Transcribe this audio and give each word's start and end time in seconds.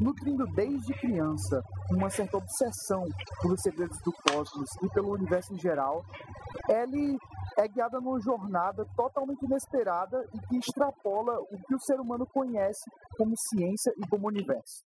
nutrindo 0.00 0.46
desde 0.54 0.94
criança 0.94 1.62
uma 1.90 2.08
certa 2.08 2.38
obsessão 2.38 3.04
pelos 3.42 3.60
segredos 3.60 3.98
do 4.02 4.12
cosmos 4.12 4.70
e 4.82 4.88
pelo 4.94 5.12
universo 5.12 5.52
em 5.52 5.58
geral, 5.58 6.02
Ellie 6.68 7.18
é 7.58 7.68
guiada 7.68 8.00
numa 8.00 8.20
jornada 8.20 8.86
totalmente 8.96 9.44
inesperada 9.44 10.26
e 10.34 10.40
que 10.48 10.56
extrapola 10.56 11.38
o 11.40 11.62
que 11.66 11.74
o 11.74 11.80
ser 11.80 12.00
humano 12.00 12.26
conhece 12.26 12.90
como 13.18 13.34
ciência 13.36 13.92
e 13.98 14.08
como 14.08 14.28
universo. 14.28 14.82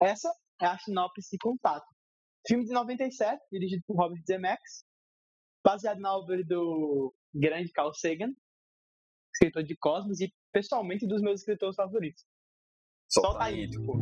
Essa 0.00 0.30
é 0.60 0.66
a 0.66 0.78
sinopse 0.78 1.38
Contato. 1.40 1.86
Filme 2.46 2.64
de 2.64 2.72
97, 2.72 3.42
dirigido 3.50 3.82
por 3.86 3.96
Robert 3.96 4.22
Zemeckis, 4.26 4.84
baseado 5.64 6.00
na 6.00 6.16
obra 6.16 6.42
do 6.44 7.14
grande 7.34 7.70
Carl 7.70 7.92
Sagan, 7.94 8.32
escritor 9.34 9.62
de 9.62 9.76
Cosmos 9.76 10.20
e 10.20 10.32
pessoalmente 10.52 11.06
dos 11.06 11.22
meus 11.22 11.40
escritores 11.40 11.76
favoritos. 11.76 12.24
Solta, 13.12 13.28
Solta 13.28 13.44
aí, 13.44 13.68
tipo. 13.68 13.96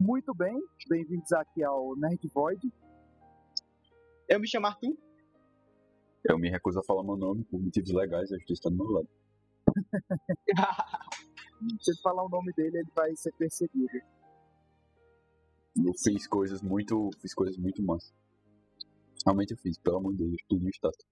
Muito 0.00 0.34
bem, 0.34 0.58
bem-vindos 0.88 1.30
aqui 1.34 1.62
ao 1.62 1.94
Nerd 1.94 2.26
Void. 2.32 2.72
Eu 4.26 4.40
me 4.40 4.48
chamo 4.48 4.68
Arthur. 4.68 4.96
Eu 6.24 6.38
me 6.38 6.48
recuso 6.48 6.80
a 6.80 6.82
falar 6.82 7.04
meu 7.04 7.18
nome 7.18 7.44
por 7.44 7.60
motivos 7.60 7.90
legais, 7.90 8.32
a 8.32 8.36
justiça 8.36 8.68
está 8.68 8.70
do 8.70 8.76
meu 8.76 8.86
lado. 8.86 9.08
Se 11.80 11.90
ele 11.90 12.00
falar 12.02 12.24
o 12.24 12.28
nome 12.28 12.52
dele, 12.52 12.78
ele 12.78 12.90
vai 12.94 13.14
ser 13.16 13.32
perseguido. 13.32 13.98
Eu 15.76 15.92
fiz 15.94 16.26
coisas 16.26 16.62
muito. 16.62 17.10
Fiz 17.20 17.34
coisas 17.34 17.56
muito 17.56 17.82
más. 17.82 18.12
Realmente 19.24 19.52
eu 19.52 19.56
fiz, 19.58 19.78
pelo 19.78 19.98
amor 19.98 20.12
de 20.14 20.24
Deus, 20.24 20.42
tudo 20.48 20.62
no 20.62 20.70
status. 20.70 21.06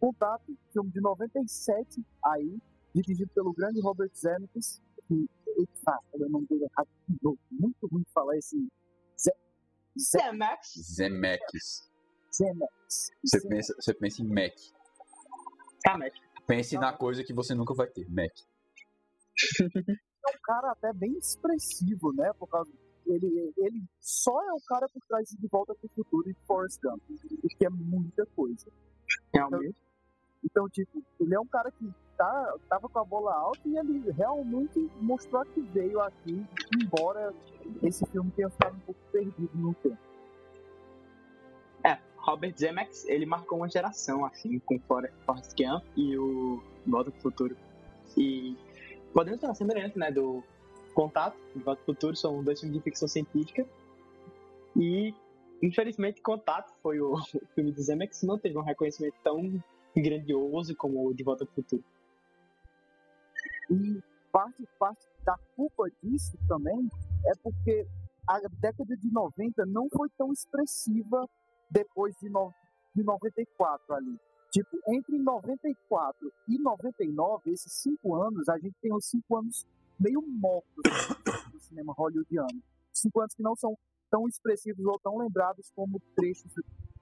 Contato, 0.00 0.56
filme 0.72 0.90
de 0.90 1.00
97 1.00 2.04
aí, 2.24 2.58
dirigido 2.94 3.30
pelo 3.32 3.52
grande 3.52 3.80
Robert 3.80 4.10
Zemeckis. 4.14 4.80
Que, 5.06 5.28
eita, 5.58 5.98
o 6.12 6.28
nome 6.28 6.46
dele 6.46 6.64
errado. 6.64 6.88
Muito 7.50 7.86
ruim 7.90 8.04
falar 8.12 8.36
esse. 8.36 8.56
Zemeckis. 9.98 10.94
Zemeckis. 10.94 11.90
Zemeckis. 12.32 13.10
Você 13.24 13.48
pensa, 13.48 13.74
você 13.80 13.94
pensa 13.94 14.22
em 14.22 14.28
Mac. 14.28 14.54
Ah, 15.86 15.98
Mac. 15.98 16.12
Pense 16.46 16.78
na 16.78 16.92
coisa 16.92 17.24
que 17.24 17.32
você 17.32 17.54
nunca 17.54 17.74
vai 17.74 17.88
ter, 17.88 18.08
Mac. 18.08 18.32
É 19.60 20.30
um 20.30 20.40
cara 20.42 20.72
até 20.72 20.92
bem 20.92 21.12
expressivo, 21.18 22.12
né? 22.12 22.32
Por 22.38 22.48
causa 22.48 22.70
ele, 23.06 23.52
ele 23.56 23.84
só 24.00 24.42
é 24.42 24.52
o 24.52 24.60
cara 24.66 24.86
por 24.88 25.00
trás 25.08 25.28
de 25.28 25.48
Volta 25.48 25.74
para 25.74 25.86
o 25.86 25.94
Futuro 25.94 26.28
e 26.28 26.34
Forrest 26.46 26.78
Gump, 26.82 27.02
que 27.58 27.66
é 27.66 27.70
muita 27.70 28.26
coisa. 28.26 28.66
Realmente. 29.32 29.68
Então, 29.70 29.88
então, 30.44 30.68
tipo, 30.68 31.02
ele 31.18 31.34
é 31.34 31.40
um 31.40 31.46
cara 31.46 31.70
que 31.70 31.92
tá, 32.16 32.54
tava 32.68 32.88
com 32.88 32.98
a 32.98 33.04
bola 33.04 33.34
alta 33.34 33.60
e 33.66 33.76
ele 33.76 34.10
realmente 34.12 34.90
mostrou 35.00 35.44
que 35.46 35.60
veio 35.60 36.00
aqui, 36.00 36.46
embora 36.80 37.34
esse 37.82 38.04
filme 38.06 38.30
tenha 38.32 38.50
ficado 38.50 38.76
um 38.76 38.80
pouco 38.80 39.00
perdido 39.10 39.50
no 39.54 39.74
tempo. 39.74 39.98
É, 41.84 41.98
Robert 42.16 42.56
Zemeckis, 42.56 43.04
ele 43.06 43.26
marcou 43.26 43.58
uma 43.58 43.68
geração, 43.68 44.24
assim, 44.24 44.58
com 44.60 44.78
Forrest 44.80 45.54
Gump 45.56 45.84
e 45.96 46.16
o 46.16 46.62
Volta 46.86 47.10
para 47.10 47.18
o 47.18 47.22
Futuro. 47.22 47.56
E 48.16 48.56
podemos 49.12 49.40
ter 49.40 49.46
uma 49.46 49.54
semelhança, 49.54 49.98
né, 49.98 50.10
do 50.10 50.42
Contato 50.94 51.36
e 51.54 51.58
Volta 51.58 51.82
Futuro, 51.84 52.16
são 52.16 52.42
dois 52.42 52.60
filmes 52.60 52.76
de 52.76 52.82
ficção 52.82 53.08
científica. 53.08 53.66
E, 54.76 55.14
infelizmente, 55.62 56.20
Contato 56.20 56.72
foi 56.82 57.00
o 57.00 57.16
filme 57.54 57.72
de 57.72 57.82
Zemeckis, 57.82 58.22
não 58.22 58.38
teve 58.38 58.58
um 58.58 58.62
reconhecimento 58.62 59.16
tão 59.22 59.62
grandioso 59.96 60.74
como 60.76 61.08
o 61.08 61.14
de 61.14 61.22
Volta 61.22 61.44
para 61.44 61.52
o 61.52 61.54
Futuro. 61.54 61.84
E 63.70 64.00
parte, 64.32 64.66
parte 64.78 65.06
da 65.24 65.36
culpa 65.56 65.84
disso 66.02 66.36
também 66.46 66.88
é 67.26 67.32
porque 67.42 67.86
a 68.26 68.40
década 68.60 68.96
de 68.96 69.10
90 69.10 69.66
não 69.66 69.88
foi 69.88 70.08
tão 70.16 70.32
expressiva 70.32 71.26
depois 71.70 72.14
de, 72.20 72.28
no, 72.28 72.52
de 72.94 73.02
94 73.02 73.94
ali. 73.94 74.18
Tipo, 74.50 74.78
entre 74.88 75.18
94 75.18 76.32
e 76.48 76.58
99, 76.58 77.50
esses 77.50 77.72
cinco 77.72 78.14
anos, 78.16 78.48
a 78.48 78.58
gente 78.58 78.74
tem 78.80 78.94
os 78.94 79.04
cinco 79.04 79.36
anos 79.36 79.66
meio 80.00 80.22
mortos 80.22 80.82
do 81.52 81.60
cinema 81.60 81.92
hollywoodiano. 81.92 82.62
Cinco 82.92 83.20
anos 83.20 83.34
que 83.34 83.42
não 83.42 83.54
são 83.54 83.76
tão 84.10 84.26
expressivos 84.26 84.84
ou 84.86 84.98
tão 84.98 85.18
lembrados 85.18 85.70
como 85.74 86.00
trechos 86.16 86.52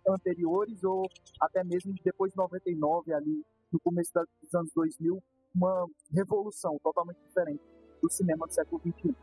anteriores 0.09 0.83
ou 0.83 1.09
até 1.41 1.63
mesmo 1.63 1.95
depois 2.03 2.33
de 2.33 2.37
99, 2.37 3.13
ali 3.13 3.45
no 3.73 3.81
começo 3.81 4.13
dos 4.43 4.55
anos 4.55 4.73
2000, 4.75 5.23
uma 5.55 5.89
revolução 6.13 6.79
totalmente 6.83 7.19
diferente 7.27 7.63
do 8.03 8.11
cinema 8.11 8.47
do 8.47 8.53
século 8.53 8.81
XXI. 8.81 9.15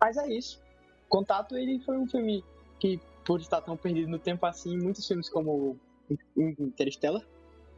Mas 0.00 0.16
é 0.16 0.28
isso. 0.28 0.62
Contato 1.08 1.56
ele 1.56 1.80
foi 1.80 1.98
um 1.98 2.06
filme 2.06 2.44
que, 2.78 3.00
por 3.24 3.40
estar 3.40 3.60
tão 3.62 3.76
perdido 3.76 4.10
no 4.10 4.18
tempo 4.18 4.44
assim, 4.46 4.76
muitos 4.76 5.06
filmes 5.06 5.28
como 5.28 5.78
Interstellar 6.36 7.22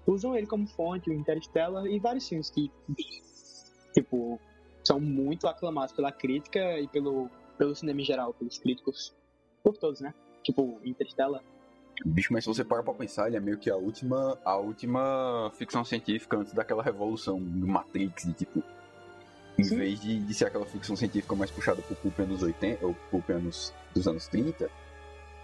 usam 0.06 0.36
ele 0.36 0.46
como 0.46 0.66
fonte, 0.66 1.10
o 1.10 1.12
Interstellar 1.12 1.84
e 1.86 1.98
vários 1.98 2.28
filmes 2.28 2.48
que, 2.50 2.70
tipo, 3.92 4.40
são 4.84 5.00
muito 5.00 5.48
aclamados 5.48 5.92
pela 5.92 6.12
crítica 6.12 6.78
e 6.78 6.86
pelo, 6.88 7.28
pelo 7.58 7.74
cinema 7.74 8.00
em 8.00 8.04
geral, 8.04 8.32
pelos 8.34 8.58
críticos, 8.58 9.14
por 9.62 9.76
todos, 9.76 10.00
né? 10.00 10.14
Tipo, 10.42 10.80
Interstellar. 10.84 11.42
Bicho, 12.04 12.32
mas 12.32 12.44
se 12.44 12.48
você 12.48 12.64
parar 12.64 12.82
pra 12.82 12.94
pensar, 12.94 13.26
ele 13.26 13.36
é 13.36 13.40
meio 13.40 13.58
que 13.58 13.70
a 13.70 13.76
última, 13.76 14.38
a 14.44 14.56
última 14.56 15.50
ficção 15.54 15.84
científica 15.84 16.36
antes 16.36 16.52
daquela 16.52 16.82
revolução 16.82 17.40
do 17.40 17.66
Matrix, 17.66 18.24
de 18.24 18.34
tipo, 18.34 18.62
em 19.58 19.64
Sim. 19.64 19.78
vez 19.78 20.00
de, 20.00 20.20
de, 20.20 20.34
ser 20.34 20.46
aquela 20.46 20.66
ficção 20.66 20.94
científica 20.94 21.34
mais 21.34 21.50
puxada 21.50 21.80
pro 21.80 21.96
pulp 21.96 22.20
anos 22.20 22.42
80, 22.42 22.84
ou 22.84 22.94
pulp 23.10 23.30
anos 23.30 23.72
dos 23.94 24.06
anos 24.06 24.28
30, 24.28 24.70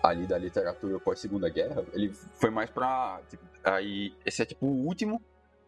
ali 0.02 0.26
da 0.26 0.36
literatura 0.36 0.98
pós-segunda 0.98 1.48
guerra, 1.48 1.84
ele 1.92 2.12
foi 2.12 2.50
mais 2.50 2.68
pra, 2.70 3.22
tipo, 3.28 3.44
aí, 3.62 4.14
esse 4.26 4.42
é 4.42 4.44
tipo 4.44 4.66
o 4.66 4.84
último 4.84 5.22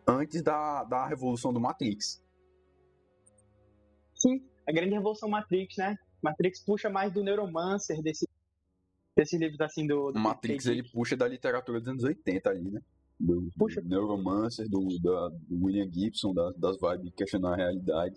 antes 0.06 0.42
da, 0.42 0.84
da 0.84 1.06
revolução 1.06 1.52
do 1.52 1.60
Matrix. 1.60 2.22
Sim, 4.14 4.44
a 4.66 4.72
grande 4.72 4.94
revolução 4.94 5.28
Matrix, 5.28 5.76
né? 5.76 5.96
Matrix 6.22 6.60
puxa 6.64 6.88
mais 6.88 7.12
do 7.12 7.22
Neuromancer, 7.22 8.02
desse, 8.02 8.28
desses 9.16 9.38
livros 9.38 9.60
assim 9.60 9.86
do. 9.86 10.10
do 10.12 10.18
Matrix 10.18 10.66
ele 10.66 10.82
puxa 10.82 11.16
da 11.16 11.28
literatura 11.28 11.78
dos 11.78 11.88
anos 11.88 12.04
80 12.04 12.50
ali, 12.50 12.70
né? 12.70 12.80
Do, 13.20 13.50
puxa. 13.56 13.80
do 13.80 13.88
Neuromancer, 13.88 14.68
do, 14.68 14.98
da, 15.00 15.28
do 15.28 15.64
William 15.64 15.90
Gibson, 15.90 16.32
das, 16.32 16.56
das 16.56 16.76
vibes 16.80 17.12
questionar 17.14 17.52
a 17.52 17.56
realidade. 17.56 18.16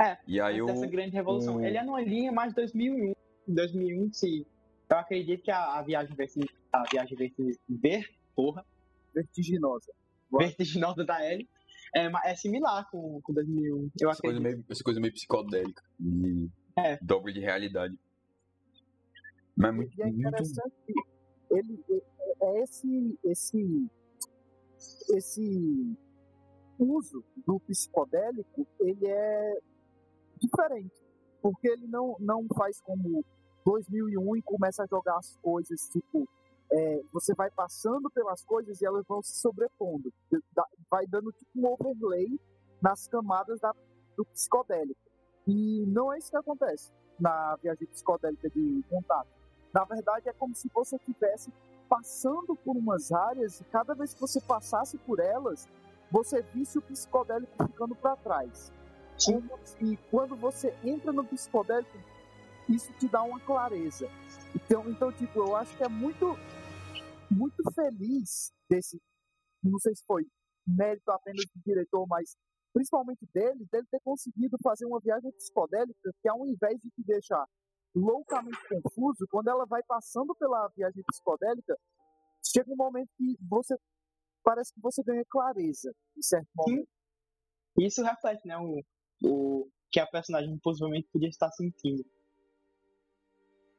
É, 0.00 0.18
e 0.26 0.40
aí 0.40 0.60
essa 0.60 0.86
grande 0.86 1.12
revolução. 1.12 1.56
O... 1.56 1.64
Ele 1.64 1.76
é 1.76 1.82
numa 1.82 2.00
linha 2.00 2.32
mais 2.32 2.52
2001. 2.54 3.14
2001, 3.48 4.12
se 4.12 4.46
eu 4.90 4.98
acredito 4.98 5.42
que 5.42 5.50
a, 5.50 5.78
a 5.78 5.82
viagem 5.82 6.14
a 6.72 6.84
viagem 6.90 7.16
ver, 7.68 8.08
porra, 8.34 8.64
vertiginosa. 9.14 9.92
Vertiginosa 10.30 11.04
da 11.04 11.24
Ellie 11.24 11.48
é, 11.94 12.10
é 12.30 12.34
similar 12.34 12.90
com, 12.90 13.20
com 13.22 13.32
2001. 13.32 13.90
Eu 14.00 14.10
essa, 14.10 14.22
coisa 14.22 14.40
meio, 14.40 14.64
essa 14.68 14.82
coisa 14.82 15.00
meio 15.00 15.12
psicodélica. 15.12 15.82
E 16.00 16.48
é. 16.76 16.98
Dobra 17.02 17.32
de 17.32 17.40
realidade. 17.40 17.98
Mas 19.54 19.68
é 19.68 19.72
muito, 19.72 19.98
e 19.98 20.02
é 20.02 20.08
interessante 20.08 20.72
muito... 20.88 21.08
que 21.48 21.54
ele, 21.54 21.84
é, 22.40 22.46
é 22.46 22.62
esse, 22.62 23.18
esse, 23.24 23.90
esse 25.14 25.96
uso 26.78 27.22
do 27.46 27.60
psicodélico, 27.60 28.66
ele 28.80 29.06
é 29.06 29.58
diferente. 30.40 30.94
Porque 31.42 31.68
ele 31.68 31.86
não, 31.88 32.16
não 32.20 32.46
faz 32.56 32.80
como 32.80 33.24
2001 33.64 34.36
e 34.36 34.42
começa 34.42 34.82
a 34.82 34.86
jogar 34.86 35.16
as 35.16 35.36
coisas, 35.42 35.88
tipo, 35.88 36.28
é, 36.70 37.02
você 37.12 37.34
vai 37.34 37.50
passando 37.50 38.10
pelas 38.10 38.44
coisas 38.44 38.80
e 38.80 38.86
elas 38.86 39.04
vão 39.06 39.22
se 39.22 39.38
sobrepondo. 39.38 40.12
Vai 40.90 41.06
dando 41.06 41.30
tipo 41.32 41.50
um 41.56 41.66
overlay 41.66 42.40
nas 42.80 43.06
camadas 43.06 43.60
da, 43.60 43.74
do 44.16 44.24
psicodélico. 44.24 45.00
E 45.46 45.84
não 45.86 46.12
é 46.12 46.18
isso 46.18 46.30
que 46.30 46.36
acontece 46.36 46.90
na 47.18 47.56
viagem 47.56 47.86
psicodélica 47.88 48.48
de 48.50 48.82
contato. 48.88 49.28
Na 49.72 49.84
verdade, 49.84 50.28
é 50.28 50.32
como 50.32 50.54
se 50.54 50.70
você 50.72 50.96
estivesse 50.96 51.52
passando 51.88 52.56
por 52.56 52.76
umas 52.76 53.12
áreas 53.12 53.60
e 53.60 53.64
cada 53.64 53.94
vez 53.94 54.14
que 54.14 54.20
você 54.20 54.40
passasse 54.40 54.96
por 54.98 55.20
elas, 55.20 55.68
você 56.10 56.42
visse 56.42 56.78
o 56.78 56.82
psicodélico 56.82 57.52
ficando 57.66 57.94
para 57.94 58.16
trás. 58.16 58.72
E 59.80 59.96
quando 60.10 60.34
você 60.36 60.74
entra 60.82 61.12
no 61.12 61.24
psicodélico, 61.24 61.98
isso 62.68 62.92
te 62.94 63.08
dá 63.08 63.22
uma 63.22 63.40
clareza. 63.40 64.08
Então, 64.54 64.88
então, 64.88 65.12
tipo, 65.12 65.38
eu 65.38 65.56
acho 65.56 65.76
que 65.76 65.82
é 65.82 65.88
muito, 65.88 66.36
muito 67.30 67.62
feliz 67.74 68.52
desse. 68.68 69.00
Não 69.62 69.78
sei 69.78 69.94
se 69.94 70.04
foi 70.04 70.26
mérito 70.66 71.10
apenas 71.10 71.44
do 71.54 71.62
diretor, 71.64 72.06
mas 72.06 72.36
principalmente 72.72 73.26
dele, 73.34 73.66
dele 73.70 73.86
ter 73.90 74.00
conseguido 74.04 74.56
fazer 74.62 74.86
uma 74.86 75.00
viagem 75.00 75.30
psicodélica 75.32 76.10
que 76.20 76.28
ao 76.28 76.46
invés 76.46 76.78
de 76.80 76.90
te 76.90 77.02
deixar 77.04 77.44
loucamente 77.94 78.58
confuso, 78.68 79.26
quando 79.30 79.48
ela 79.48 79.66
vai 79.66 79.82
passando 79.82 80.34
pela 80.36 80.68
viagem 80.68 81.02
psicodélica, 81.10 81.76
chega 82.42 82.72
um 82.72 82.76
momento 82.76 83.10
que 83.16 83.36
você 83.48 83.76
parece 84.42 84.72
que 84.72 84.80
você 84.80 85.02
ganha 85.02 85.24
clareza 85.28 85.92
em 86.16 86.22
certo 86.22 86.48
momento. 86.54 86.88
Isso 87.78 88.02
reflete, 88.02 88.46
né, 88.46 88.56
o, 88.58 88.82
o 89.24 89.68
que 89.90 90.00
a 90.00 90.06
personagem 90.06 90.58
possivelmente 90.58 91.08
podia 91.12 91.28
estar 91.28 91.50
sentindo. 91.52 92.04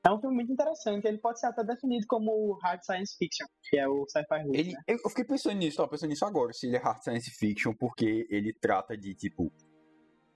É 0.05 0.11
um 0.11 0.19
filme 0.19 0.35
muito 0.35 0.51
interessante, 0.51 1.07
ele 1.07 1.17
pode 1.17 1.39
ser 1.39 1.45
até 1.45 1.63
definido 1.63 2.05
como 2.07 2.59
hard 2.61 2.81
science 2.83 3.15
fiction, 3.17 3.47
que 3.69 3.77
é 3.77 3.87
o 3.87 4.05
sci-fi 4.05 4.41
ele, 4.53 4.73
né? 4.73 4.81
Eu 4.85 4.97
fiquei 5.09 5.23
pensando 5.23 5.55
nisso, 5.55 5.77
tava 5.77 5.89
pensando 5.89 6.09
nisso 6.09 6.25
agora, 6.25 6.51
se 6.51 6.67
ele 6.67 6.75
é 6.75 6.79
hard 6.79 7.01
science 7.01 7.31
fiction, 7.31 7.73
porque 7.73 8.27
ele 8.29 8.53
trata 8.53 8.97
de, 8.97 9.15
tipo, 9.15 9.49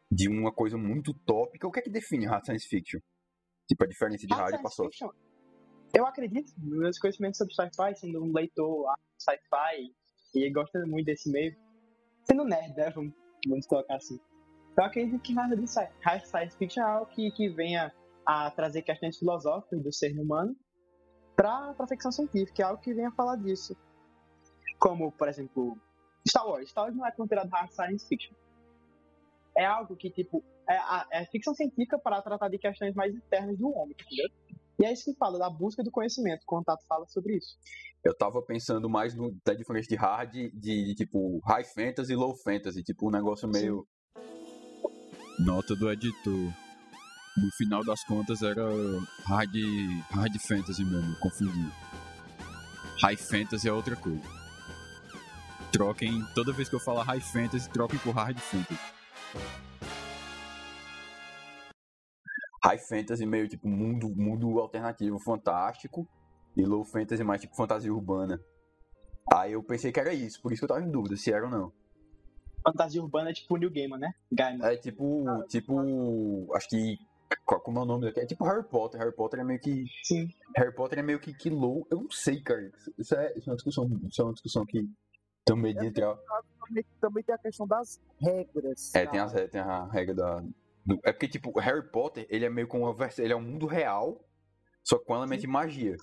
de 0.09 0.29
uma 0.29 0.53
coisa 0.53 0.77
muito 0.77 1.13
tópica. 1.25 1.67
O 1.67 1.71
que 1.71 1.79
é 1.79 1.81
que 1.81 1.89
define 1.89 2.25
hard 2.25 2.45
science 2.45 2.65
fiction? 2.65 3.01
Tipo, 3.67 3.83
a 3.83 3.87
diferença 3.87 4.25
de 4.25 4.33
hard, 4.33 4.53
hard 4.53 4.65
e 4.65 4.69
soft? 4.69 5.01
Eu 5.93 6.05
acredito, 6.05 6.53
meus 6.57 6.97
conhecimentos 6.97 7.37
sobre 7.37 7.53
sci-fi, 7.53 7.93
sendo 7.95 8.23
um 8.23 8.31
leitor 8.31 8.85
sci-fi 9.17 9.93
e 10.33 10.49
gosta 10.49 10.79
muito 10.85 11.07
desse 11.07 11.29
meio, 11.29 11.53
sendo 12.23 12.45
nerd, 12.45 12.73
né? 12.73 12.89
Vamos, 12.91 13.13
vamos 13.45 13.67
colocar 13.67 13.95
assim. 13.95 14.17
Eu 14.77 14.85
acredito 14.85 15.19
que 15.19 15.33
hard 15.33 16.25
science 16.25 16.57
fiction 16.57 16.83
é 16.83 16.85
algo 16.85 17.07
que, 17.07 17.31
que 17.31 17.49
venha 17.49 17.93
a 18.27 18.51
trazer 18.51 18.81
questões 18.81 19.17
filosóficas 19.17 19.81
do 19.81 19.93
ser 19.93 20.11
humano 20.19 20.53
para 21.33 21.73
a 21.79 21.87
ficção 21.87 22.11
científica, 22.11 22.61
é 22.61 22.65
algo 22.65 22.81
que 22.81 22.93
venha 22.93 23.09
falar 23.11 23.37
disso. 23.37 23.73
Como, 24.77 25.13
por 25.13 25.29
exemplo, 25.29 25.77
Star 26.27 26.45
Wars. 26.45 26.69
Star 26.69 26.83
Wars 26.83 26.95
não 26.97 27.05
é 27.05 27.11
considerado 27.11 27.49
hard 27.49 27.71
science 27.71 28.05
fiction. 28.05 28.35
É 29.55 29.65
algo 29.65 29.95
que, 29.95 30.09
tipo, 30.11 30.43
é, 30.69 31.21
é 31.21 31.25
ficção 31.27 31.55
científica 31.55 31.97
para 31.97 32.21
tratar 32.21 32.49
de 32.49 32.57
questões 32.57 32.93
mais 32.93 33.15
internas 33.15 33.57
do 33.57 33.69
homem, 33.69 33.95
entendeu? 33.97 34.29
E 34.79 34.85
é 34.85 34.91
isso 34.91 35.05
que 35.05 35.17
fala, 35.17 35.39
da 35.39 35.49
busca 35.49 35.81
do 35.81 35.89
conhecimento. 35.89 36.43
O 36.43 36.45
contato 36.45 36.85
fala 36.85 37.07
sobre 37.07 37.37
isso. 37.37 37.57
Eu 38.03 38.15
tava 38.15 38.41
pensando 38.41 38.89
mais 38.89 39.15
no, 39.15 39.33
da 39.45 39.53
diferença 39.53 39.87
de 39.87 39.95
hard, 39.95 40.31
de, 40.31 40.51
de, 40.51 40.95
tipo, 40.95 41.39
high 41.47 41.63
fantasy 41.63 42.11
e 42.11 42.15
low 42.15 42.35
fantasy. 42.35 42.83
Tipo, 42.83 43.07
um 43.07 43.11
negócio 43.11 43.47
meio. 43.47 43.87
Sim. 44.17 45.45
Nota 45.45 45.75
do 45.75 45.89
editor 45.89 46.66
no 47.37 47.51
final 47.51 47.83
das 47.83 48.03
contas 48.03 48.41
era 48.41 48.63
hard, 49.25 49.55
hard 50.11 50.37
fantasy 50.39 50.83
mesmo, 50.83 51.15
confundi. 51.19 51.71
High 53.01 53.17
fantasy 53.17 53.69
é 53.69 53.71
outra 53.71 53.95
coisa. 53.95 54.21
Troquem, 55.71 56.23
toda 56.33 56.51
vez 56.51 56.67
que 56.67 56.75
eu 56.75 56.79
falar 56.79 57.03
high 57.03 57.21
fantasy, 57.21 57.69
troquem 57.69 57.99
por 57.99 58.15
hard 58.15 58.39
fantasy. 58.39 58.81
High 62.63 62.79
fantasy 62.79 63.25
meio 63.25 63.47
tipo 63.47 63.67
mundo, 63.67 64.09
mundo 64.09 64.59
alternativo 64.59 65.19
fantástico 65.19 66.07
e 66.55 66.65
low 66.65 66.83
fantasy 66.83 67.23
mais 67.23 67.39
tipo 67.39 67.55
fantasia 67.55 67.93
urbana. 67.93 68.41
Aí 69.31 69.53
eu 69.53 69.61
pensei 69.61 69.91
que 69.91 69.99
era 69.99 70.13
isso, 70.13 70.41
por 70.41 70.51
isso 70.51 70.61
que 70.61 70.65
eu 70.65 70.75
tava 70.75 70.81
em 70.81 70.91
dúvida 70.91 71.15
se 71.15 71.31
era 71.31 71.45
ou 71.45 71.51
não 71.51 71.71
fantasia 72.67 73.01
urbana 73.01 73.29
é 73.29 73.33
tipo 73.33 73.55
New 73.57 73.69
Gamer, 73.69 73.97
né? 73.97 74.13
Gamer. 74.31 74.65
É 74.65 74.75
tipo, 74.75 75.25
tipo, 75.47 76.53
acho 76.53 76.67
que 76.69 76.97
como 77.45 77.79
é 77.79 77.81
o 77.81 77.85
nome 77.85 78.05
daqui? 78.05 78.19
É 78.19 78.25
tipo 78.25 78.45
Harry 78.45 78.63
Potter. 78.63 78.99
Harry 78.99 79.15
Potter 79.15 79.39
é 79.39 79.43
meio 79.43 79.59
que. 79.59 79.85
Sim. 80.03 80.29
Harry 80.55 80.73
Potter 80.73 80.99
é 80.99 81.01
meio 81.01 81.19
que, 81.19 81.33
que 81.33 81.49
low. 81.49 81.85
Eu 81.91 82.01
não 82.01 82.11
sei, 82.11 82.41
cara. 82.41 82.71
Isso 82.97 83.15
é, 83.15 83.33
isso 83.37 83.49
é 83.49 83.51
uma 83.51 83.55
discussão. 83.55 83.89
Isso 84.07 84.21
é 84.21 84.25
uma 84.25 84.33
discussão 84.33 84.65
que 84.65 84.89
também 85.45 85.73
de 85.73 85.85
entrar. 85.85 86.17
Também, 86.67 86.85
também 86.99 87.23
tem 87.23 87.35
a 87.35 87.37
questão 87.37 87.67
das 87.67 88.01
regras. 88.19 88.93
É, 88.93 89.05
tem, 89.05 89.19
as, 89.19 89.33
tem 89.49 89.61
a 89.61 89.85
regra 89.85 90.15
da. 90.15 90.43
Do, 90.85 90.99
é 91.03 91.11
porque, 91.11 91.27
tipo, 91.27 91.57
Harry 91.59 91.89
Potter, 91.89 92.25
ele 92.29 92.45
é 92.45 92.49
meio 92.49 92.67
como 92.67 92.83
uma 92.83 92.93
versão. 92.93 93.23
Ele 93.23 93.33
é 93.33 93.37
um 93.37 93.41
mundo 93.41 93.65
real, 93.65 94.25
só 94.83 94.99
com 94.99 95.15
elemento 95.15 95.41
de 95.41 95.47
magia. 95.47 95.95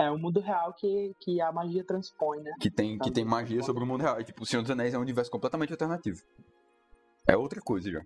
É 0.00 0.10
o 0.10 0.14
um 0.14 0.18
mundo 0.18 0.40
real 0.40 0.74
que, 0.74 1.12
que 1.20 1.40
a 1.40 1.52
magia 1.52 1.84
transpõe, 1.84 2.40
né? 2.40 2.50
Que 2.60 2.68
tem, 2.68 2.98
que 2.98 3.12
tem 3.12 3.24
magia 3.24 3.62
sobre 3.62 3.84
o 3.84 3.86
mundo 3.86 4.02
real. 4.02 4.20
E, 4.20 4.24
tipo, 4.24 4.42
o 4.42 4.46
Senhor 4.46 4.62
dos 4.62 4.70
Anéis 4.70 4.92
é 4.92 4.98
um 4.98 5.02
universo 5.02 5.30
completamente 5.30 5.72
alternativo. 5.72 6.20
É 7.28 7.36
outra 7.36 7.60
coisa 7.60 7.90
já. 7.90 8.04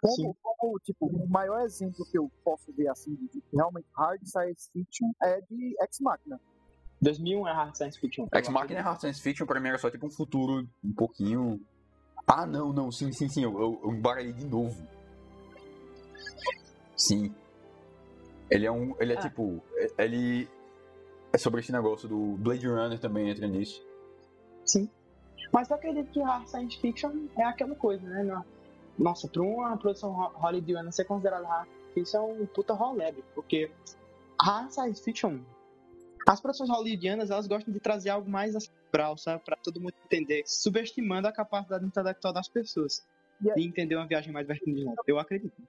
Como, 0.00 0.36
como, 0.40 0.78
tipo, 0.78 1.06
o 1.06 1.28
maior 1.28 1.60
exemplo 1.62 2.06
que 2.10 2.16
eu 2.16 2.30
posso 2.44 2.72
ver, 2.72 2.88
assim, 2.88 3.14
de 3.14 3.42
realmente 3.52 3.86
hard 3.96 4.20
science 4.24 4.70
fiction 4.72 5.10
é 5.20 5.40
de 5.40 5.76
Ex 5.80 6.00
Machina. 6.00 6.40
2001 7.02 7.48
é 7.48 7.52
hard 7.52 7.76
science 7.76 7.98
fiction. 7.98 8.28
Ex 8.32 8.48
Machina 8.48 8.78
é 8.78 8.82
hard 8.82 9.00
science 9.00 9.20
fiction, 9.20 9.46
pra 9.46 9.58
mim 9.58 9.68
era 9.68 9.78
só 9.78 9.90
tipo 9.90 10.06
um 10.06 10.10
futuro 10.10 10.68
um 10.84 10.92
pouquinho... 10.92 11.60
Ah, 12.26 12.46
não, 12.46 12.72
não, 12.72 12.92
sim, 12.92 13.10
sim, 13.10 13.28
sim, 13.28 13.42
eu, 13.42 13.58
eu, 13.58 13.80
eu 13.82 13.90
embaralhei 13.90 14.32
de 14.32 14.46
novo. 14.46 14.86
Sim. 16.94 17.34
Ele 18.50 18.66
é 18.66 18.70
um, 18.70 18.94
ele 19.00 19.14
é 19.14 19.16
ah. 19.16 19.20
tipo, 19.20 19.62
ele 19.96 20.48
é 21.32 21.38
sobre 21.38 21.60
esse 21.60 21.72
negócio 21.72 22.08
do 22.08 22.36
Blade 22.36 22.66
Runner 22.68 22.98
também 23.00 23.30
entra 23.30 23.46
nisso. 23.46 23.84
Sim. 24.64 24.88
Mas 25.52 25.70
eu 25.70 25.76
acredito 25.76 26.10
que 26.12 26.20
hard 26.20 26.46
science 26.46 26.78
fiction 26.78 27.26
é 27.36 27.44
aquela 27.44 27.74
coisa, 27.74 28.06
né? 28.06 28.22
Não 28.22 28.57
nossa, 28.98 29.28
para 29.28 29.42
uma 29.42 29.76
produção 29.76 30.12
hollywoodiana 30.12 30.90
ser 30.90 31.04
considerada 31.04 31.46
hard 31.46 31.68
isso 31.96 32.16
é 32.16 32.20
um 32.20 32.46
puta 32.46 32.72
rolê, 32.74 33.12
porque 33.34 33.70
hard 34.40 34.70
science 34.70 35.02
fiction, 35.02 35.40
as 36.26 36.40
produções 36.40 36.70
hollywoodianas, 36.70 37.30
elas 37.30 37.46
gostam 37.46 37.72
de 37.72 37.80
trazer 37.80 38.10
algo 38.10 38.28
mais 38.30 38.54
astral, 38.54 39.16
sabe, 39.16 39.42
para 39.44 39.56
todo 39.56 39.80
mundo 39.80 39.94
entender, 40.04 40.42
subestimando 40.46 41.26
a 41.26 41.32
capacidade 41.32 41.84
intelectual 41.84 42.32
das 42.32 42.48
pessoas 42.48 43.06
e 43.56 43.66
entender 43.66 43.96
uma 43.96 44.06
viagem 44.06 44.32
mais 44.32 44.46
vertiginosa. 44.46 45.00
Eu 45.06 45.18
acredito. 45.18 45.62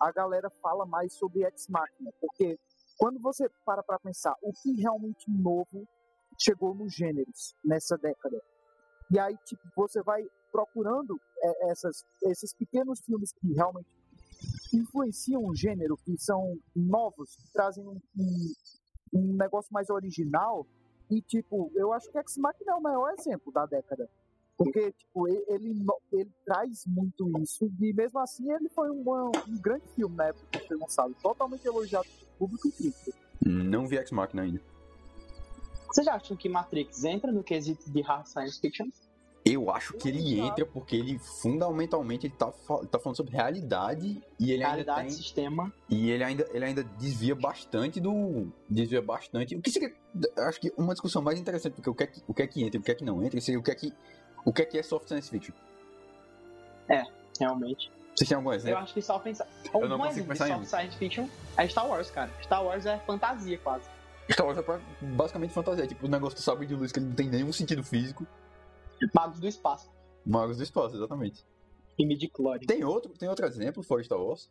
A 0.00 0.10
galera 0.12 0.50
fala 0.62 0.84
mais 0.86 1.12
sobre 1.14 1.44
Ex 1.44 1.68
Machina, 1.68 2.12
porque 2.20 2.58
quando 2.98 3.20
você 3.20 3.48
para 3.64 3.82
para 3.82 3.98
pensar 3.98 4.34
o 4.42 4.52
que 4.52 4.72
realmente 4.80 5.30
novo 5.30 5.86
chegou 6.38 6.74
nos 6.74 6.94
gêneros 6.94 7.54
nessa 7.64 7.96
década, 7.96 8.40
e 9.10 9.18
aí 9.18 9.36
tipo 9.44 9.62
você 9.76 10.02
vai 10.02 10.26
procurando 10.50 11.20
é, 11.42 11.70
essas, 11.70 12.04
esses 12.22 12.54
pequenos 12.54 13.00
filmes 13.00 13.32
que 13.32 13.52
realmente 13.52 13.88
influenciam 14.72 15.44
o 15.44 15.54
gênero, 15.54 15.96
que 15.98 16.16
são 16.18 16.58
novos, 16.74 17.36
que 17.36 17.52
trazem 17.52 17.86
um, 17.86 18.00
um, 18.18 18.52
um 19.12 19.36
negócio 19.36 19.72
mais 19.72 19.90
original. 19.90 20.66
E, 21.10 21.20
tipo, 21.20 21.70
eu 21.74 21.92
acho 21.92 22.10
que 22.10 22.18
Ex 22.18 22.36
Machina 22.36 22.72
é 22.72 22.74
o 22.74 22.82
maior 22.82 23.12
exemplo 23.18 23.52
da 23.52 23.66
década. 23.66 24.08
Porque, 24.56 24.92
tipo, 24.92 25.28
ele, 25.28 25.44
ele, 25.48 25.86
ele 26.12 26.32
traz 26.44 26.84
muito 26.86 27.30
isso. 27.40 27.70
E 27.78 27.92
mesmo 27.92 28.18
assim, 28.18 28.50
ele 28.50 28.68
foi 28.70 28.90
uma, 28.90 29.30
um 29.46 29.60
grande 29.60 29.86
filme 29.94 30.16
na 30.16 30.28
época 30.28 30.58
foi 30.66 30.76
lançado. 30.78 31.14
Totalmente 31.22 31.66
elogiado 31.66 32.06
pelo 32.08 32.38
público 32.38 32.68
e 32.68 32.72
crítico. 32.72 33.12
Não 33.44 33.86
vi 33.86 33.96
Ex 33.96 34.10
Machina 34.10 34.42
ainda. 34.42 34.60
Vocês 35.88 36.06
acham 36.08 36.36
que 36.36 36.48
Matrix 36.48 37.04
entra 37.04 37.32
no 37.32 37.42
quesito 37.42 37.90
de 37.90 38.00
hard 38.02 38.26
science 38.26 38.60
fiction? 38.60 38.88
Eu 39.48 39.70
acho 39.70 39.92
que 39.92 40.08
ele 40.08 40.40
entra 40.40 40.66
porque 40.66 40.96
ele 40.96 41.20
fundamentalmente 41.20 42.26
ele 42.26 42.34
tá, 42.34 42.50
tá 42.90 42.98
falando 42.98 43.16
sobre 43.16 43.32
realidade 43.32 44.20
e 44.40 44.50
ele 44.50 44.64
realidade, 44.64 45.00
ainda 45.00 45.08
tem 45.08 45.10
sistema. 45.16 45.72
E 45.88 46.10
ele 46.10 46.24
ainda 46.24 46.48
ele 46.52 46.64
ainda 46.64 46.82
desvia 46.82 47.32
bastante 47.32 48.00
do 48.00 48.48
desvia 48.68 49.00
bastante. 49.00 49.54
O 49.54 49.62
que 49.62 49.70
seria 49.70 49.94
acho 50.38 50.60
que 50.60 50.72
uma 50.76 50.94
discussão 50.94 51.22
mais 51.22 51.38
interessante 51.38 51.74
porque 51.74 51.88
o 51.88 51.94
que 51.94 52.02
é 52.02 52.06
que, 52.08 52.22
o 52.26 52.34
que 52.34 52.42
é 52.42 52.46
que 52.48 52.64
entra, 52.64 52.80
o 52.80 52.82
que 52.82 52.90
é 52.90 52.94
que 52.96 53.04
não 53.04 53.22
entra, 53.22 53.40
seria 53.40 53.60
o 53.60 53.62
que 53.62 53.70
é 53.70 53.74
que 53.76 53.92
o 54.44 54.52
que 54.52 54.62
é 54.62 54.64
que 54.64 54.78
é 54.78 54.82
soft 54.82 55.06
science 55.06 55.30
fiction. 55.30 55.54
É, 56.88 57.04
realmente. 57.38 57.92
Vocês 58.16 58.28
têm 58.28 58.36
algum 58.36 58.52
exemplo? 58.52 58.78
Eu 58.78 58.78
acho 58.78 58.94
que 58.94 59.02
só 59.02 59.16
pensar. 59.20 59.46
Eu 59.72 59.88
não 59.88 59.98
consigo 59.98 60.26
pensar 60.26 60.48
em 60.48 60.54
soft 60.54 60.66
science 60.66 60.96
fiction 60.96 61.28
é 61.56 61.68
Star 61.68 61.86
Wars, 61.86 62.10
cara. 62.10 62.32
Star 62.42 62.64
Wars 62.64 62.84
é 62.84 62.98
fantasia 62.98 63.58
quase. 63.58 63.95
Star 64.32 64.46
Wars 64.46 64.58
é 64.58 65.06
basicamente 65.06 65.52
fantasia, 65.52 65.84
é 65.84 65.86
tipo 65.86 66.06
o 66.06 66.08
negócio 66.08 66.36
do 66.36 66.42
sabre 66.42 66.66
de 66.66 66.74
luz 66.74 66.92
que 66.92 66.98
ele 66.98 67.06
não 67.06 67.14
tem 67.14 67.28
nenhum 67.28 67.52
sentido 67.52 67.82
físico. 67.82 68.26
Magos 69.14 69.38
do 69.38 69.46
Espaço. 69.46 69.90
Magos 70.24 70.56
do 70.56 70.62
Espaço, 70.62 70.96
exatamente. 70.96 71.44
E 71.98 72.04
midi 72.04 72.30
Tem 72.66 72.84
outro, 72.84 73.12
tem 73.12 73.28
outro 73.28 73.46
exemplo 73.46 73.82
fora 73.82 74.02
Star 74.02 74.18
Wars? 74.18 74.50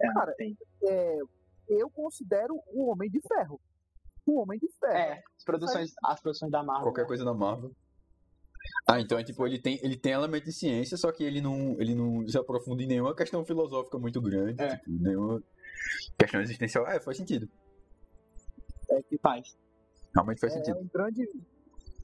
É, 0.00 0.12
Cara, 0.12 0.34
é, 0.84 1.18
eu 1.68 1.90
considero 1.90 2.60
o 2.68 2.90
Homem 2.90 3.10
de 3.10 3.20
Ferro. 3.20 3.60
O 4.26 4.40
Homem 4.40 4.58
de 4.58 4.68
Ferro. 4.78 4.94
É, 4.94 5.22
as 5.36 5.44
produções, 5.44 5.92
as 6.04 6.20
produções 6.20 6.50
da 6.50 6.62
Marvel. 6.62 6.84
Qualquer 6.84 7.06
coisa 7.06 7.24
da 7.24 7.34
Marvel. 7.34 7.72
Ah, 8.86 9.00
então 9.00 9.18
é 9.18 9.24
tipo, 9.24 9.46
ele 9.46 9.58
tem, 9.58 9.78
ele 9.82 9.96
tem 9.96 10.12
elemento 10.12 10.44
de 10.44 10.52
ciência, 10.52 10.96
só 10.96 11.10
que 11.12 11.24
ele 11.24 11.40
não, 11.40 11.76
ele 11.80 11.94
não 11.94 12.26
se 12.26 12.36
aprofunda 12.36 12.82
em 12.82 12.86
nenhuma 12.86 13.14
questão 13.14 13.44
filosófica 13.44 13.98
muito 13.98 14.20
grande, 14.20 14.62
é. 14.62 14.76
tipo, 14.76 14.90
nenhuma 14.90 15.42
questão 16.18 16.40
existencial. 16.40 16.86
É, 16.86 17.00
faz 17.00 17.16
sentido. 17.16 17.48
É 18.90 19.02
que 19.02 19.18
faz. 19.18 19.56
Realmente 20.14 20.40
faz 20.40 20.52
é, 20.54 20.56
sentido. 20.56 20.78
É 20.78 20.80
um 20.80 20.88
grande, 20.88 21.26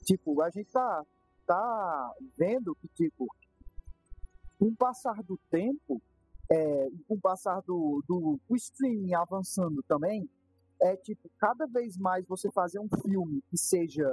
Tipo, 0.08 0.40
a 0.40 0.48
gente 0.48 0.70
tá, 0.70 1.04
tá 1.46 2.14
vendo 2.38 2.74
que, 2.76 2.88
tipo, 2.88 3.26
com 4.58 4.68
o 4.68 4.74
passar 4.76 5.22
do 5.22 5.38
tempo, 5.50 6.00
é, 6.50 6.88
com 7.06 7.14
o 7.14 7.20
passar 7.20 7.60
do, 7.60 8.02
do 8.08 8.40
o 8.48 8.56
streaming 8.56 9.12
avançando 9.12 9.82
também, 9.82 10.26
é 10.80 10.96
tipo, 10.96 11.30
cada 11.38 11.66
vez 11.66 11.98
mais 11.98 12.26
você 12.26 12.50
fazer 12.52 12.78
um 12.78 12.88
filme 13.02 13.42
que 13.50 13.58
seja 13.58 14.08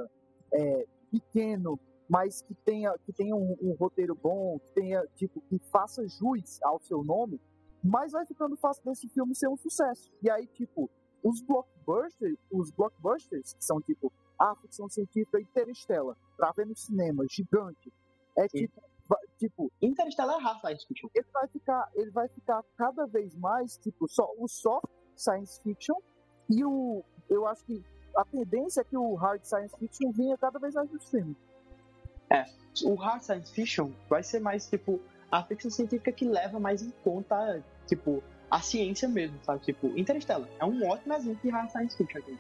é, 0.52 0.86
pequeno, 1.10 1.80
mas 2.10 2.42
que 2.42 2.54
tenha, 2.54 2.94
que 3.06 3.14
tenha 3.14 3.34
um, 3.34 3.56
um 3.62 3.74
roteiro 3.80 4.16
bom, 4.16 4.60
que 4.60 4.74
tenha, 4.74 5.02
tipo, 5.16 5.40
que 5.48 5.58
faça 5.72 6.06
jus 6.08 6.62
ao 6.62 6.82
seu 6.82 7.06
nome, 7.06 7.40
mais 7.82 8.12
vai 8.12 8.26
ficando 8.26 8.58
fácil 8.58 8.84
desse 8.84 9.08
filme 9.08 9.34
ser 9.34 9.48
um 9.48 9.56
sucesso. 9.56 10.12
E 10.22 10.30
aí, 10.30 10.46
tipo, 10.48 10.90
os 11.26 11.42
blockbusters, 11.42 12.38
os 12.52 12.70
blockbusters, 12.70 13.54
que 13.54 13.66
são 13.66 13.82
tipo 13.82 14.14
a 14.38 14.56
ficção 14.56 14.88
científica 14.88 15.40
Interestela, 15.42 16.16
pra 16.38 16.52
ver 16.52 16.68
no 16.68 16.76
cinema, 16.76 17.26
gigante, 17.28 17.92
é 18.38 18.48
Sim. 18.48 18.68
tipo, 18.68 18.84
tipo, 19.40 19.72
Interstellar 19.82 20.38
é 20.38 20.60
science 20.60 20.86
fiction. 20.86 21.10
ele 21.16 21.26
vai 21.34 21.48
ficar, 21.48 21.90
ele 21.96 22.12
vai 22.12 22.28
ficar 22.28 22.64
cada 22.78 23.08
vez 23.08 23.34
mais, 23.36 23.76
tipo, 23.78 24.08
só 24.08 24.30
o 24.38 24.48
soft 24.48 24.86
science 25.16 25.60
fiction 25.62 25.96
e 26.48 26.64
o, 26.64 27.04
eu 27.28 27.48
acho 27.48 27.66
que 27.66 27.84
a 28.16 28.24
tendência 28.26 28.82
é 28.82 28.84
que 28.84 28.96
o 28.96 29.16
hard 29.16 29.44
science 29.44 29.76
fiction 29.80 30.12
venha 30.12 30.38
cada 30.38 30.60
vez 30.60 30.76
mais 30.76 30.92
nos 30.92 31.10
filmes. 31.10 31.36
O 32.84 32.96
hard 32.96 33.24
science 33.24 33.52
fiction 33.52 33.92
vai 34.08 34.22
ser 34.22 34.40
mais, 34.42 34.70
tipo, 34.70 35.02
a 35.32 35.44
ficção 35.44 35.72
científica 35.72 36.12
que 36.12 36.26
leva 36.26 36.60
mais 36.60 36.84
em 36.84 36.92
conta, 37.04 37.64
tipo, 37.88 38.22
a 38.50 38.62
ciência 38.62 39.08
mesmo, 39.08 39.38
sabe? 39.44 39.64
Tipo, 39.64 39.88
Interstellar 39.98 40.50
é 40.60 40.66
um 40.66 40.88
ótimo 40.88 41.14
exemplo 41.14 41.42
de 41.44 41.50
hard 41.50 41.70
science 41.72 41.98
fiction. 41.98 42.20
aqui. 42.20 42.38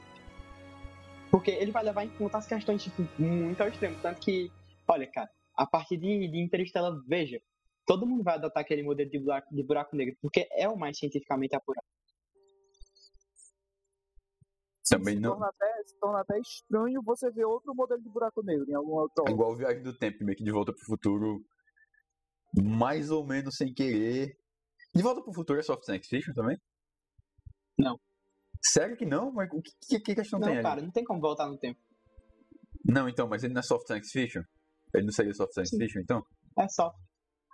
Porque 1.31 1.51
ele 1.51 1.71
vai 1.71 1.83
levar 1.83 2.05
em 2.05 2.09
conta 2.09 2.37
as 2.37 2.47
questões, 2.47 2.83
tipo, 2.83 3.07
muito 3.19 3.61
ao 3.61 3.67
extremo. 3.67 3.97
Tanto 4.01 4.21
que, 4.21 4.51
olha, 4.87 5.07
cara, 5.07 5.29
a 5.55 5.65
partir 5.65 5.97
de, 5.97 6.27
de 6.27 6.39
Interstellar, 6.39 6.93
veja, 7.07 7.41
todo 7.85 8.05
mundo 8.05 8.23
vai 8.23 8.35
adotar 8.35 8.61
aquele 8.61 8.83
modelo 8.83 9.09
de 9.09 9.19
buraco, 9.19 9.53
de 9.53 9.63
buraco 9.63 9.95
negro, 9.95 10.15
porque 10.21 10.47
é 10.51 10.67
o 10.69 10.77
mais 10.77 10.97
cientificamente 10.97 11.55
apurado. 11.55 11.85
Também 14.89 15.15
se, 15.15 15.19
não. 15.19 15.31
Torna 15.31 15.47
até, 15.47 15.83
se 15.83 15.99
torna 15.99 16.19
até 16.21 16.39
estranho 16.39 17.01
você 17.03 17.31
ver 17.31 17.45
outro 17.45 17.73
modelo 17.73 18.01
de 18.01 18.09
buraco 18.09 18.43
negro 18.43 18.69
em 18.69 18.75
algum 18.75 18.93
outro. 18.93 19.23
É 19.27 19.31
igual 19.31 19.55
Viagem 19.55 19.81
do 19.81 19.97
Tempo, 19.97 20.23
meio 20.23 20.37
que 20.37 20.43
de 20.43 20.51
volta 20.51 20.71
pro 20.71 20.85
futuro, 20.85 21.43
mais 22.63 23.09
ou 23.09 23.25
menos 23.25 23.55
sem 23.55 23.73
querer. 23.73 24.37
De 24.95 25.03
volta 25.03 25.21
pro 25.21 25.33
futuro 25.33 25.59
é 25.59 25.63
soft 25.63 25.83
science 25.83 26.07
fiction 26.07 26.33
também? 26.33 26.57
Não. 27.77 27.99
Sério 28.63 28.95
que 28.95 29.05
não? 29.05 29.31
Mas 29.31 29.49
o 29.51 29.61
que, 29.61 29.71
que, 29.87 29.99
que 29.99 30.15
questão 30.15 30.39
Não, 30.39 30.47
tem 30.47 30.61
cara, 30.61 30.75
ali? 30.75 30.83
não 30.83 30.91
tem 30.91 31.03
como 31.03 31.19
voltar 31.19 31.47
no 31.47 31.57
tempo. 31.57 31.79
Não, 32.83 33.09
então, 33.09 33.27
mas 33.27 33.43
ele 33.43 33.53
não 33.53 33.59
é 33.59 33.63
soft 33.63 33.87
science 33.87 34.09
fiction? 34.11 34.41
Ele 34.93 35.05
não 35.05 35.11
seria 35.11 35.33
soft 35.33 35.53
science 35.53 35.71
Sim. 35.71 35.79
fiction, 35.79 36.01
então? 36.01 36.23
É 36.57 36.67
só. 36.69 36.93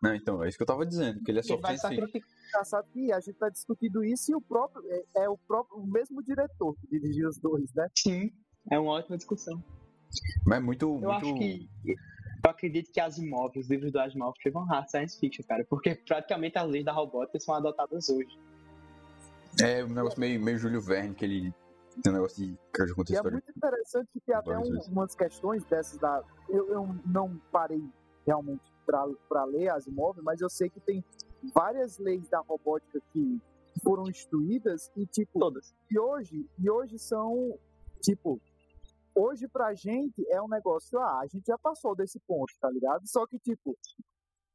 Não, 0.03 0.15
então, 0.15 0.43
é 0.43 0.49
isso 0.49 0.57
que 0.57 0.63
eu 0.63 0.67
tava 0.67 0.85
dizendo, 0.85 1.21
que 1.23 1.31
ele 1.31 1.39
é 1.39 1.41
Ele 1.41 1.47
soft 1.47 1.61
vai 1.61 1.77
science 1.77 2.11
fiction. 2.11 2.29
engraçado 2.47 2.87
que 2.91 3.11
a 3.11 3.19
gente 3.19 3.37
tá 3.37 3.49
discutindo 3.49 4.03
isso 4.03 4.31
e 4.31 4.35
o 4.35 4.41
próprio 4.41 4.83
é, 4.91 5.23
é 5.23 5.29
o 5.29 5.37
próprio 5.37 5.77
o 5.79 5.87
mesmo 5.87 6.23
diretor 6.23 6.75
que 6.75 6.87
dirigiu 6.87 7.27
os 7.27 7.39
dois, 7.39 7.73
né? 7.73 7.87
Sim, 7.97 8.29
é 8.69 8.77
uma 8.79 8.91
ótima 8.91 9.17
discussão. 9.17 9.63
Mas 10.45 10.57
é 10.57 10.61
muito. 10.61 10.85
Eu 10.85 10.91
muito... 10.99 11.11
acho 11.11 11.33
que. 11.35 11.67
Eu 12.43 12.49
acredito 12.51 12.91
que 12.91 12.99
Asimov, 12.99 13.57
os 13.57 13.69
livros 13.69 13.91
do 13.91 13.99
Asimov, 13.99 14.33
chegam 14.41 14.63
hard 14.63 14.89
science 14.89 15.19
fiction, 15.19 15.43
cara. 15.45 15.63
Porque 15.69 15.95
praticamente 15.95 16.57
as 16.57 16.67
leis 16.69 16.85
da 16.85 16.91
robótica 16.91 17.39
são 17.39 17.53
adotadas 17.55 18.09
hoje. 18.09 18.37
É 19.61 19.83
um 19.83 19.89
negócio 19.89 20.19
meio, 20.19 20.41
meio 20.41 20.57
Júlio 20.57 20.81
Verne, 20.81 21.13
que 21.13 21.25
ele 21.25 21.53
tem 22.01 22.11
um 22.11 22.15
negócio 22.15 22.37
de. 22.45 22.57
Que 22.73 22.81
eu 22.81 22.87
já 22.87 22.95
contei 22.95 23.13
E 23.13 23.15
é 23.15 23.19
história. 23.19 23.35
muito 23.45 23.57
interessante 23.57 24.09
que 24.13 24.19
tem 24.21 24.35
até 24.35 24.57
um- 24.57 24.79
umas 24.91 25.13
questões 25.13 25.63
dessas 25.65 25.99
da. 25.99 26.23
Eu, 26.49 26.67
eu 26.69 26.95
não 27.05 27.37
parei 27.51 27.83
realmente 28.25 28.61
para 28.85 29.43
ler 29.45 29.69
Asimov, 29.69 30.19
mas 30.21 30.41
eu 30.41 30.49
sei 30.49 30.69
que 30.69 30.79
tem 30.79 31.03
várias 31.53 31.97
leis 31.97 32.27
da 32.29 32.39
robótica 32.39 33.01
que 33.13 33.39
foram 33.83 34.07
instruídas 34.09 34.91
e 34.95 35.05
tipo 35.05 35.39
Todas. 35.39 35.73
e 35.89 35.97
hoje 35.99 36.45
e 36.59 36.69
hoje 36.69 36.97
são 36.99 37.57
tipo 38.01 38.39
hoje 39.15 39.47
pra 39.47 39.73
gente 39.73 40.25
é 40.29 40.41
um 40.41 40.47
negócio 40.47 40.99
ah 40.99 41.19
a 41.21 41.27
gente 41.27 41.45
já 41.45 41.57
passou 41.57 41.95
desse 41.95 42.19
ponto 42.19 42.53
tá 42.59 42.69
ligado 42.69 43.07
só 43.07 43.25
que 43.25 43.39
tipo 43.39 43.77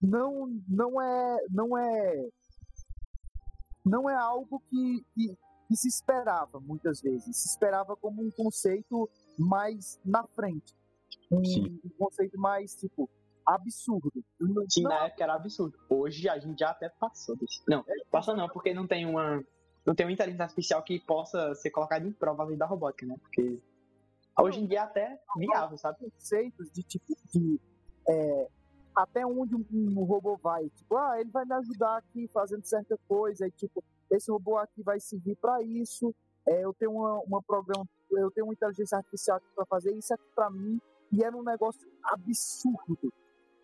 não 0.00 0.46
não 0.68 1.00
é 1.00 1.38
não 1.50 1.78
é 1.78 2.28
não 3.84 4.10
é 4.10 4.14
algo 4.14 4.60
que, 4.68 5.04
que, 5.14 5.38
que 5.68 5.76
se 5.76 5.88
esperava 5.88 6.60
muitas 6.60 7.00
vezes 7.00 7.36
se 7.36 7.48
esperava 7.48 7.96
como 7.96 8.22
um 8.22 8.30
conceito 8.30 9.08
mais 9.38 10.00
na 10.04 10.26
frente 10.26 10.75
um, 11.30 11.44
Sim. 11.44 11.80
um 11.84 11.90
conceito 11.98 12.38
mais 12.38 12.75
tipo 12.75 13.08
absurdo 13.46 14.10
Que 14.75 14.82
Não, 14.82 14.90
na 14.90 15.06
época 15.06 15.22
era 15.22 15.34
absurdo. 15.34 15.78
Hoje 15.88 16.28
a 16.28 16.38
gente 16.38 16.58
já 16.58 16.70
até 16.70 16.88
passou 16.88 17.36
desse. 17.36 17.62
Não, 17.68 17.84
passa 18.10 18.34
não, 18.34 18.48
porque 18.48 18.75
não 18.75 18.86
tem 18.86 19.06
uma. 19.06 19.42
Não 19.84 19.94
tem 19.94 20.04
uma 20.04 20.12
inteligência 20.12 20.42
artificial 20.42 20.82
que 20.82 20.98
possa 20.98 21.54
ser 21.54 21.70
colocada 21.70 22.04
em 22.04 22.12
prova 22.12 22.44
da 22.56 22.66
robótica, 22.66 23.06
né? 23.06 23.14
Porque 23.22 23.62
hoje 24.38 24.61
em 24.61 24.66
dia 24.66 24.81
é 24.81 24.83
até 24.83 25.21
viável, 25.37 25.76
sabe? 25.78 25.99
conceitos 25.99 26.71
de 26.71 26.83
tipo 26.83 27.14
de 27.33 27.61
é, 28.09 28.49
até 28.97 29.26
onde 29.26 29.55
um, 29.55 29.64
um 29.73 30.05
robô 30.05 30.37
vai. 30.37 30.69
Tipo, 30.71 30.97
ah, 30.97 31.21
ele 31.21 31.31
vai 31.31 31.45
me 31.45 31.55
ajudar 31.55 31.99
aqui 31.99 32.26
fazendo 32.28 32.64
certa 32.64 32.99
coisa, 33.07 33.47
e 33.47 33.50
tipo, 33.50 33.85
esse 34.11 34.31
robô 34.31 34.57
aqui 34.57 34.83
vai 34.83 34.99
servir 34.99 35.37
para 35.37 35.62
isso. 35.62 36.14
É, 36.49 36.64
eu 36.64 36.73
tenho 36.73 36.93
uma, 36.93 37.19
uma 37.21 37.43
programa, 37.43 37.87
eu 38.11 38.31
tenho 38.31 38.47
uma 38.47 38.55
inteligência 38.55 38.97
artificial 38.97 39.40
para 39.55 39.66
fazer 39.66 39.93
isso 39.95 40.14
aqui 40.14 40.25
para 40.35 40.49
mim, 40.50 40.81
e 41.12 41.23
era 41.23 41.37
um 41.37 41.43
negócio 41.43 41.87
absurdo. 42.05 43.12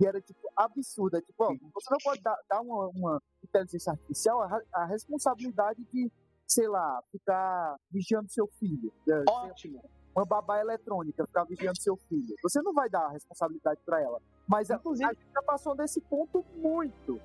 E 0.00 0.06
era 0.06 0.20
tipo 0.20 0.48
absurdo. 0.56 1.16
É, 1.16 1.20
tipo, 1.22 1.44
ó, 1.44 1.54
você 1.74 1.90
não 1.90 1.98
pode 2.02 2.20
dar, 2.22 2.36
dar 2.48 2.60
uma, 2.60 2.88
uma 2.88 3.22
inteligência 3.42 3.92
artificial 3.92 4.42
a, 4.42 4.60
a 4.72 4.84
responsabilidade 4.84 5.82
de, 5.92 6.10
sei 6.46 6.68
lá, 6.68 7.02
ficar 7.10 7.76
vigiando 7.90 8.30
seu 8.30 8.48
filho. 8.58 8.92
Sei 9.04 9.22
Ótimo. 9.28 9.82
Uma 10.14 10.24
babá 10.24 10.60
eletrônica 10.60 11.26
ficar 11.26 11.44
vigiando 11.44 11.80
seu 11.80 11.96
filho. 11.96 12.34
Você 12.42 12.60
não 12.62 12.72
vai 12.72 12.88
dar 12.88 13.06
a 13.06 13.10
responsabilidade 13.10 13.80
para 13.84 14.00
ela. 14.00 14.20
Mas 14.46 14.70
a, 14.70 14.76
Inclusive- 14.76 15.04
a 15.10 15.12
gente 15.14 15.32
já 15.32 15.42
passou 15.42 15.74
desse 15.74 16.00
ponto 16.02 16.44
muito. 16.56 17.20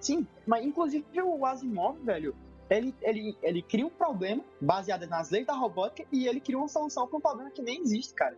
Sim, 0.00 0.26
mas 0.46 0.64
inclusive 0.64 1.04
o 1.22 1.44
Asimov, 1.44 1.98
velho, 2.04 2.34
ele, 2.70 2.94
ele, 3.02 3.36
ele 3.42 3.62
cria 3.62 3.86
um 3.86 3.90
problema 3.90 4.44
baseado 4.60 5.06
nas 5.06 5.30
leis 5.30 5.46
da 5.46 5.54
robótica 5.54 6.06
e 6.12 6.28
ele 6.28 6.40
cria 6.40 6.58
uma 6.58 6.68
solução 6.68 7.06
para 7.08 7.16
um 7.16 7.20
problema 7.20 7.50
que 7.50 7.62
nem 7.62 7.80
existe, 7.80 8.14
cara. 8.14 8.36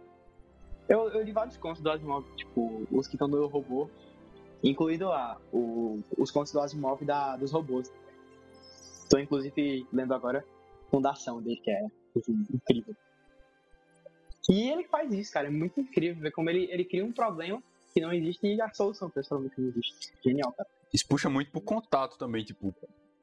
Eu, 0.88 1.08
eu 1.10 1.22
li 1.22 1.32
vários 1.32 1.56
contos 1.56 1.82
do 1.82 1.90
Asimov, 1.90 2.24
tipo, 2.36 2.86
os 2.90 3.06
que 3.06 3.14
estão 3.16 3.28
no 3.28 3.46
robô, 3.46 3.88
incluindo 4.62 5.10
a, 5.12 5.38
o, 5.52 6.00
os 6.16 6.30
contos 6.30 6.52
do 6.52 6.60
Asimov 6.60 7.04
da, 7.04 7.36
dos 7.36 7.50
robôs. 7.52 7.92
Tô 9.08 9.18
inclusive 9.18 9.86
lendo 9.92 10.14
agora 10.14 10.44
a 10.86 10.90
fundação 10.90 11.42
dele, 11.42 11.60
que 11.62 11.70
é 11.70 11.86
incrível. 12.16 12.94
E 14.48 14.70
ele 14.70 14.84
faz 14.84 15.12
isso, 15.12 15.32
cara, 15.32 15.48
é 15.48 15.50
muito 15.50 15.80
incrível 15.80 16.22
ver 16.22 16.32
como 16.32 16.50
ele, 16.50 16.64
ele 16.70 16.84
cria 16.84 17.04
um 17.04 17.12
problema 17.12 17.62
que 17.92 18.00
não 18.00 18.12
existe 18.12 18.46
e 18.46 18.60
a 18.60 18.72
solução 18.72 19.10
para 19.10 19.20
esse 19.20 19.28
problema 19.28 19.54
que 19.54 19.60
não 19.60 19.68
existe. 19.68 20.12
Genial, 20.24 20.52
cara. 20.52 20.68
Isso 20.92 21.06
puxa 21.06 21.28
muito 21.28 21.50
pro 21.50 21.60
contato 21.60 22.18
também, 22.18 22.44
tipo. 22.44 22.74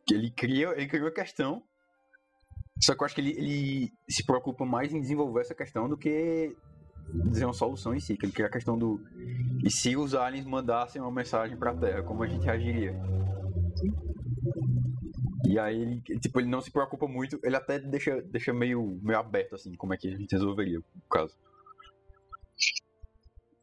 Que 0.05 0.13
ele 0.13 0.31
cria, 0.31 0.69
ele 0.69 0.87
criou 0.87 1.07
a 1.07 1.13
questão. 1.13 1.61
Só 2.81 2.95
que 2.95 3.01
eu 3.01 3.05
acho 3.05 3.15
que 3.15 3.21
ele, 3.21 3.31
ele 3.31 3.93
se 4.07 4.25
preocupa 4.25 4.65
mais 4.65 4.93
em 4.93 5.01
desenvolver 5.01 5.41
essa 5.41 5.55
questão 5.55 5.89
do 5.89 5.97
que 5.97 6.55
dizer 7.25 7.45
uma 7.45 7.53
solução 7.53 7.93
em 7.93 7.99
si. 7.99 8.15
Que 8.15 8.25
ele 8.25 8.31
cria 8.31 8.47
a 8.47 8.51
questão 8.51 8.77
do. 8.77 9.01
E 9.65 9.69
se 9.69 9.97
os 9.97 10.13
aliens 10.15 10.45
mandassem 10.45 11.01
uma 11.01 11.11
mensagem 11.11 11.57
pra 11.57 11.75
Terra, 11.75 12.03
como 12.03 12.23
a 12.23 12.27
gente 12.27 12.45
reagiria? 12.45 12.95
E 15.57 15.59
aí, 15.59 15.81
ele, 15.81 16.19
tipo, 16.19 16.39
ele 16.39 16.47
não 16.47 16.61
se 16.61 16.69
preocupa 16.69 17.07
muito, 17.07 17.39
ele 17.41 17.55
até 17.55 17.79
deixa, 17.79 18.21
deixa 18.21 18.53
meio, 18.53 18.99
meio 19.01 19.17
aberto, 19.17 19.55
assim, 19.55 19.73
como 19.73 19.91
é 19.91 19.97
que 19.97 20.07
a 20.07 20.15
gente 20.15 20.31
resolveria 20.31 20.79
o 20.79 20.83
caso. 21.09 21.35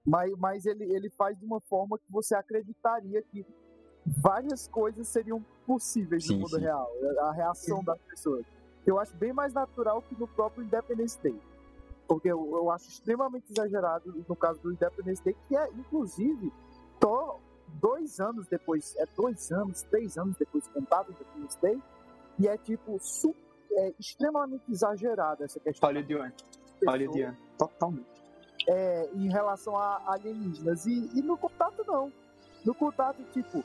Mas, 0.05 0.33
mas 0.37 0.67
ele, 0.67 0.93
ele 0.93 1.09
faz 1.09 1.39
de 1.39 1.47
uma 1.47 1.61
forma 1.61 1.97
que 1.97 2.11
você 2.11 2.35
acreditaria 2.35 3.23
que 3.23 3.47
várias 4.05 4.67
coisas 4.67 5.07
seriam 5.07 5.41
possíveis 5.65 6.27
Sim, 6.27 6.35
no 6.35 6.41
mundo 6.41 6.57
sim. 6.57 6.63
real. 6.63 6.91
A 7.21 7.33
reação 7.33 7.85
das 7.85 8.01
pessoas. 8.01 8.45
Eu 8.85 8.99
acho 8.99 9.15
bem 9.17 9.33
mais 9.33 9.55
natural 9.55 10.03
que 10.03 10.19
no 10.19 10.27
próprio 10.27 10.65
Independence 10.65 11.17
Day. 11.23 11.41
Porque 12.09 12.27
eu, 12.27 12.57
eu 12.57 12.73
acho 12.73 12.89
extremamente 12.89 13.53
exagerado 13.53 14.25
no 14.29 14.35
caso 14.35 14.61
do 14.61 14.73
Independence 14.73 15.23
Day, 15.23 15.37
que 15.47 15.57
é, 15.57 15.69
inclusive, 15.71 16.53
tô 16.99 17.39
dois 17.81 18.21
anos 18.21 18.47
depois, 18.47 18.95
é 18.97 19.07
dois 19.17 19.51
anos, 19.53 19.83
três 19.83 20.17
anos 20.19 20.37
depois 20.37 20.67
contado 20.69 21.07
do 21.07 21.13
Independence 21.13 21.59
Day, 21.61 21.81
e 22.39 22.49
é 22.49 22.57
tipo 22.57 22.99
su- 23.01 23.35
é, 23.73 23.93
extremamente 23.99 24.65
exagerado 24.71 25.45
essa 25.45 25.59
questão. 25.61 25.89
Olha 25.89 26.01
o 26.01 26.05
Dian. 26.05 26.33
Olha 26.87 27.09
o 27.09 27.13
Dian. 27.13 27.37
Totalmente. 27.59 28.07
é, 28.69 29.09
em 29.15 29.29
relação 29.29 29.77
a 29.77 30.03
alienígenas. 30.13 30.87
E, 30.87 31.11
e 31.15 31.23
no 31.23 31.37
contato, 31.37 31.85
não. 31.87 32.13
No 32.65 32.75
contato, 32.75 33.23
tipo, 33.33 33.63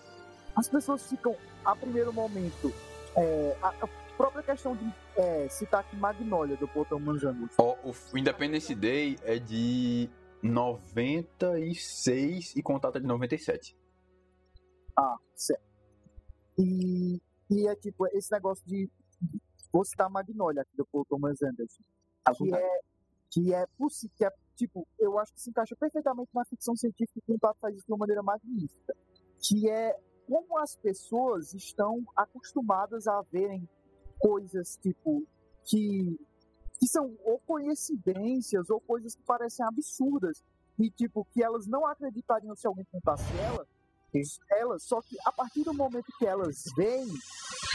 as 0.56 0.68
pessoas 0.68 1.08
ficam, 1.10 1.36
a 1.64 1.76
primeiro 1.76 2.12
momento, 2.12 2.74
é, 3.16 3.56
a, 3.62 3.70
a 3.70 3.88
própria 4.18 4.44
questão 4.44 4.76
de 4.76 4.94
é, 5.16 5.48
citar 5.48 5.82
aqui 5.82 5.96
Magnolia, 5.96 6.58
do 6.58 6.68
Paul 6.68 7.00
Manzano. 7.00 7.50
Ó, 7.58 7.76
o 7.84 8.18
Independence 8.18 8.74
Day 8.76 9.18
é 9.24 9.40
de 9.40 10.10
96 10.44 12.56
e 12.56 12.62
Contato 12.62 12.98
é 12.98 13.02
de 13.02 13.08
97. 13.08 13.76
Ah, 15.00 15.18
certo. 15.34 15.64
E, 16.58 17.22
e 17.50 17.68
é 17.68 17.76
tipo, 17.76 18.06
esse 18.08 18.32
negócio 18.32 18.66
de. 18.68 18.90
Vou 19.72 19.86
citar 19.86 20.10
Magnolia 20.10 20.64
aqui 20.64 20.76
do 20.76 20.86
Paul 20.86 21.06
Thomas 21.06 21.42
Anderson. 21.42 21.84
Que 22.26 22.44
vontade. 22.44 22.64
é, 22.64 22.80
que 23.30 23.54
é 23.54 23.66
possível. 23.78 24.16
Que 24.18 24.26
é, 24.26 24.32
tipo, 24.58 24.86
eu 25.00 25.18
acho 25.18 25.34
que 25.34 25.42
se 25.42 25.50
encaixa 25.50 25.76
perfeitamente 25.76 26.30
na 26.34 26.44
ficção 26.44 26.76
científica 26.76 27.22
e 27.30 27.34
o 27.34 27.40
Tato 27.40 27.60
faz 27.62 27.76
isso 27.76 27.86
de 27.86 27.92
uma 27.94 28.00
maneira 28.00 28.22
magnífica. 28.22 28.94
Que 29.40 29.70
é 29.70 29.98
como 30.28 30.58
as 30.58 30.76
pessoas 30.76 31.54
estão 31.54 32.04
acostumadas 32.16 33.08
a 33.08 33.22
verem 33.32 33.68
coisas, 34.20 34.78
tipo, 34.78 35.26
que, 35.64 36.20
que 36.78 36.88
são 36.88 37.18
ou 37.24 37.40
coincidências 37.40 38.70
ou 38.70 38.82
coisas 38.82 39.16
que 39.16 39.24
parecem 39.24 39.66
absurdas. 39.66 40.44
E, 40.78 40.92
tipo, 40.92 41.26
que 41.32 41.42
elas 41.42 41.68
não 41.68 41.86
acreditariam 41.86 42.56
se 42.56 42.68
alguém 42.68 42.86
contasse 42.92 43.26
ela, 43.38 43.66
elas, 44.52 44.84
só 44.84 45.02
que 45.02 45.18
a 45.26 45.32
partir 45.32 45.64
do 45.64 45.74
momento 45.74 46.06
que 46.18 46.26
elas 46.26 46.64
veem, 46.76 47.08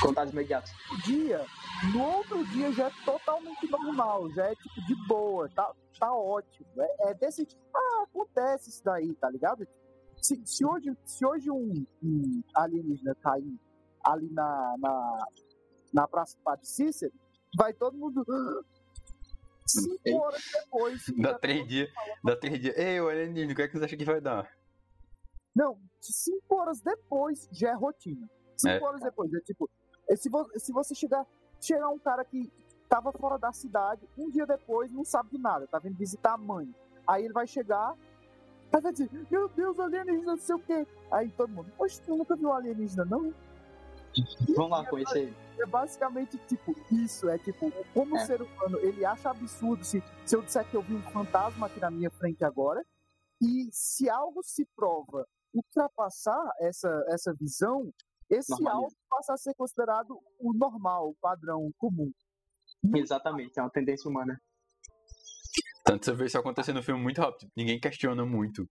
Contato 0.01 0.31
imediato. 0.33 0.71
dia, 1.05 1.45
no 1.93 2.03
outro 2.03 2.45
dia 2.49 2.73
já 2.73 2.89
é 2.89 2.93
totalmente 3.05 3.71
normal, 3.71 4.31
já 4.33 4.47
é 4.47 4.55
tipo 4.55 4.87
de 4.87 4.95
boa, 5.07 5.49
tá, 5.51 5.73
tá 5.99 6.13
ótimo. 6.13 6.67
É, 6.79 7.11
é 7.11 7.15
desse 7.15 7.45
tipo, 7.47 7.63
ah, 7.75 8.03
acontece 8.05 8.71
isso 8.71 8.83
daí, 8.85 9.15
tá 9.15 9.31
ligado? 9.31 9.67
Se, 10.21 10.41
se 10.45 10.65
hoje, 10.65 10.93
se 11.05 11.25
hoje 11.25 11.51
um, 11.51 11.85
um 12.03 12.43
alienígena 12.55 13.15
cair 13.17 13.59
ali 14.05 14.29
na, 14.31 14.75
na, 14.79 15.19
na 15.93 16.09
Praça 16.09 16.37
Padre 16.45 16.67
Cícero, 16.67 17.13
vai 17.57 17.73
todo 17.73 17.97
mundo. 17.97 18.25
"Ah!" 18.29 18.61
Cinco 19.67 20.19
horas 20.19 20.43
depois. 20.53 21.03
Dá 21.17 21.39
três 21.39 21.67
dias. 21.67 21.91
Dá 22.23 22.37
três 22.37 22.61
dias. 22.61 22.77
Ei, 22.77 23.01
o 23.01 23.09
alienígena, 23.09 23.53
o 23.53 23.57
que 23.57 23.63
é 23.63 23.69
que 23.69 23.79
você 23.79 23.85
acha 23.87 23.97
que 23.97 24.05
vai 24.05 24.21
dar? 24.21 24.47
Não, 25.55 25.79
cinco 26.01 26.57
horas 26.57 26.81
depois 26.81 27.49
já 27.53 27.71
é 27.71 27.75
rotina. 27.75 28.29
Cinco 28.57 28.75
É. 28.75 28.83
horas 28.83 29.01
depois, 29.01 29.33
é 29.33 29.41
tipo, 29.41 29.69
é 30.09 30.17
se, 30.17 30.29
vo- 30.29 30.49
se 30.57 30.73
você 30.73 30.95
chegar, 30.95 31.27
chegar 31.61 31.89
um 31.91 31.99
cara 31.99 32.25
que 32.25 32.53
tava 32.89 33.13
fora 33.13 33.39
da 33.39 33.53
cidade, 33.53 34.09
um 34.19 34.31
dia 34.31 34.47
depois 34.47 34.93
não 34.93 35.05
sabe 35.05 35.31
de 35.31 35.39
nada, 35.39 35.67
tá 35.67 35.79
vindo 35.79 35.97
visitar 35.97 36.35
a 36.35 36.39
mãe. 36.39 36.73
Aí 37.07 37.25
ele 37.25 37.33
vai 37.33 37.47
chegar, 37.47 37.95
vai 38.71 38.93
dizer, 38.93 39.09
meu 39.31 39.49
Deus, 39.49 39.79
alienígena, 39.79 40.33
não 40.33 40.39
sei 40.39 40.55
o 40.55 40.59
quê. 40.61 40.87
Aí 41.11 41.31
todo 41.31 41.51
mundo, 41.51 41.71
poxa, 41.77 42.01
tu 42.05 42.17
nunca 42.17 42.35
viu 42.37 42.53
alienígena, 42.53 43.05
não? 43.05 43.33
Vamos 44.57 44.71
lá 44.71 44.87
conhecer 44.89 45.19
ele. 45.25 45.37
É 45.59 45.67
basicamente 45.67 46.37
tipo 46.49 46.75
isso, 46.91 47.29
é 47.29 47.39
tipo, 47.39 47.73
como 47.93 48.15
o 48.15 48.19
É. 48.19 48.27
ser 48.27 48.43
humano, 48.43 48.79
ele 48.81 49.05
acha 49.05 49.31
absurdo 49.31 49.85
se, 49.85 50.03
se 50.25 50.35
eu 50.37 50.43
disser 50.43 50.69
que 50.69 50.77
eu 50.77 50.83
vi 50.83 50.95
um 50.95 51.03
fantasma 51.11 51.67
aqui 51.67 51.79
na 51.81 51.91
minha 51.91 52.11
frente 52.11 52.45
agora, 52.45 52.85
e 53.41 53.69
se 53.73 54.09
algo 54.09 54.43
se 54.43 54.65
prova 54.77 55.27
ultrapassar 55.55 56.43
essa, 56.61 56.91
essa 57.09 57.33
visão, 57.39 57.91
esse 58.29 58.51
Normaliza. 58.51 58.77
algo 58.77 58.97
passa 59.09 59.35
a 59.35 59.37
ser 59.37 59.55
considerado 59.55 60.21
o 60.39 60.53
normal, 60.53 61.11
o 61.11 61.17
padrão, 61.21 61.61
o 61.61 61.73
comum. 61.79 62.11
Exatamente, 62.95 63.59
é 63.59 63.63
uma 63.63 63.71
tendência 63.71 64.11
humana. 64.11 64.39
Tanto 65.85 66.05
você 66.05 66.15
vê 66.15 66.27
isso 66.27 66.39
acontecer 66.39 66.73
no 66.73 66.83
filme 66.83 67.01
muito 67.01 67.21
rápido. 67.21 67.51
Ninguém 67.57 67.79
questiona 67.79 68.25
muito. 68.25 68.67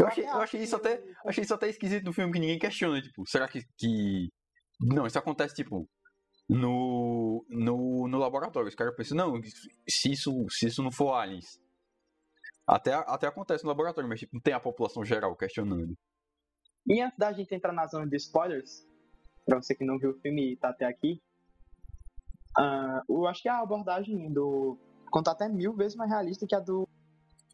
Eu 0.00 0.06
achei, 0.06 0.24
eu 0.24 0.40
achei 0.40 0.62
isso 0.62 0.76
até. 0.76 1.02
Achei 1.24 1.44
isso 1.44 1.54
até 1.54 1.68
esquisito 1.68 2.04
no 2.04 2.12
filme 2.12 2.32
que 2.32 2.38
ninguém 2.38 2.58
questiona, 2.58 3.00
tipo, 3.00 3.24
será 3.26 3.48
que. 3.48 3.62
que... 3.78 4.28
Não, 4.80 5.06
isso 5.06 5.18
acontece, 5.18 5.54
tipo, 5.54 5.88
no, 6.48 7.46
no, 7.48 8.08
no 8.08 8.18
laboratório. 8.18 8.68
Os 8.68 8.74
caras 8.74 8.94
pensam, 8.94 9.16
não, 9.16 9.40
se 9.88 10.12
isso, 10.12 10.32
se 10.50 10.66
isso 10.66 10.82
não 10.82 10.90
for 10.90 11.14
aliens. 11.14 11.58
Até, 12.66 12.94
até 12.94 13.26
acontece 13.28 13.62
no 13.62 13.68
laboratório, 13.68 14.08
mas 14.08 14.18
tipo, 14.18 14.34
não 14.34 14.40
tem 14.40 14.52
a 14.52 14.60
população 14.60 15.04
geral 15.04 15.36
questionando. 15.36 15.96
E 16.86 17.00
antes 17.00 17.18
da 17.18 17.32
gente 17.32 17.54
entrar 17.54 17.72
na 17.72 17.86
zona 17.86 18.06
de 18.06 18.16
spoilers, 18.16 18.84
pra 19.44 19.62
você 19.62 19.74
que 19.74 19.84
não 19.84 19.98
viu 19.98 20.10
o 20.10 20.20
filme 20.20 20.52
e 20.52 20.56
tá 20.56 20.70
até 20.70 20.84
aqui, 20.84 21.22
ah, 22.58 23.02
eu 23.08 23.26
acho 23.26 23.42
que 23.42 23.48
a 23.48 23.60
abordagem 23.60 24.32
do 24.32 24.78
contato 25.10 25.42
é 25.42 25.48
mil 25.48 25.74
vezes 25.74 25.96
mais 25.96 26.10
realista 26.10 26.46
que 26.46 26.54
a 26.54 26.60
do, 26.60 26.88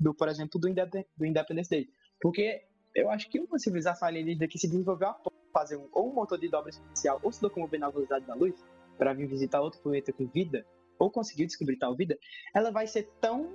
do 0.00 0.14
por 0.14 0.28
exemplo, 0.28 0.58
do, 0.58 0.68
Indep 0.68 1.06
do 1.16 1.26
Independence 1.26 1.68
Day. 1.68 1.88
Porque 2.20 2.64
eu 2.94 3.10
acho 3.10 3.28
que 3.28 3.40
uma 3.40 3.58
civilização 3.58 4.08
alienígena 4.08 4.48
que 4.48 4.58
se 4.58 4.68
desenvolveu 4.68 5.08
a 5.08 5.20
fazer 5.52 5.76
um, 5.76 5.88
ou 5.92 6.10
um 6.10 6.14
motor 6.14 6.38
de 6.38 6.48
dobra 6.48 6.70
espacial 6.70 7.20
ou 7.22 7.32
se 7.32 7.42
locomover 7.42 7.78
na 7.78 7.90
velocidade 7.90 8.24
da 8.24 8.34
luz 8.34 8.54
para 8.96 9.12
vir 9.12 9.26
visitar 9.26 9.60
outro 9.60 9.80
planeta 9.80 10.12
com 10.12 10.26
vida, 10.26 10.64
ou 10.98 11.10
conseguir 11.10 11.46
descobrir 11.46 11.76
tal 11.76 11.96
vida, 11.96 12.16
ela 12.54 12.70
vai 12.70 12.86
ser 12.86 13.10
tão 13.20 13.54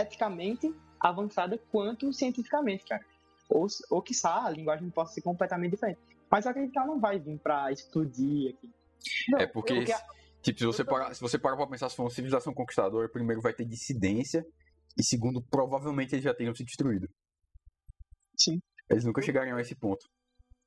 eticamente 0.00 0.74
avançada 1.00 1.58
quanto 1.70 2.12
cientificamente, 2.12 2.84
cara. 2.84 3.04
Ou, 3.48 3.66
ou 3.90 4.02
quiçá, 4.02 4.44
a 4.44 4.50
linguagem 4.50 4.90
possa 4.90 5.14
ser 5.14 5.22
completamente 5.22 5.72
diferente. 5.72 6.00
Mas 6.30 6.44
eu 6.44 6.50
acredito 6.50 6.72
que 6.72 6.78
ela 6.78 6.88
não 6.88 6.98
vai 7.00 7.18
vir 7.18 7.38
pra 7.38 7.70
explodir 7.70 8.54
aqui. 8.54 8.70
Não, 9.28 9.38
é 9.38 9.46
porque, 9.46 9.74
porque- 9.74 9.94
tipo, 10.42 10.58
se 10.58 10.66
você, 10.66 10.84
parar, 10.84 11.14
se 11.14 11.20
você 11.20 11.38
parar 11.38 11.56
pra 11.56 11.66
pensar 11.66 11.88
se 11.88 11.96
for 11.96 12.02
uma 12.04 12.10
civilização 12.10 12.52
conquistadora, 12.52 13.08
primeiro 13.08 13.40
vai 13.40 13.52
ter 13.52 13.64
dissidência, 13.64 14.44
e 14.98 15.04
segundo, 15.04 15.40
provavelmente 15.42 16.14
eles 16.14 16.24
já 16.24 16.34
teriam 16.34 16.54
se 16.54 16.64
destruído. 16.64 17.08
Sim. 18.36 18.60
Eles 18.90 19.04
nunca 19.04 19.22
chegariam 19.22 19.56
a 19.56 19.60
esse 19.60 19.74
ponto. 19.74 20.08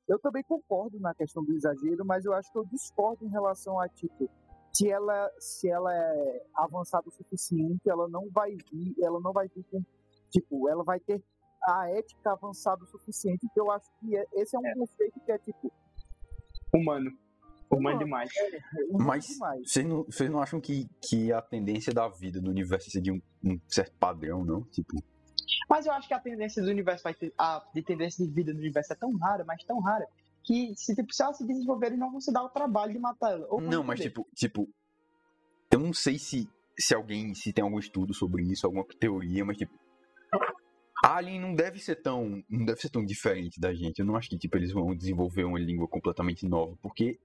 Eu 0.07 0.17
também 0.19 0.43
concordo 0.43 0.99
na 0.99 1.13
questão 1.13 1.43
do 1.43 1.53
exagero, 1.53 2.05
mas 2.05 2.25
eu 2.25 2.33
acho 2.33 2.51
que 2.51 2.57
eu 2.57 2.65
discordo 2.65 3.25
em 3.25 3.29
relação 3.29 3.79
a, 3.79 3.87
tipo, 3.89 4.29
se 4.73 4.89
ela, 4.89 5.31
se 5.39 5.69
ela 5.69 5.93
é 5.93 6.45
avançada 6.55 7.07
o 7.07 7.11
suficiente, 7.11 7.89
ela 7.89 8.07
não 8.07 8.29
vai 8.29 8.55
vir, 8.71 8.95
ela 9.01 9.19
não 9.19 9.31
vai 9.33 9.47
vir 9.47 9.63
com, 9.71 9.83
tipo, 10.29 10.69
ela 10.69 10.83
vai 10.83 10.99
ter 10.99 11.23
a 11.63 11.89
ética 11.89 12.31
avançada 12.31 12.83
o 12.83 12.87
suficiente, 12.87 13.47
que 13.53 13.59
eu 13.59 13.69
acho 13.71 13.89
que 13.99 14.15
é- 14.15 14.25
esse 14.33 14.55
é 14.55 14.59
um 14.59 14.73
conceito 14.73 15.19
que 15.25 15.31
é, 15.31 15.37
tipo, 15.39 15.71
Humano. 16.73 17.11
Humano 17.71 17.99
demais. 17.99 18.31
humano 18.89 19.05
Mas 19.07 19.25
demais. 19.27 19.71
vocês 19.71 19.85
não, 19.85 20.03
vocês 20.03 20.29
não 20.29 20.41
acham 20.41 20.59
que, 20.59 20.87
que 21.07 21.31
a 21.31 21.39
tendência 21.41 21.93
da 21.93 22.07
vida 22.07 22.41
no 22.41 22.49
universo 22.49 22.89
seria 22.89 23.13
um, 23.13 23.21
um 23.43 23.59
certo 23.67 23.95
padrão, 23.99 24.43
não? 24.43 24.63
Tipo, 24.63 24.95
Mas 25.69 25.85
eu 25.85 25.91
acho 25.93 26.07
que 26.07 26.13
a 26.15 26.19
tendência 26.19 26.63
do 26.63 26.69
universo 26.69 27.03
vai 27.03 27.13
ter. 27.13 27.31
A 27.37 27.63
de 27.73 27.83
tendência 27.83 28.25
de 28.25 28.31
vida 28.31 28.51
no 28.53 28.59
universo 28.59 28.91
é 28.93 28.95
tão 28.95 29.15
rara, 29.17 29.43
mas 29.45 29.63
tão 29.65 29.79
rara, 29.79 30.07
que 30.49 30.73
se, 30.75 30.95
tipo, 30.95 31.13
se 31.13 31.21
ela 31.21 31.31
se 31.31 31.45
desenvolver, 31.45 31.87
eles 31.87 31.99
não 31.99 32.09
vão 32.09 32.19
se 32.19 32.33
dar 32.33 32.43
o 32.43 32.49
trabalho 32.49 32.91
de 32.91 32.97
matar 32.97 33.33
ela. 33.33 33.45
Ou 33.51 33.61
não, 33.61 33.83
mas 33.83 33.99
tipo, 33.99 34.27
tipo, 34.33 34.67
eu 35.71 35.79
não 35.79 35.93
sei 35.93 36.17
se, 36.17 36.49
se 36.79 36.95
alguém, 36.95 37.35
se 37.35 37.53
tem 37.53 37.63
algum 37.63 37.77
estudo 37.77 38.15
sobre 38.15 38.41
isso, 38.41 38.65
alguma 38.65 38.83
teoria, 38.99 39.45
mas 39.45 39.57
tipo, 39.57 39.71
Alien 41.05 41.39
não 41.39 41.53
deve 41.53 41.77
ser 41.77 42.01
tão, 42.01 42.43
não 42.49 42.65
deve 42.65 42.81
ser 42.81 42.89
tão 42.89 43.05
diferente 43.05 43.59
da 43.59 43.71
gente. 43.75 43.99
Eu 43.99 44.07
não 44.07 44.15
acho 44.15 44.27
que 44.27 44.39
tipo 44.39 44.57
eles 44.57 44.71
vão 44.71 44.95
desenvolver 44.95 45.43
uma 45.43 45.59
língua 45.59 45.87
completamente 45.87 46.47
nova, 46.47 46.75
porque 46.81 47.19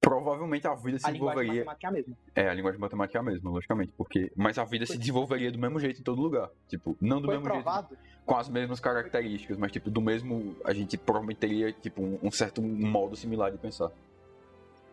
provavelmente 0.00 0.66
a 0.66 0.74
vida 0.74 0.98
se 0.98 1.06
a 1.06 1.10
linguagem 1.10 1.40
desenvolveria, 1.46 1.64
matemática 1.64 1.86
é 1.86 1.88
a 1.88 1.92
mesma. 1.92 2.16
é 2.34 2.48
a 2.48 2.54
linguagem 2.54 2.80
matemática 2.80 3.18
é 3.18 3.20
a 3.20 3.24
mesma, 3.24 3.50
logicamente, 3.50 3.92
porque 3.96 4.32
mas 4.36 4.58
a 4.58 4.64
vida 4.64 4.84
se 4.86 4.92
Foi- 4.92 4.98
desenvolveria 4.98 5.50
do 5.50 5.58
mesmo 5.58 5.80
jeito 5.80 6.00
em 6.00 6.04
todo 6.04 6.20
lugar, 6.20 6.50
tipo, 6.68 6.96
não 7.00 7.20
do 7.20 7.26
Foi 7.26 7.34
mesmo 7.36 7.50
jeito 7.50 7.62
provado. 7.64 7.96
com 8.24 8.36
as 8.36 8.48
mesmas 8.48 8.80
características, 8.80 9.56
mas 9.56 9.72
tipo 9.72 9.90
do 9.90 10.00
mesmo, 10.00 10.54
a 10.64 10.72
gente 10.72 10.96
provavelmente 10.96 11.38
teria 11.38 11.72
tipo 11.72 12.02
um, 12.02 12.18
um 12.22 12.30
certo 12.30 12.62
modo 12.62 13.16
similar 13.16 13.50
de 13.50 13.58
pensar. 13.58 13.90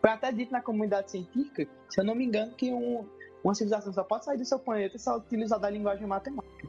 Foi 0.00 0.10
até 0.10 0.30
dito 0.32 0.52
na 0.52 0.60
comunidade 0.60 1.10
científica, 1.10 1.66
se 1.88 2.00
eu 2.00 2.04
não 2.04 2.14
me 2.14 2.24
engano, 2.24 2.52
que 2.52 2.72
um- 2.72 3.04
uma 3.44 3.54
civilização 3.54 3.92
só 3.92 4.02
pode 4.02 4.24
sair 4.24 4.38
do 4.38 4.44
seu 4.44 4.58
planeta 4.58 4.98
se 4.98 5.08
ela 5.08 5.18
utilizar 5.18 5.58
da 5.60 5.70
linguagem 5.70 6.06
matemática. 6.06 6.68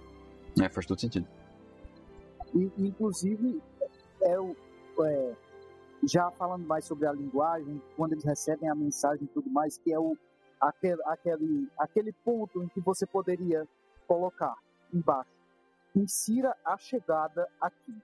É, 0.62 0.70
faz 0.70 0.86
todo 0.86 1.00
sentido. 1.00 1.28
E, 2.56 2.72
inclusive, 2.78 3.62
é 4.22 4.40
o, 4.40 4.56
é, 5.04 5.32
já 6.04 6.32
falando 6.32 6.66
mais 6.66 6.86
sobre 6.86 7.08
a 7.08 7.12
linguagem, 7.12 7.82
quando 7.96 8.14
eles 8.14 8.24
recebem 8.24 8.70
a 8.70 8.76
mensagem 8.76 9.26
e 9.26 9.28
tudo 9.28 9.50
mais, 9.50 9.78
que 9.78 9.94
é 9.94 10.00
o, 10.00 10.18
aquele, 10.60 11.02
aquele, 11.06 11.70
aquele 11.78 12.14
ponto 12.14 12.64
em 12.64 12.68
que 12.68 12.80
você 12.82 13.06
poderia 13.06 13.68
colocar 14.08 14.56
embaixo, 14.94 15.32
insira 15.96 16.56
a 16.64 16.78
chegada 16.78 17.48
aqui. 17.60 17.96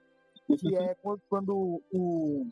Que 0.58 0.76
é 0.76 0.94
quando, 1.02 1.20
quando 1.28 1.82
o, 1.92 2.46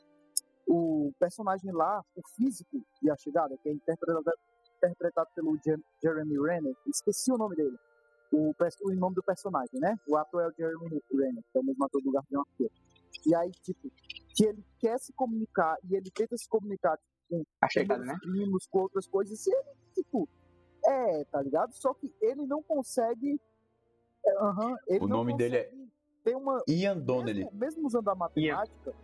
o 0.67 1.13
personagem 1.19 1.73
lá, 1.73 2.05
o 2.17 2.23
físico 2.37 2.83
de 3.03 3.11
a 3.11 3.17
chegada, 3.17 3.57
que 3.59 3.69
é 3.69 3.73
interpretado, 3.73 4.25
interpretado 4.77 5.29
pelo 5.35 5.59
Jer- 5.65 5.83
Jeremy 6.03 6.39
Renner, 6.41 6.75
esqueci 6.87 7.33
o 7.33 7.37
nome 7.37 7.57
dele 7.57 7.79
o, 8.33 8.55
o 8.83 8.95
nome 8.95 9.15
do 9.15 9.23
personagem, 9.23 9.79
né? 9.79 9.99
O 10.09 10.17
ator 10.17 10.43
é 10.43 10.49
o 10.49 10.53
Jeremy 10.57 11.03
Renner, 11.13 11.45
que 11.53 11.59
é 11.59 11.61
o 11.61 11.65
mesmo 11.65 11.85
ator 11.85 12.03
do 12.03 12.11
Gavião 12.11 12.41
Arqueiro. 12.41 12.73
E 13.27 13.35
aí, 13.35 13.51
tipo, 13.51 13.91
que 14.35 14.45
ele 14.47 14.65
quer 14.79 14.99
se 14.99 15.13
comunicar 15.13 15.77
e 15.89 15.95
ele 15.95 16.11
tenta 16.11 16.37
se 16.37 16.49
comunicar 16.49 16.97
tipo, 17.29 17.47
A 17.61 17.67
com 17.67 17.71
chegada, 17.71 18.01
os 18.01 18.07
né? 18.07 18.17
primos, 18.21 18.67
com 18.67 18.79
outras 18.81 19.07
coisas, 19.07 19.47
e 19.47 19.51
ele, 19.53 19.65
tipo, 19.95 20.29
é, 20.85 21.25
tá 21.25 21.41
ligado? 21.43 21.73
Só 21.75 21.93
que 21.95 22.13
ele 22.21 22.47
não 22.47 22.63
consegue. 22.63 23.41
ele 24.89 24.99
O 25.05 25.09
não 25.09 25.19
nome 25.19 25.37
dele 25.37 25.57
é- 25.57 25.65
consegue 25.65 25.91
ter 26.25 26.37
uma. 26.37 26.63
Ian 26.69 26.99
Donnelly. 26.99 27.45
Mesmo, 27.45 27.59
mesmo 27.59 27.87
usando 27.87 28.09
a 28.09 28.15
matemática, 28.15 28.95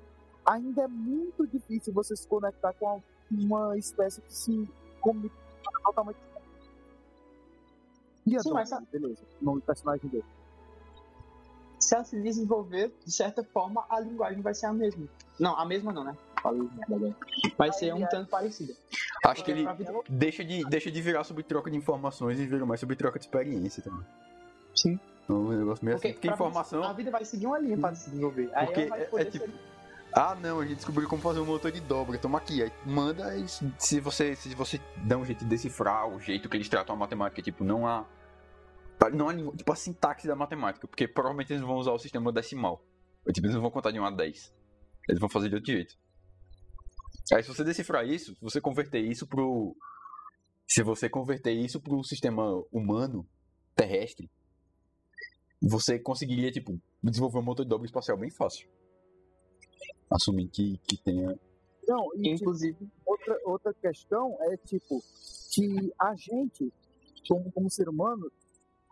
ainda 0.47 0.83
é 0.83 0.89
muito 0.89 1.47
difícil 1.47 1.93
você 1.93 2.15
se 2.17 2.27
conectar 2.27 2.73
com 2.75 3.03
uma 3.31 3.77
espécie 3.77 4.21
que 4.23 4.33
se 4.33 4.69
comunica 5.01 5.35
totalmente. 5.85 6.19
Ian 8.27 8.41
Sim, 8.41 8.53
mas 8.53 8.71
Donnelly, 8.71 8.89
beleza. 8.93 9.23
O 9.41 9.45
nome 9.45 9.61
do 9.61 9.67
personagem 9.67 10.09
dele. 10.11 10.25
Se 11.89 11.95
ela 11.95 12.05
se 12.05 12.21
desenvolver, 12.21 12.93
de 13.03 13.11
certa 13.11 13.43
forma, 13.43 13.83
a 13.89 13.99
linguagem 13.99 14.43
vai 14.43 14.53
ser 14.53 14.67
a 14.67 14.73
mesma. 14.75 15.07
Não, 15.41 15.59
a 15.59 15.65
mesma 15.65 15.91
não, 15.91 16.05
né? 16.05 16.15
Falei. 16.43 16.69
Vai 17.57 17.73
ser 17.73 17.95
um 17.95 18.07
tanto 18.07 18.29
parecida. 18.29 18.75
Acho 19.25 19.43
que 19.43 19.51
ele 19.51 19.67
deixa 20.07 20.45
de, 20.45 20.65
deixa 20.69 20.91
de 20.91 21.01
virar 21.01 21.25
sobre 21.25 21.43
troca 21.45 21.71
de 21.71 21.79
informações 21.79 22.39
e 22.39 22.47
vira 22.47 22.67
mais 22.67 22.79
sobre 22.79 22.95
troca 22.95 23.19
de 23.19 23.25
experiência 23.25 23.83
também. 23.83 24.05
Sim. 24.75 25.01
É 25.27 25.33
um 25.33 25.49
negócio 25.49 25.83
meio 25.83 25.97
assim. 25.97 26.09
Porque, 26.09 26.13
Porque 26.13 26.27
pra 26.29 26.35
informação. 26.35 26.85
A 26.85 26.93
vida 26.93 27.11
vai 27.11 27.25
seguir 27.25 27.47
uma 27.47 27.59
linha 27.59 27.79
pra 27.79 27.95
se 27.95 28.11
desenvolver. 28.11 28.51
Aí 28.53 28.67
Porque 28.67 28.81
ela 28.83 28.91
vai 28.91 29.01
é- 29.01 29.05
poder 29.07 29.23
é 29.27 29.31
tipo- 29.31 29.47
ser- 29.47 29.55
Ah, 30.13 30.35
não, 30.39 30.61
a 30.61 30.65
gente 30.67 30.77
descobriu 30.77 31.09
como 31.09 31.23
fazer 31.23 31.41
um 31.41 31.47
motor 31.47 31.73
de 31.73 31.81
dobra. 31.81 32.19
Toma 32.19 32.37
aqui, 32.37 32.63
aí 32.63 32.71
manda 32.85 33.35
e 33.35 33.49
se- 33.49 33.73
se 33.79 33.99
você 34.01 34.37
se 34.37 34.55
você 34.55 34.79
dá 34.99 35.17
um 35.17 35.25
jeito 35.25 35.39
de 35.41 35.47
decifrar 35.47 36.07
o 36.07 36.21
jeito 36.21 36.51
que 36.51 36.57
eles 36.59 36.69
tratam 36.69 36.95
a 36.95 36.99
matemática, 36.99 37.41
tipo, 37.41 37.65
não 37.65 37.87
há 37.87 38.05
não 39.13 39.29
há 39.29 39.33
nenhum- 39.33 39.55
tipo 39.55 39.73
a 39.73 39.77
sintaxe 39.77 40.27
da 40.27 40.35
matemática, 40.37 40.87
porque 40.89 41.07
provavelmente 41.07 41.53
eles 41.53 41.63
vão 41.63 41.77
usar 41.77 41.93
o 41.93 41.99
sistema 41.99 42.33
decimal. 42.33 42.85
Ou, 43.27 43.33
Tipo, 43.33 43.47
eles 43.47 43.55
não 43.55 43.63
vão 43.63 43.71
contar 43.71 43.91
de 43.91 44.01
1 44.01 44.05
a 44.05 44.11
10. 44.11 44.53
Eles 45.09 45.21
vão 45.21 45.29
fazer 45.29 45.49
de 45.49 45.55
outro 45.57 45.73
jeito. 45.73 45.95
Aí 47.33 47.43
se 47.43 47.49
você 47.49 47.63
decifrar 47.63 48.07
isso, 48.07 48.35
se 48.35 48.41
você 48.41 48.61
converter 48.61 49.01
isso 49.01 49.27
pro 49.27 49.77
se 50.67 50.83
você 50.83 51.09
converter 51.09 51.53
isso 51.53 51.81
pro 51.81 52.03
sistema 52.05 52.45
humano 52.71 53.27
terrestre, 53.75 54.31
você 55.63 55.99
conseguiria 55.99 56.51
tipo 56.51 56.79
desenvolver 57.03 57.39
um 57.39 57.43
motor 57.43 57.65
de 57.65 57.69
dobra 57.71 57.87
espacial 57.87 58.19
bem 58.19 58.31
fácil. 58.31 58.69
Assumindo 60.11 60.51
que, 60.51 60.79
que 60.87 60.97
tenha. 61.03 61.39
Não, 61.87 62.07
e 62.17 62.23
tipo, 62.23 62.29
Inclusive, 62.35 62.89
outra, 63.07 63.39
outra 63.45 63.75
questão 63.75 64.37
é 64.43 64.57
tipo 64.59 65.03
que 65.55 65.93
a 65.99 66.15
gente, 66.15 66.73
como, 67.29 67.51
como 67.53 67.71
ser 67.71 67.89
humano, 67.89 68.31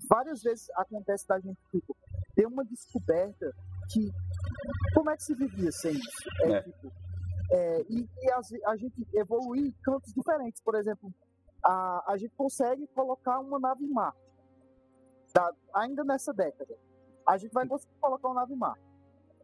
várias 0.09 0.43
vezes 0.43 0.69
acontece 0.77 1.27
da 1.27 1.39
gente 1.41 1.59
tipo, 1.71 1.97
ter 2.35 2.47
uma 2.47 2.65
descoberta 2.65 3.51
que 3.93 4.11
como 4.95 5.11
é 5.11 5.17
que 5.17 5.23
se 5.25 5.35
vivia 5.35 5.71
sem 5.73 5.93
isso? 5.93 6.29
É, 6.43 6.53
É. 6.53 6.63
tipo, 6.63 6.93
é, 7.53 7.83
e 7.89 8.09
e 8.23 8.31
as- 8.33 8.53
a, 8.67 8.77
gente 8.77 9.07
evoluir 9.15 9.67
em 9.67 9.73
campos 9.83 10.13
diferentes. 10.13 10.61
Por 10.63 10.75
exemplo, 10.75 11.13
a, 11.65 12.13
a 12.13 12.17
gente 12.17 12.35
consegue 12.37 12.87
colocar 12.89 13.39
uma 13.41 13.59
nave 13.59 13.85
em 13.85 13.91
Marte. 13.91 14.19
Tá? 15.33 15.53
Ainda 15.75 16.03
nessa 16.05 16.33
década. 16.33 16.77
A 17.27 17.37
gente 17.37 17.53
vai 17.53 17.67
conseguir 17.67 17.95
colocar 18.01 18.29
uma 18.29 18.41
nave 18.41 18.55
em 18.55 18.57
Marte. 18.57 18.83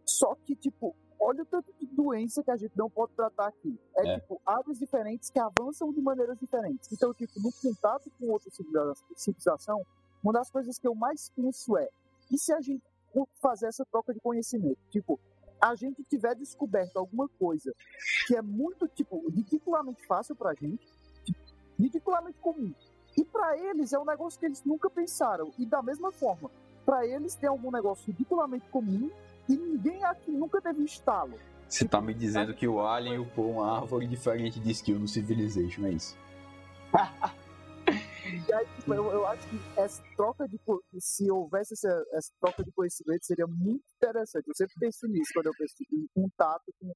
Só 0.05 0.35
que, 0.35 0.57
tipo, 0.57 0.95
olha 1.21 1.43
o 1.43 1.47
tanto 1.47 1.73
de 1.79 1.87
doença 1.87 2.43
que 2.43 2.51
a 2.51 2.57
gente 2.57 2.77
não 2.77 2.89
pode 2.91 3.13
tratar 3.15 3.49
aqui. 3.49 3.79
É, 3.99 4.09
É. 4.15 4.21
tipo, 4.21 4.41
aves 4.47 4.79
diferentes 4.79 5.31
que 5.31 5.39
avançam 5.39 5.93
de 5.93 6.01
maneiras 6.01 6.39
diferentes. 6.39 6.91
Então, 6.93 7.13
tipo, 7.15 7.33
no 7.41 7.51
contato 7.63 8.11
com 8.19 8.27
outra 8.31 8.51
civiliza- 8.51 8.95
civilização, 9.17 9.85
uma 10.23 10.33
das 10.33 10.51
coisas 10.51 10.79
que 10.79 10.87
eu 10.87 10.95
mais 10.95 11.31
penso 11.31 11.77
é, 11.77 11.89
e 12.31 12.39
se 12.39 12.53
a 12.53 12.61
gente 12.61 12.83
fazer 13.41 13.67
essa 13.67 13.85
troca 13.85 14.15
de 14.15 14.21
conhecimento? 14.21 14.79
Tipo, 14.91 15.21
a 15.61 15.75
gente 15.75 16.03
tiver 16.05 16.35
descoberto 16.35 16.97
alguma 16.97 17.29
coisa 17.39 17.73
que 18.27 18.37
é 18.37 18.43
muito, 18.43 18.89
tipo, 18.89 19.29
ridiculamente 19.29 20.05
fácil 20.07 20.35
pra 20.35 20.55
gente, 20.55 20.87
tipo, 21.25 21.41
ridiculamente 21.79 22.39
comum. 22.41 22.73
E 23.17 23.25
pra 23.25 23.59
eles 23.59 23.93
é 23.93 23.99
um 23.99 24.05
negócio 24.05 24.41
que 24.41 24.47
eles 24.47 24.65
nunca 24.65 24.89
pensaram. 24.89 25.53
E 25.59 25.67
da 25.67 25.83
mesma 25.83 26.11
forma, 26.11 26.51
pra 26.85 27.07
eles 27.07 27.35
tem 27.35 27.49
algum 27.49 27.71
negócio 27.71 28.07
ridiculamente 28.07 28.69
comum 28.71 29.11
e 29.49 29.57
ninguém 29.57 30.03
aqui 30.05 30.31
nunca 30.31 30.61
teve 30.61 30.85
estalo. 30.85 31.35
Você 31.69 31.87
tá 31.87 32.01
me 32.01 32.13
dizendo 32.13 32.55
que 32.55 32.67
o 32.67 32.81
Alien 32.81 33.19
upou 33.19 33.51
uma 33.51 33.79
árvore 33.79 34.07
diferente 34.07 34.61
de 34.61 34.71
skill 34.73 34.99
no 34.99 35.09
Civilization, 35.09 35.87
é 35.87 35.91
isso? 35.91 36.17
E 38.35 38.53
aí, 38.53 38.67
tipo, 38.77 38.95
eu, 38.95 39.05
eu 39.13 39.27
acho 39.27 39.49
que 39.49 39.57
essa 39.79 40.03
troca 40.17 40.49
de 40.49 40.59
se 40.99 41.31
houvesse 41.31 41.75
essa, 41.75 42.05
essa 42.13 42.31
troca 42.41 42.65
de 42.65 42.73
conhecimento 42.73 43.25
seria 43.25 43.47
muito 43.47 43.85
interessante. 43.97 44.47
Eu 44.49 44.55
sempre 44.55 44.75
penso 44.79 45.07
nisso 45.09 45.31
quando 45.35 45.47
eu 45.47 45.53
penso 45.59 45.75
em 45.93 46.07
contato 46.15 46.73
com, 46.81 46.93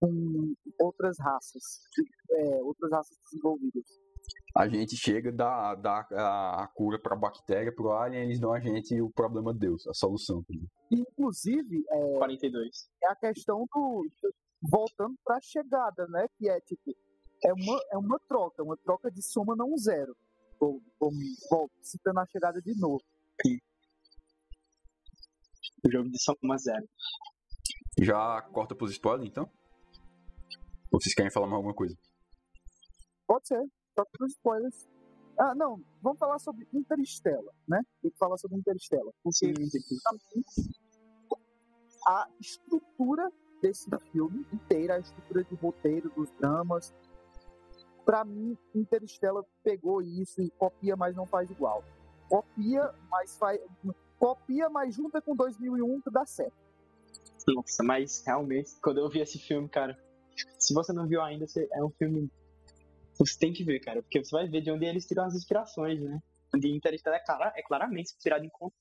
com 0.00 0.54
outras 0.80 1.16
raças, 1.18 1.62
é, 2.30 2.56
outras 2.62 2.90
raças 2.90 3.16
desenvolvidas. 3.24 3.84
A 4.56 4.68
gente 4.68 4.96
chega, 4.96 5.32
dá, 5.32 5.74
dá 5.74 6.06
a, 6.12 6.64
a 6.64 6.68
cura 6.68 6.98
pra 7.00 7.16
bactéria, 7.16 7.72
pro 7.74 7.92
Alien, 7.92 8.24
eles 8.24 8.40
dão 8.40 8.52
a 8.52 8.60
gente 8.60 9.00
o 9.00 9.10
problema 9.10 9.52
de 9.52 9.60
Deus, 9.60 9.86
a 9.86 9.94
solução. 9.94 10.44
inclusive, 10.90 11.84
é, 11.88 12.18
42. 12.18 12.68
é 13.02 13.08
a 13.08 13.16
questão 13.16 13.66
do. 13.72 14.06
do- 14.22 14.34
voltando 14.70 15.14
para 15.24 15.36
a 15.36 15.40
chegada, 15.40 16.06
né? 16.08 16.26
Que 16.36 16.48
é 16.48 16.60
tipo. 16.60 16.94
É 17.42 17.52
uma, 17.54 17.80
é 17.92 17.96
uma 17.96 18.18
troca, 18.28 18.62
uma 18.62 18.76
troca 18.76 19.10
de 19.10 19.22
soma 19.22 19.56
não 19.56 19.74
zero. 19.78 20.14
Vou, 20.60 20.82
vou, 21.00 21.10
volto, 21.50 21.72
citando 21.82 22.20
a 22.20 22.26
chegada 22.26 22.60
de 22.60 22.78
novo. 22.78 23.02
O 25.82 25.90
jogo 25.90 26.10
de 26.10 26.22
soma 26.22 26.58
zero. 26.58 26.86
Já 28.02 28.42
corta 28.52 28.74
pros 28.74 28.92
spoilers, 28.92 29.26
então? 29.26 29.50
Ou 30.92 31.00
vocês 31.00 31.14
querem 31.14 31.32
falar 31.32 31.46
mais 31.46 31.56
alguma 31.56 31.74
coisa? 31.74 31.96
Pode 33.26 33.48
ser, 33.48 33.64
troca 33.94 34.10
para 34.18 34.26
spoilers. 34.26 34.88
Ah, 35.38 35.54
não, 35.54 35.82
vamos 36.02 36.18
falar 36.18 36.38
sobre 36.38 36.68
Interstellar, 36.74 37.54
né? 37.66 37.80
Tem 38.02 38.10
que 38.10 38.18
falar 38.18 38.36
sobre 38.36 38.58
Interstellar. 38.58 39.14
Porque 39.22 39.54
a 42.06 42.28
estrutura 42.38 43.30
desse 43.62 43.88
filme 44.12 44.46
inteira, 44.52 44.96
a 44.96 44.98
estrutura 44.98 45.44
de 45.44 45.54
roteiro, 45.54 46.10
dos 46.10 46.30
dramas, 46.32 46.92
pra 48.10 48.24
mim, 48.24 48.58
Interstellar 48.74 49.44
pegou 49.62 50.02
isso 50.02 50.42
e 50.42 50.50
copia, 50.50 50.96
mas 50.96 51.14
não 51.14 51.24
faz 51.24 51.48
igual. 51.48 51.84
Copia, 52.28 52.92
mas 53.08 53.36
faz. 53.38 53.60
Copia, 54.18 54.68
mas 54.68 54.96
junta 54.96 55.22
com 55.22 55.36
2001 55.36 56.00
que 56.00 56.10
dá 56.10 56.26
certo. 56.26 56.52
Nossa, 57.46 57.84
mas 57.84 58.20
realmente, 58.26 58.72
quando 58.82 58.98
eu 58.98 59.08
vi 59.08 59.20
esse 59.20 59.38
filme, 59.38 59.68
cara, 59.68 59.96
se 60.58 60.74
você 60.74 60.92
não 60.92 61.06
viu 61.06 61.22
ainda, 61.22 61.46
você- 61.46 61.68
é 61.72 61.84
um 61.84 61.90
filme. 61.90 62.28
Você 63.16 63.38
tem 63.38 63.52
que 63.52 63.62
ver, 63.62 63.78
cara, 63.78 64.02
porque 64.02 64.24
você 64.24 64.32
vai 64.34 64.48
ver 64.48 64.60
de 64.60 64.72
onde 64.72 64.86
eles 64.86 65.06
tiram 65.06 65.24
as 65.26 65.34
inspirações, 65.36 66.00
né? 66.02 66.20
De 66.58 66.68
Interstellar 66.68 67.20
é, 67.20 67.24
clara, 67.24 67.52
é 67.54 67.62
claramente 67.62 68.06
inspirado 68.12 68.44
em 68.44 68.48
conto. 68.50 68.74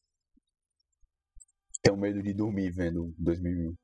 Tenho 1.83 1.95
medo 1.97 2.23
de 2.23 2.33
dormir 2.33 2.71
vendo 2.71 3.13
2001. 3.19 3.75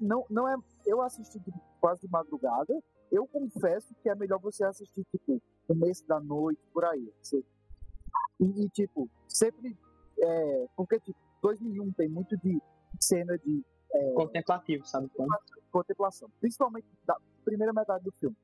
Não, 0.00 0.24
não 0.30 0.48
é. 0.48 0.56
Eu 0.86 1.00
assisti 1.02 1.38
quase 1.84 2.00
de 2.00 2.08
madrugada. 2.08 2.82
Eu 3.12 3.26
confesso 3.26 3.94
que 4.02 4.08
é 4.08 4.14
melhor 4.14 4.40
você 4.40 4.64
assistir, 4.64 5.04
tipo, 5.10 5.38
começo 5.68 6.06
da 6.06 6.18
noite, 6.18 6.62
por 6.72 6.82
aí. 6.82 7.12
E, 8.40 8.64
e, 8.64 8.68
tipo, 8.70 9.06
sempre. 9.28 9.76
É, 10.18 10.66
porque, 10.74 10.98
tipo, 10.98 11.18
2001 11.42 11.92
tem 11.92 12.08
muito 12.08 12.38
de 12.38 12.58
cena 12.98 13.36
de 13.36 13.62
Contemplativo, 14.14 14.84
sabe? 14.86 15.08
Como? 15.14 15.28
contemplação, 15.70 16.28
principalmente 16.40 16.86
da 17.04 17.16
primeira 17.44 17.72
metade 17.72 18.02
do 18.02 18.10
filme. 18.12 18.36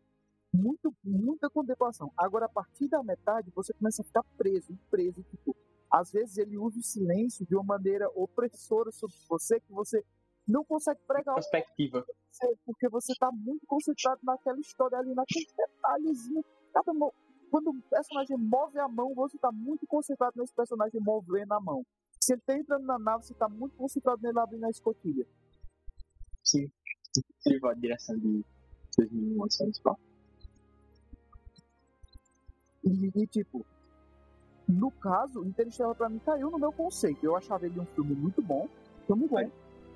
Muito, 0.53 0.95
muita 1.03 1.51
contemplação. 1.51 2.13
Agora, 2.17 2.47
a 2.47 2.49
partir 2.49 2.89
da 2.89 3.03
metade, 3.03 3.51
você 3.55 3.73
começa 3.73 4.03
a 4.03 4.05
ficar 4.05 4.23
preso, 4.37 4.79
preso, 4.91 5.23
tipo, 5.25 5.57
às 5.91 6.13
vezes 6.13 6.37
ele 6.39 6.57
usa 6.57 6.79
o 6.79 6.83
silêncio 6.83 7.45
de 7.47 7.57
uma 7.57 7.65
maneira 7.65 8.09
opressora 8.15 8.93
sobre 8.93 9.17
você, 9.29 9.59
que 9.61 9.73
você 9.73 10.05
não 10.51 10.65
consegue 10.65 11.01
pregar 11.07 11.35
Perspectiva. 11.35 12.05
você, 12.31 12.57
porque 12.65 12.89
você 12.89 13.15
tá 13.19 13.31
muito 13.33 13.67
concentrado 13.67 14.21
naquela 14.23 14.59
história 14.59 14.99
ali, 14.99 15.15
naquele 15.15 15.47
detalhezinho. 15.57 16.45
Cada 16.73 16.93
mo- 16.93 17.15
Quando 17.51 17.71
o 17.71 17.83
personagem 17.83 18.37
move 18.39 18.79
a 18.79 18.89
mão, 18.89 19.13
você 19.15 19.37
tá 19.39 19.51
muito 19.53 19.87
concentrado 19.87 20.35
nesse 20.37 20.55
personagem 20.55 21.01
movendo 21.01 21.53
a 21.53 21.61
mão. 21.61 21.85
Se 22.23 22.35
ele 22.35 22.43
tá 22.47 22.55
entrando 22.57 22.85
na 22.87 22.99
nave, 22.99 23.25
você 23.25 23.35
tá 23.35 23.49
muito 23.49 23.75
concentrado 23.77 24.21
nele 24.23 24.39
abrindo 24.39 24.65
a 24.65 24.71
escotilha. 24.71 25.27
Sim. 26.45 26.71
Incrível 27.41 27.71
a 27.71 27.75
direção 27.75 28.17
de 28.19 28.45
2001, 28.97 29.45
assim, 29.45 29.73
só. 29.73 29.97
E, 32.85 33.11
e, 33.15 33.27
tipo, 33.27 33.65
no 34.69 34.91
caso, 34.93 35.45
Interstellar 35.45 35.95
pra 35.95 36.09
mim 36.09 36.19
caiu 36.21 36.51
no 36.51 36.59
meu 36.59 36.73
conceito. 36.73 37.25
Eu 37.25 37.37
achava 37.37 37.67
ele 37.67 37.79
um 37.81 37.87
filme 37.87 38.15
muito 38.15 38.41
bom, 38.43 38.69
filme 39.07 39.27
bom. 39.27 39.51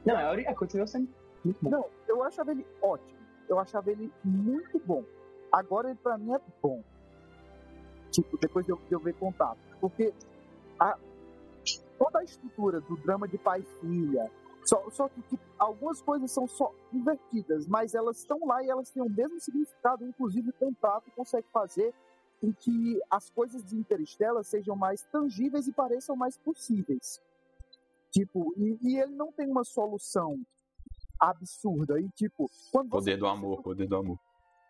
Não, 0.05 0.19
é, 0.19 0.31
ori- 0.31 0.45
é 0.47 0.55
continua 0.55 0.87
sendo 0.87 1.09
muito 1.45 1.59
bom. 1.63 1.71
Não, 1.71 1.85
eu 2.09 2.23
achava 2.23 2.51
ele 2.53 2.67
ótimo. 2.83 3.19
Eu 3.49 3.59
achava 3.59 3.91
ele 3.91 4.13
muito 4.25 4.79
bom. 4.81 5.05
Agora 5.53 5.89
ele 5.91 5.99
pra 6.03 6.17
mim 6.19 6.33
é 6.35 6.41
bom. 6.63 6.83
Tipo, 8.11 8.37
depois 8.39 8.65
de 8.65 8.73
eu, 8.73 8.77
de 8.89 8.93
eu 8.93 9.01
ver 9.01 9.15
contato. 9.15 9.59
Porque 9.81 10.13
a, 10.79 10.97
toda 11.99 12.21
a 12.21 12.25
estrutura 12.25 12.81
do 12.81 12.97
drama 12.97 13.27
de 13.27 13.39
pai 13.39 13.61
e 13.61 13.81
filha. 13.81 14.31
Só, 14.65 14.89
só 14.91 15.09
que 15.09 15.21
tipo, 15.23 15.43
algumas 15.59 16.01
coisas 16.01 16.31
são 16.31 16.47
só 16.49 16.73
invertidas, 16.93 17.67
mas 17.67 17.95
elas 17.95 18.19
estão 18.19 18.39
lá 18.47 18.63
e 18.63 18.71
elas 18.71 18.89
têm 18.91 19.03
o 19.03 19.11
mesmo 19.11 19.39
significado. 19.39 20.07
Inclusive, 20.07 20.49
o 20.51 20.53
contato 20.55 21.11
consegue 21.15 21.47
fazer 21.53 21.93
com 22.41 22.53
que 22.53 22.99
as 23.11 23.29
coisas 23.31 23.63
de 23.65 23.77
Interstellar 23.77 24.43
sejam 24.43 24.75
mais 24.75 25.03
tangíveis 25.05 25.67
e 25.69 25.73
pareçam 25.73 26.17
mais 26.17 26.39
possíveis. 26.39 27.21
Tipo, 28.15 28.55
e, 28.57 28.79
e 28.81 29.01
ele 29.01 29.13
não 29.13 29.33
tem 29.33 29.51
uma 29.51 29.65
solução 29.65 30.39
absurda. 31.21 32.01
E, 32.01 32.09
tipo, 32.11 32.49
quando 32.71 32.91
Poder 32.91 33.17
do 33.19 33.27
amor, 33.27 33.61
poder 33.61 33.89
do 33.89 33.97
amor. 33.97 34.19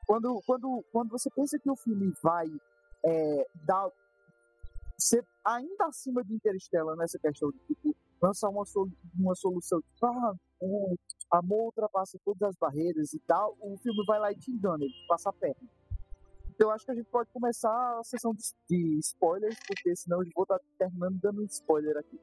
quando, 0.06 0.40
quando, 0.46 0.82
quando 0.90 1.10
você 1.10 1.28
pensa 1.30 1.58
que 1.58 1.70
o 1.70 1.76
filme 1.76 2.10
vai 2.22 2.46
é, 3.04 3.46
dar 3.66 3.90
ser 4.98 5.22
ainda 5.44 5.86
acima 5.86 6.24
de 6.24 6.32
Interstellar 6.34 6.96
nessa 6.96 7.18
questão 7.18 7.50
de 7.50 7.58
tipo, 7.66 7.94
lançar 8.22 8.48
uma, 8.48 8.64
solu- 8.64 8.90
uma 9.18 9.34
solução 9.34 9.78
tipo, 9.82 10.06
ah, 10.06 10.34
o 10.60 10.96
amor 11.32 11.64
ultrapassa 11.66 12.18
todas 12.24 12.48
as 12.48 12.56
barreiras 12.56 13.12
e 13.12 13.18
tal, 13.26 13.54
o 13.60 13.76
filme 13.76 14.02
vai 14.06 14.18
lá 14.18 14.32
e 14.32 14.36
te 14.38 14.50
engana, 14.50 14.82
ele 14.84 14.94
passa 15.06 15.28
a 15.28 15.32
perna. 15.34 15.68
Então 16.48 16.68
eu 16.68 16.70
acho 16.70 16.84
que 16.86 16.92
a 16.92 16.94
gente 16.94 17.10
pode 17.10 17.28
começar 17.30 17.98
a 17.98 18.04
sessão 18.04 18.32
de, 18.32 18.42
de 18.70 18.98
spoilers, 19.00 19.58
porque 19.66 19.94
senão 19.96 20.22
eu 20.22 20.30
vou 20.34 20.44
estar 20.44 20.58
terminando 20.78 21.18
dando 21.20 21.42
spoiler 21.44 21.96
aqui. 21.98 22.18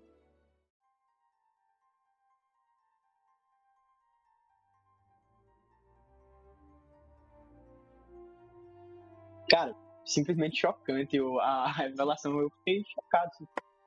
Cara, 9.52 9.76
simplesmente 10.06 10.60
chocante 10.60 11.20
o- 11.20 11.40
a 11.40 11.70
revelação. 11.72 12.40
Eu 12.40 12.50
fiquei 12.58 12.84
chocado 12.86 13.32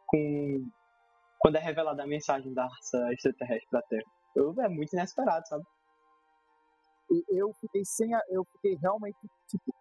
com 0.06 0.68
quando 1.40 1.56
é 1.56 1.60
revelada 1.60 2.02
a 2.02 2.06
mensagem 2.06 2.52
da 2.54 2.64
raça 2.66 3.12
extraterrestre 3.12 3.68
da 3.72 3.82
Terra. 3.82 4.04
Eu, 4.36 4.54
é 4.60 4.68
muito 4.68 4.92
inesperado, 4.92 5.46
sabe? 5.48 5.64
E 7.10 7.40
eu 7.40 7.52
fiquei 7.60 7.82
sem 7.84 8.14
a, 8.14 8.20
eu 8.30 8.44
fiquei 8.52 8.76
realmente 8.80 9.18
tipo 9.48 9.72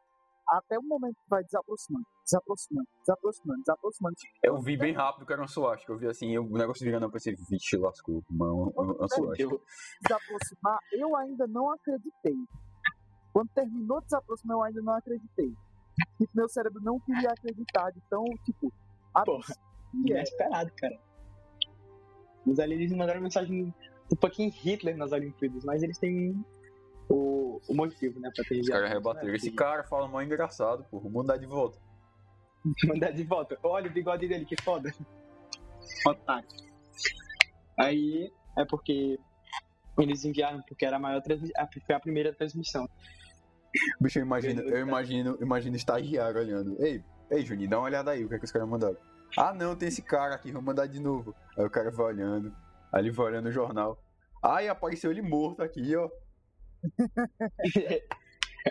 até 0.48 0.78
o 0.78 0.84
momento 0.84 1.15
que 1.15 1.30
vai 1.30 1.41
desaproximando, 1.43 2.06
desaproximando, 2.26 2.88
desaproximando, 3.00 3.60
desaproximando. 3.62 4.15
Eu 4.43 4.60
vi 4.62 4.76
bem 4.78 4.93
rápido 4.93 5.26
que 5.26 5.32
era 5.34 5.41
um 5.41 5.48
SWAT, 5.48 5.86
que 5.86 5.91
eu 5.91 5.98
vi 5.98 6.08
assim, 6.08 6.32
eu- 6.36 6.43
o 6.43 6.58
negócio 6.58 6.84
virando, 6.86 7.06
eu 7.06 7.12
pensei, 7.12 7.34
vixe, 7.50 7.78
lascou, 7.78 8.22
mano, 8.30 8.74
um, 8.78 9.04
um 9.04 9.08
SWAT. 9.08 9.39
Eu, 9.39 9.62
desaproximar, 10.02 10.80
eu 10.91 11.15
ainda 11.15 11.48
não 11.48 11.72
acreditei. 11.72 12.36
Quando 13.32 13.50
terminou 13.56 14.00
de 14.02 14.06
desaproximar, 14.08 14.58
eu 14.58 14.63
ainda 14.63 14.82
não 14.82 14.93
acreditei. 14.93 15.54
Tipo, 16.24 16.38
meu 16.38 16.48
cérebro 16.48 16.82
não 16.82 17.00
queria 17.02 17.30
acreditar 17.30 17.92
de 17.92 18.02
tão, 18.10 18.24
tipo, 18.46 18.72
absurdo 19.14 19.60
que 20.06 20.14
é. 20.14 20.18
inesperado, 20.18 20.72
cara. 20.78 20.98
Os 22.46 22.60
alienígenas 22.60 22.98
mandaram 22.98 23.22
mensagem 23.22 23.74
do 24.10 24.16
fucking 24.16 24.50
Hitler 24.50 24.96
nas 24.96 25.12
Olimpíadas, 25.12 25.66
mas 25.66 25.84
eles 25.84 25.98
têm 25.98 26.44
o, 27.10 27.60
o 27.68 27.74
motivo, 27.74 28.20
né, 28.22 28.32
pra 28.34 28.46
ter 28.46 28.62
Os 28.62 28.70
caras 28.70 28.90
rebateram. 28.90 29.36
Esse 29.36 29.52
cara 29.52 29.84
fala 29.84 30.08
mal 30.08 30.24
engraçado, 30.24 30.86
vamos 30.92 31.12
mandar 31.12 31.38
de 31.38 31.46
volta. 31.46 31.78
Mandar 32.88 33.12
de 33.12 33.24
volta. 33.26 33.60
Olha 33.62 33.90
o 33.90 33.94
bigode 33.94 34.26
dele, 34.26 34.46
que 34.46 34.56
foda. 34.62 34.90
Otário. 36.08 36.48
Aí 37.78 38.32
é 38.58 38.64
porque 38.64 39.20
eles 40.00 40.24
enviaram, 40.24 40.62
porque 40.62 40.86
era 40.86 40.96
a 40.96 41.00
maior 41.00 41.22
transmissão. 41.22 41.68
Foi 41.86 41.94
a 41.94 42.00
primeira 42.00 42.34
transmissão. 42.34 42.90
Bicho, 44.00 44.20
eu 44.20 44.24
imagino, 44.24 44.62
eu 44.62 44.80
imagino, 44.80 45.38
eu 45.40 45.46
imagino 45.46 45.76
estagiário 45.76 46.40
olhando. 46.40 46.76
Ei, 46.84 47.04
ei, 47.32 47.46
Juninho, 47.46 47.70
dá 47.70 47.78
uma 47.80 47.86
olhada 47.86 48.12
aí, 48.12 48.24
o 48.24 48.30
que 48.30 48.36
é 48.36 48.40
que 48.40 48.46
os 48.46 48.52
caras 48.52 48.68
mandaram? 48.68 48.98
Ah, 49.38 49.54
não, 49.54 49.76
tem 49.76 49.88
esse 49.88 50.02
cara 50.02 50.36
aqui, 50.36 50.52
vamos 50.52 50.66
mandar 50.66 50.86
de 50.88 51.00
novo. 51.00 51.36
Aí 51.58 51.66
o 51.66 51.70
cara 51.70 51.90
vai 51.90 52.08
olhando, 52.08 52.54
aí 52.92 53.02
ele 53.02 53.12
vai 53.12 53.28
olhando 53.28 53.48
o 53.48 53.52
jornal. 53.52 53.98
Ai, 54.44 54.68
apareceu 54.68 55.10
ele 55.10 55.22
morto 55.22 55.64
aqui, 55.64 55.96
ó. 55.96 56.10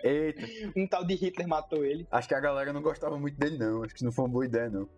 Eita, 0.02 0.42
um 0.76 0.86
tal 0.86 1.04
de 1.04 1.14
Hitler 1.14 1.46
matou 1.46 1.84
ele. 1.84 2.06
acho 2.10 2.28
que 2.28 2.34
a 2.34 2.40
galera 2.40 2.72
não 2.72 2.80
gostava 2.80 3.18
muito 3.18 3.36
dele, 3.38 3.58
não. 3.58 3.82
Acho 3.82 3.94
que 3.94 4.04
não 4.04 4.12
foi 4.12 4.24
uma 4.24 4.30
boa 4.30 4.44
ideia, 4.46 4.70
não. 4.70 4.88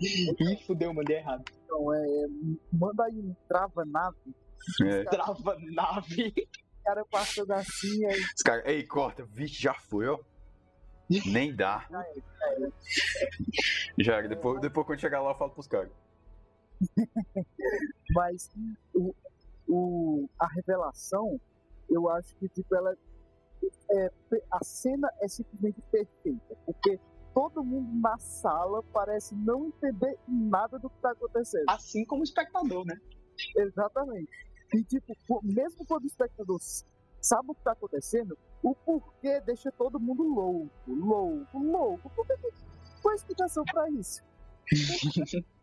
Ih, 0.00 0.56
fudeu, 0.66 0.92
mandei 0.94 1.18
errado. 1.18 1.44
Então, 1.64 1.94
é, 1.94 2.26
manda 2.72 3.04
aí 3.04 3.18
um 3.18 3.34
trava-nave, 3.48 4.16
É. 4.82 5.04
Trava 5.04 5.56
nave. 5.72 6.34
o 6.36 6.69
cara 6.84 7.04
passando 7.04 7.52
assim, 7.52 8.04
aí 8.06 8.20
Os 8.36 8.42
caras, 8.42 8.64
ei, 8.66 8.84
corta, 8.86 9.24
vixe, 9.24 9.60
já 9.60 9.74
foi, 9.74 10.08
ó. 10.08 10.18
Nem 11.26 11.54
dá. 11.54 11.88
Já 13.98 14.16
era, 14.16 14.28
depois, 14.28 14.60
depois 14.60 14.86
quando 14.86 15.00
chegar 15.00 15.20
lá 15.20 15.32
eu 15.32 15.38
falo 15.38 15.50
pros 15.50 15.66
caras. 15.66 15.90
mas 18.14 18.48
o, 18.94 19.14
o, 19.68 20.28
a 20.38 20.46
revelação, 20.46 21.40
eu 21.88 22.08
acho 22.08 22.34
que 22.36 22.48
tipo, 22.48 22.74
ela 22.74 22.96
é, 23.90 24.10
a 24.52 24.64
cena 24.64 25.10
é 25.20 25.28
simplesmente 25.28 25.80
perfeita, 25.90 26.56
porque 26.64 26.98
todo 27.34 27.62
mundo 27.62 28.00
na 28.00 28.18
sala 28.18 28.82
parece 28.92 29.34
não 29.34 29.66
entender 29.66 30.16
nada 30.26 30.78
do 30.78 30.88
que 30.88 30.96
está 30.96 31.10
acontecendo. 31.10 31.64
Assim 31.68 32.04
como 32.04 32.20
o 32.20 32.24
espectador, 32.24 32.84
né? 32.84 32.96
Exatamente. 33.56 34.30
E 34.74 34.82
tipo, 34.84 35.14
po- 35.26 35.40
mesmo 35.42 35.84
quando 35.86 36.04
o 36.04 36.06
espectador 36.06 36.58
sabe 37.20 37.48
o 37.50 37.54
que 37.54 37.60
está 37.60 37.72
acontecendo, 37.72 38.38
o 38.62 38.74
porquê 38.74 39.40
deixa 39.40 39.70
todo 39.72 39.98
mundo 39.98 40.22
louco, 40.22 40.70
louco, 40.86 41.58
louco. 41.58 42.10
Por 42.10 42.26
que 42.26 42.34
qual 43.02 43.12
a 43.12 43.14
explicação 43.16 43.64
para 43.64 43.88
isso? 43.90 44.22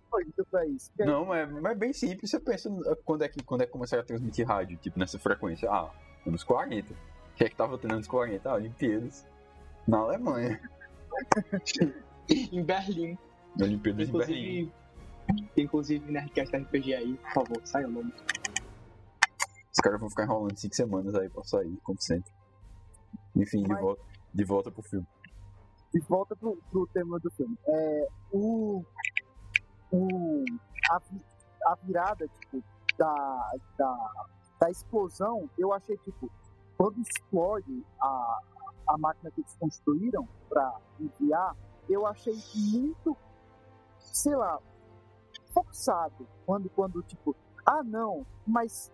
Qual 0.09 0.19
a 0.19 0.23
explicação 0.23 0.45
pra 0.51 0.65
isso? 0.67 0.91
Que 0.97 1.03
é- 1.03 1.05
Não, 1.05 1.25
mas, 1.25 1.51
mas 1.51 1.71
é 1.71 1.75
bem 1.75 1.93
simples. 1.93 2.29
Você 2.31 2.39
pensa 2.39 2.69
no- 2.69 2.95
quando 3.05 3.23
é 3.23 3.29
que 3.29 3.43
quando 3.43 3.61
é 3.61 3.65
que 3.65 3.71
começaram 3.71 4.01
a 4.03 4.05
transmitir 4.05 4.47
rádio, 4.47 4.77
tipo, 4.77 4.97
nessa 4.99 5.17
frequência. 5.19 5.69
Ah, 5.71 5.91
anos 6.25 6.43
40. 6.43 6.93
O 6.93 6.97
que 7.35 7.43
é 7.43 7.49
que 7.49 7.55
tava 7.55 7.77
tendo 7.77 7.93
anos 7.93 8.07
40? 8.07 8.49
Ah, 8.49 8.55
Olimpíadas. 8.55 9.25
Na 9.87 9.99
Alemanha. 9.99 10.59
Em 12.29 12.63
Berlim. 12.63 13.17
Olimpíadas 13.61 14.09
em 14.09 14.11
Berlim. 14.11 14.59
Inclusive, 14.59 14.71
inclusive 15.57 16.11
Nerdcast 16.11 16.55
RPG 16.55 16.93
aí, 16.93 17.13
por 17.17 17.31
favor, 17.33 17.61
saia 17.65 17.87
o 17.87 17.91
nome. 17.91 18.13
Os 19.77 19.81
caras 19.83 19.99
vão 19.99 20.09
ficar 20.09 20.23
enrolando 20.23 20.57
5 20.57 20.73
semanas 20.75 21.13
aí 21.13 21.29
pra 21.29 21.43
sair, 21.43 21.77
como 21.83 22.01
sempre. 22.01 22.33
Enfim, 23.35 23.61
de 23.61 23.69
Mas- 23.69 23.79
volta, 23.79 24.01
de 24.33 24.43
volta 24.43 24.71
pro 24.71 24.81
filme. 24.81 25.05
de 25.93 25.99
volta 26.01 26.35
pro, 26.35 26.57
pro 26.71 26.87
tema 26.87 27.19
do 27.19 27.29
filme. 27.29 27.55
É, 27.67 28.07
o, 28.31 28.83
o, 29.91 30.43
a, 30.89 30.99
a 31.67 31.75
virada, 31.83 32.27
tipo, 32.39 32.63
da, 32.97 33.51
da, 33.77 34.27
da 34.59 34.71
explosão, 34.71 35.47
eu 35.59 35.71
achei, 35.71 35.95
tipo, 35.97 36.27
quando 36.75 36.99
explode 36.99 37.85
a, 38.01 38.39
a 38.87 38.97
máquina 38.97 39.29
que 39.29 39.41
eles 39.41 39.55
construíram 39.59 40.27
para 40.49 40.75
enviar, 40.99 41.55
eu 41.87 42.07
achei 42.07 42.35
muito, 42.55 43.15
sei 43.99 44.35
lá, 44.35 44.59
forçado. 45.53 46.27
Quando, 46.47 46.67
quando, 46.71 47.03
tipo, 47.03 47.35
ah, 47.63 47.83
não, 47.83 48.25
mas 48.45 48.91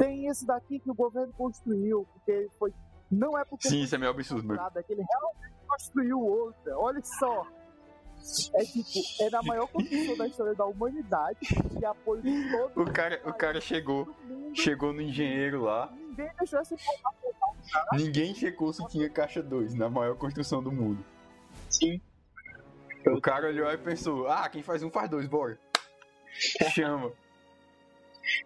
tem 0.00 0.28
esse 0.28 0.46
daqui 0.46 0.78
que 0.78 0.90
o 0.90 0.94
governo 0.94 1.30
construiu, 1.34 2.08
porque 2.14 2.48
foi. 2.58 2.72
Não 3.10 3.38
é 3.38 3.44
porque 3.44 3.68
Sim, 3.68 3.82
isso 3.82 3.94
é 3.94 3.98
meio 3.98 4.10
absurdo, 4.10 4.46
meu. 4.46 4.56
nada, 4.56 4.82
que 4.82 4.92
ele 4.94 5.02
realmente 5.02 5.66
construiu 5.68 6.18
outra. 6.18 6.78
Olha 6.78 7.02
só. 7.02 7.46
É 8.54 8.64
tipo, 8.64 8.88
é 9.22 9.30
da 9.30 9.42
maior 9.42 9.66
construção 9.68 10.16
da 10.16 10.26
história 10.26 10.54
da 10.54 10.64
humanidade, 10.64 11.38
de 11.78 11.84
apoio 11.84 12.22
de 12.22 12.50
todo 12.50 12.82
O 12.82 12.92
cara, 12.92 13.20
o 13.24 13.32
cara 13.32 13.60
chegou, 13.60 14.14
chegou 14.52 14.92
no 14.92 15.00
engenheiro 15.00 15.62
lá, 15.62 15.90
Ninguém 15.90 16.30
deixou 16.38 16.60
essa 16.60 16.76
ninguém 17.92 18.34
checou 18.34 18.72
se 18.74 18.86
tinha 18.88 19.08
caixa 19.08 19.42
2 19.42 19.74
na 19.74 19.88
maior 19.88 20.16
construção 20.16 20.62
do 20.62 20.70
mundo. 20.70 21.02
Sim. 21.70 22.00
O 23.06 23.20
cara 23.22 23.48
olhou 23.48 23.70
e 23.72 23.78
pensou, 23.78 24.28
ah, 24.28 24.48
quem 24.50 24.62
faz 24.62 24.82
um 24.82 24.90
faz 24.90 25.08
dois, 25.08 25.26
bora. 25.26 25.58
Chama. 26.74 27.10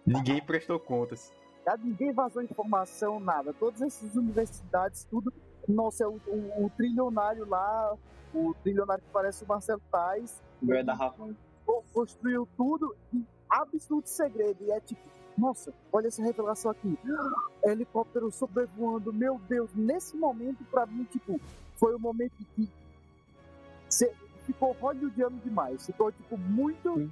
Ninguém 0.05 0.41
prestou 0.41 0.79
contas. 0.79 1.33
Ninguém 1.77 2.11
vazou 2.13 2.41
informação, 2.43 3.19
nada. 3.19 3.53
Todas 3.53 3.81
essas 3.81 4.15
universidades, 4.15 5.03
tudo. 5.09 5.33
Nossa, 5.67 6.03
é 6.03 6.07
o, 6.07 6.19
o- 6.27 6.65
o 6.65 6.71
trilionário 6.77 7.47
lá, 7.49 7.95
o 8.33 8.53
trilionário 8.61 9.03
que 9.03 9.09
parece 9.11 9.43
o 9.43 9.47
Marcelo 9.47 9.81
Tais, 9.91 10.39
é 10.69 10.83
da 10.83 10.93
Rafa. 10.93 11.27
co- 11.65 11.83
construiu 11.93 12.47
tudo 12.55 12.95
em 13.13 13.25
absoluto 13.49 14.07
segredo. 14.07 14.63
E 14.63 14.71
é 14.71 14.79
tipo, 14.79 15.01
nossa, 15.37 15.73
olha 15.91 16.07
essa 16.07 16.21
revelação 16.21 16.69
aqui. 16.71 16.97
Helicóptero 17.63 18.31
sobrevoando, 18.31 19.11
meu 19.11 19.39
Deus. 19.49 19.69
Nesse 19.73 20.15
momento, 20.15 20.63
pra 20.65 20.85
mim, 20.85 21.03
tipo, 21.05 21.39
foi 21.77 21.95
o 21.95 21.99
momento 21.99 22.33
que 22.55 22.69
cê- 23.89 24.13
ficou 24.45 24.71
hollywoodiano 24.73 25.37
demais. 25.43 25.83
Ficou, 25.85 26.11
tipo, 26.11 26.37
muito. 26.37 26.95
Sim. 26.95 27.11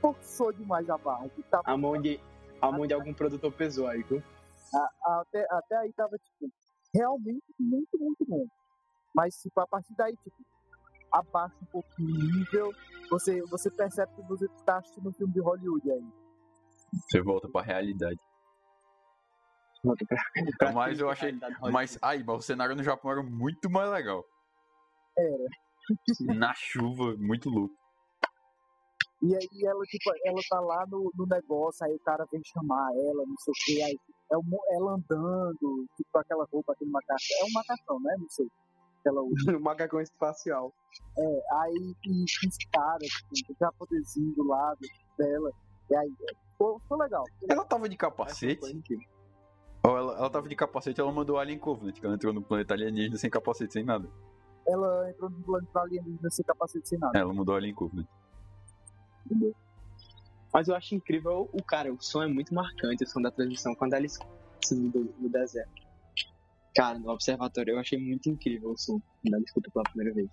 Forçou 0.00 0.52
demais 0.52 0.88
a 0.88 0.96
barra. 0.96 1.28
Que 1.28 1.42
tava, 1.42 1.64
A 1.66 1.76
mão 1.76 2.00
de, 2.00 2.20
a 2.68 2.72
mão 2.72 2.86
de 2.86 2.94
algum 2.94 3.12
produtor 3.14 3.52
pesou 3.52 3.86
aí, 3.86 4.02
viu? 4.02 4.22
a- 4.74 5.20
até, 5.20 5.46
até 5.50 5.76
aí 5.78 5.92
tava, 5.92 6.16
tipo, 6.18 6.52
realmente 6.94 7.44
muito, 7.58 7.98
muito 7.98 8.24
bom. 8.26 8.46
Mas, 9.14 9.34
tipo, 9.36 9.58
a 9.60 9.66
partir 9.66 9.94
daí, 9.96 10.14
tipo, 10.16 10.36
abaixa 11.12 11.56
um 11.62 11.66
pouquinho 11.66 12.08
o 12.08 12.32
nível. 12.38 12.72
Você, 13.10 13.40
você 13.42 13.70
percebe 13.70 14.12
que 14.14 14.22
você 14.22 14.46
tá 14.64 14.78
assistindo 14.78 15.08
um 15.08 15.12
filme 15.12 15.32
de 15.32 15.40
Hollywood 15.40 15.90
aí. 15.90 16.04
Você 17.08 17.22
volta 17.22 17.48
pra 17.48 17.62
realidade. 17.62 18.18
Pra 20.58 20.72
Mas 20.72 20.98
eu 20.98 21.08
achei-. 21.08 21.38
Mas 21.72 21.96
aí, 22.02 22.24
mas 22.24 22.36
o 22.38 22.42
cenário 22.42 22.74
no 22.74 22.82
Japão 22.82 23.12
era 23.12 23.22
muito 23.22 23.70
mais 23.70 23.90
legal. 23.90 24.24
Era. 25.16 25.46
Na 26.34 26.52
chuva, 26.54 27.14
muito 27.16 27.48
louco. 27.48 27.74
E 29.22 29.34
aí 29.34 29.64
ela, 29.64 29.82
tipo, 29.84 30.10
ela 30.24 30.40
tá 30.48 30.60
lá 30.60 30.86
no, 30.86 31.10
no 31.16 31.26
negócio, 31.26 31.84
aí 31.86 31.94
o 31.94 32.00
cara 32.00 32.26
vem 32.30 32.42
chamar 32.44 32.92
ela, 32.94 33.24
não 33.26 33.36
sei 33.38 33.50
o 33.50 33.64
que, 33.64 33.82
aí 33.82 33.98
é 34.30 34.36
um, 34.36 34.42
ela 34.70 34.92
andando, 34.92 35.86
tipo, 35.96 36.10
com 36.12 36.18
aquela 36.18 36.46
roupa, 36.52 36.72
aquele 36.72 36.90
macacão. 36.90 37.16
É 37.40 37.44
um 37.44 37.52
macacão, 37.52 38.00
né? 38.00 38.16
Não 38.18 38.28
sei. 38.28 38.46
que 39.02 39.08
Ela 39.08 39.22
usa. 39.22 39.56
O 39.56 39.60
macacão 39.60 40.00
espacial. 40.00 40.72
É, 41.18 41.42
aí 41.52 41.94
os 42.04 42.56
caras, 42.72 43.08
tipo, 43.32 43.52
o 43.52 43.56
japonesinho 43.58 44.34
do 44.34 44.46
lado 44.46 44.80
dela. 45.18 45.50
E 45.90 45.96
aí, 45.96 46.12
ficou, 46.52 46.80
ficou 46.80 46.98
legal. 46.98 47.24
Ela 47.48 47.64
tava 47.64 47.88
de 47.88 47.96
Foi 47.96 48.08
capacete? 48.08 48.60
Ó, 49.84 49.96
ela, 49.96 50.18
ela 50.18 50.30
tava 50.30 50.48
de 50.48 50.56
capacete, 50.56 51.00
ela 51.00 51.12
mandou 51.12 51.38
Alien 51.38 51.60
Covenant, 51.60 51.94
que 51.94 52.04
ela 52.04 52.16
entrou 52.16 52.32
no 52.32 52.42
planeta 52.42 52.74
alienígena 52.74 53.16
sem 53.16 53.30
capacete, 53.30 53.72
sem 53.72 53.84
nada. 53.84 54.10
Ela 54.66 55.08
entrou 55.10 55.30
no 55.30 55.40
planeta 55.44 55.80
alienígena 55.80 56.30
sem 56.30 56.44
capacete 56.44 56.88
sem 56.88 56.98
nada. 56.98 57.16
Ela 57.16 57.32
mandou 57.32 57.54
Alien 57.54 57.74
Covenant. 57.74 58.08
Mas 60.52 60.68
eu 60.68 60.74
acho 60.74 60.94
incrível 60.94 61.48
o 61.52 61.62
cara, 61.62 61.92
o 61.92 61.98
som 62.00 62.22
é 62.22 62.26
muito 62.26 62.54
marcante, 62.54 63.04
o 63.04 63.06
som 63.06 63.20
da 63.20 63.30
transmissão, 63.30 63.74
quando 63.74 63.94
ela 63.94 64.06
escuta 64.06 64.30
no, 64.72 65.04
no 65.18 65.28
deserto. 65.28 65.70
Cara, 66.74 66.98
no 66.98 67.10
observatório 67.10 67.72
eu 67.74 67.78
achei 67.78 67.98
muito 67.98 68.28
incrível 68.28 68.70
o 68.70 68.78
som 68.78 69.00
quando 69.22 69.34
ela 69.34 69.42
escuta 69.44 69.70
pela 69.72 69.84
primeira 69.84 70.14
vez. 70.14 70.30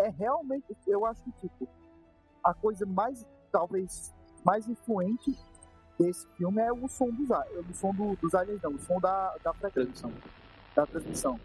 É 0.00 0.08
realmente, 0.10 0.64
eu 0.86 1.04
acho 1.06 1.22
que, 1.22 1.32
tipo, 1.48 1.68
a 2.44 2.54
coisa 2.54 2.84
mais, 2.86 3.24
talvez, 3.50 4.14
mais 4.44 4.68
influente 4.68 5.32
desse 5.98 6.26
filme 6.36 6.60
é 6.60 6.72
o 6.72 6.86
som 6.88 7.10
dos, 7.10 7.30
a- 7.30 7.46
o 7.68 7.74
som 7.74 7.90
do, 7.94 8.16
dos 8.20 8.34
aliens, 8.34 8.60
não, 8.62 8.72
o 8.74 8.78
som 8.78 9.00
da, 9.00 9.34
da 9.42 9.54
frequência, 9.54 10.08
da 10.74 10.86
transmissão. 10.86 11.40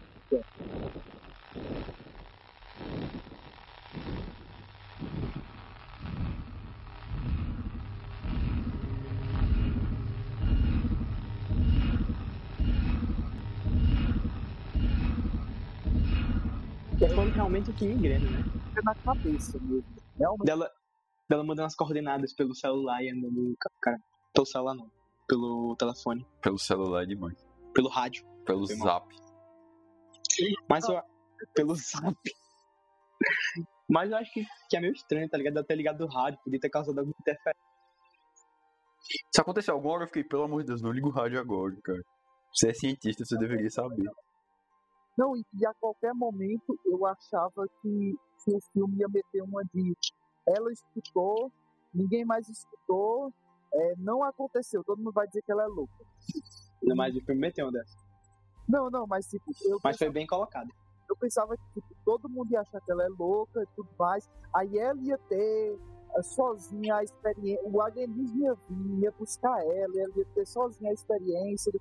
Que 16.98 17.08
foi 17.14 17.26
realmente 17.52 17.70
o 17.70 17.74
que 17.74 17.86
me 17.86 17.94
engrena, 17.94 18.30
né? 18.30 18.42
Fica 18.68 18.82
na 18.82 18.94
cabeça 18.94 19.58
mesmo. 19.60 19.84
Realmente, 20.18 20.46
Dela, 20.46 20.70
dela 21.28 21.44
mandando 21.44 21.66
as 21.66 21.74
coordenadas 21.74 22.32
pelo 22.32 22.54
celular 22.54 23.02
e 23.02 23.10
andando. 23.10 23.54
Cara, 23.80 23.98
pelo 24.32 24.46
celular 24.46 24.74
não. 24.74 24.90
Pelo 25.28 25.76
telefone. 25.76 26.26
Pelo 26.40 26.58
celular 26.58 27.02
é 27.02 27.06
demais. 27.06 27.36
Pelo 27.74 27.88
rádio. 27.88 28.24
Pelo 28.44 28.64
zap. 28.66 29.14
Mas 30.68 30.88
eu. 30.88 31.00
Pelo 31.54 31.74
zap. 31.74 32.16
Mas 33.88 34.10
eu 34.10 34.16
acho 34.16 34.32
que, 34.32 34.46
que 34.70 34.76
é 34.76 34.80
meio 34.80 34.94
estranho, 34.94 35.28
tá 35.28 35.36
ligado? 35.36 35.58
Ela 35.58 35.66
ter 35.66 35.76
ligado 35.76 36.00
o 36.02 36.08
rádio, 36.08 36.40
podia 36.42 36.58
ter 36.58 36.70
causado 36.70 36.98
alguma 36.98 37.14
interferência. 37.20 37.62
Se 39.30 39.40
acontecer 39.40 39.70
alguma 39.70 39.94
hora, 39.94 40.04
eu 40.04 40.06
fiquei, 40.06 40.24
pelo 40.24 40.44
amor 40.44 40.62
de 40.62 40.68
Deus, 40.68 40.80
não 40.80 40.92
liga 40.92 41.06
o 41.06 41.10
rádio 41.10 41.38
agora, 41.38 41.76
cara. 41.84 42.02
Você 42.54 42.70
é 42.70 42.74
cientista, 42.74 43.24
você 43.24 43.36
deveria 43.36 43.68
saber. 43.68 44.08
Não, 45.16 45.36
e, 45.36 45.44
e 45.54 45.66
a 45.66 45.74
qualquer 45.74 46.14
momento 46.14 46.78
eu 46.86 47.04
achava 47.06 47.66
que, 47.80 48.16
que 48.44 48.54
o 48.54 48.60
filme 48.72 48.98
ia 48.98 49.08
meter 49.08 49.42
uma 49.42 49.62
de 49.72 49.94
ela 50.46 50.72
escutou, 50.72 51.52
ninguém 51.94 52.24
mais 52.24 52.48
escutou, 52.48 53.32
é, 53.74 53.94
não 53.98 54.22
aconteceu, 54.24 54.82
todo 54.84 54.98
mundo 54.98 55.12
vai 55.12 55.26
dizer 55.26 55.42
que 55.42 55.52
ela 55.52 55.64
é 55.64 55.66
louca. 55.66 56.04
Ainda 56.82 56.94
mais 56.94 57.14
o 57.16 57.20
filme 57.20 57.40
meteu 57.40 57.66
uma 57.66 57.72
dessa. 57.72 57.96
Não, 58.68 58.90
não, 58.90 59.06
mas 59.06 59.26
tipo, 59.26 59.44
eu, 59.64 59.78
Mas 59.82 59.96
foi 59.96 60.06
pensava, 60.06 60.12
bem 60.12 60.26
colocado. 60.26 60.68
eu 61.08 61.16
pensava 61.16 61.56
que 61.56 61.80
tipo, 61.80 61.94
todo 62.04 62.28
mundo 62.28 62.50
ia 62.52 62.60
achar 62.60 62.80
que 62.80 62.90
ela 62.90 63.04
é 63.04 63.08
louca 63.08 63.62
e 63.62 63.66
tudo 63.76 63.88
mais, 63.98 64.28
aí 64.54 64.78
ela 64.78 65.00
ia 65.02 65.18
ter 65.18 65.78
eh, 66.16 66.22
sozinha 66.22 66.96
a 66.96 67.04
experiência, 67.04 67.68
o 67.68 67.80
alienígena 67.82 68.44
ia 68.44 68.54
vir, 68.54 68.98
ia 69.02 69.12
buscar 69.12 69.60
ela, 69.64 70.00
ela 70.00 70.12
ia 70.16 70.24
ter 70.34 70.46
sozinha 70.46 70.90
a 70.90 70.94
experiência, 70.94 71.72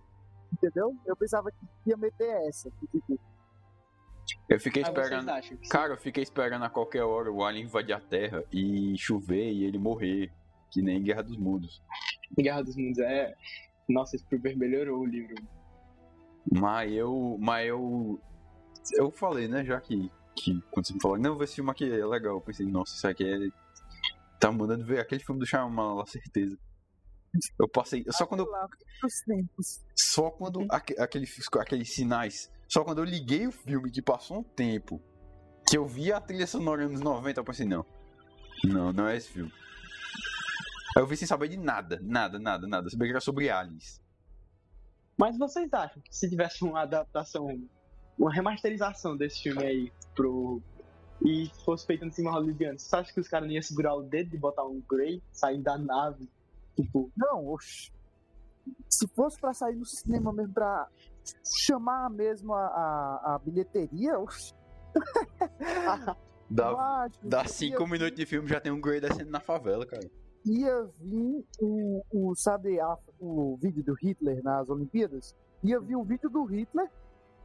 entendeu? 0.51 0.95
Eu 1.05 1.15
pensava 1.15 1.51
que 1.51 1.89
ia 1.89 1.97
meter 1.97 2.47
essa, 2.47 2.69
tipo, 2.71 3.19
Eu 4.49 4.59
fiquei 4.59 4.83
vocês 4.83 4.97
esperando. 4.97 5.69
Cara, 5.69 5.93
eu 5.93 5.97
fiquei 5.97 6.23
esperando 6.23 6.63
a 6.63 6.69
qualquer 6.69 7.03
hora 7.03 7.31
o 7.31 7.43
alien 7.43 7.65
invadir 7.65 7.93
a 7.93 7.99
Terra 7.99 8.43
e 8.51 8.97
chover 8.97 9.51
e 9.51 9.63
ele 9.63 9.77
morrer. 9.77 10.31
Que 10.71 10.81
nem 10.81 11.03
Guerra 11.03 11.21
dos 11.21 11.37
Mundos. 11.37 11.81
Guerra 12.37 12.61
dos 12.61 12.77
Mundos 12.77 12.99
é. 12.99 13.35
Nossa, 13.89 14.17
Spielberg 14.17 14.57
melhorou 14.57 15.01
o 15.01 15.05
livro. 15.05 15.35
Mas 16.49 16.91
eu. 16.93 17.37
Mas 17.39 17.67
eu. 17.67 18.19
Eu 18.93 19.11
falei, 19.11 19.47
né, 19.47 19.65
já 19.65 19.79
que. 19.81 20.09
que 20.33 20.61
quando 20.71 20.87
você 20.87 20.93
me 20.93 21.01
falou, 21.01 21.17
não, 21.17 21.43
esse 21.43 21.55
filme 21.55 21.71
aqui 21.71 21.91
é 21.91 22.05
legal. 22.05 22.35
Eu 22.35 22.41
pensei, 22.41 22.65
nossa, 22.65 22.95
isso 22.95 23.07
aqui 23.07 23.25
é. 23.25 23.49
Tá 24.39 24.51
mandando 24.51 24.85
ver 24.85 24.99
aquele 24.99 25.21
filme 25.21 25.39
do 25.39 25.45
Shyamalan, 25.45 26.05
certeza. 26.05 26.57
Eu 27.59 27.67
passei. 27.69 28.03
Só 28.09 28.25
quando. 28.25 28.41
eu-. 28.41 28.51
Só 29.95 30.29
quando. 30.31 30.65
aque- 30.69 30.99
Aquele, 30.99 31.27
aqueles 31.59 31.93
sinais. 31.93 32.51
Só 32.67 32.83
quando 32.83 32.99
eu 32.99 33.05
liguei 33.05 33.47
o 33.47 33.51
filme, 33.51 33.89
que 33.91 34.01
passou 34.01 34.39
um 34.39 34.43
tempo. 34.43 35.01
Que 35.69 35.77
eu 35.77 35.85
vi 35.87 36.11
a 36.11 36.19
trilha 36.19 36.47
sonora 36.47 36.87
nos 36.87 37.01
90, 37.01 37.39
eu 37.39 37.43
pensei, 37.45 37.65
não. 37.65 37.85
Não, 38.63 38.91
não 38.91 39.07
é 39.07 39.15
esse 39.17 39.29
filme. 39.29 39.51
Aí 40.95 41.01
eu 41.03 41.07
vi 41.07 41.15
sem 41.15 41.27
saber 41.27 41.47
de 41.47 41.57
nada, 41.57 41.99
nada, 42.01 42.37
nada, 42.39 42.67
nada. 42.67 42.89
Sabia 42.89 43.07
que 43.07 43.11
era 43.13 43.21
sobre 43.21 43.49
aliens. 43.49 44.01
Mas 45.17 45.37
vocês 45.37 45.71
acham 45.73 46.01
que 46.01 46.15
se 46.15 46.29
tivesse 46.29 46.63
uma 46.63 46.81
adaptação, 46.81 47.47
uma 48.17 48.33
remasterização 48.33 49.15
desse 49.15 49.41
filme 49.43 49.63
aí 49.63 49.91
pro. 50.15 50.61
E 51.23 51.49
fosse 51.63 51.85
feito 51.85 52.03
no 52.03 52.11
cinema 52.11 52.33
hollywoodiano, 52.35 52.79
você 52.79 52.95
acha 52.95 53.13
que 53.13 53.19
os 53.19 53.27
caras 53.27 53.47
não 53.47 53.53
iam 53.53 53.61
segurar 53.61 53.93
o 53.93 54.01
dedo 54.01 54.31
de 54.31 54.37
botar 54.39 54.65
um 54.65 54.81
Grey, 54.89 55.21
sair 55.31 55.61
da 55.61 55.77
nave? 55.77 56.27
Tipo, 56.81 57.11
Não, 57.17 57.47
oxe. 57.47 57.91
Se 58.89 59.07
fosse 59.09 59.39
pra 59.39 59.53
sair 59.53 59.75
no 59.75 59.85
cinema 59.85 60.31
mesmo, 60.31 60.53
pra 60.53 60.87
chamar 61.65 62.09
mesmo 62.09 62.53
a, 62.53 62.65
a, 62.65 63.35
a 63.35 63.39
bilheteria, 63.39 64.19
oxe, 64.19 64.53
Dá, 66.49 67.07
dá 67.23 67.45
cinco 67.45 67.87
minutos 67.87 68.15
de 68.15 68.25
filme 68.25 68.47
já 68.47 68.59
tem 68.59 68.71
um 68.71 68.81
Grey 68.81 68.99
descendo 68.99 69.31
na 69.31 69.39
favela, 69.39 69.85
cara. 69.85 70.09
ia 70.45 70.83
vir 70.99 71.45
o, 71.61 72.01
o 72.11 72.35
sabe, 72.35 72.79
a- 72.79 72.97
o 73.19 73.57
vídeo 73.61 73.81
do 73.83 73.93
Hitler 73.93 74.43
nas 74.43 74.67
Olimpíadas? 74.69 75.33
Ia 75.63 75.79
vir 75.79 75.95
o 75.95 76.03
vídeo 76.03 76.29
do 76.29 76.43
Hitler, 76.43 76.89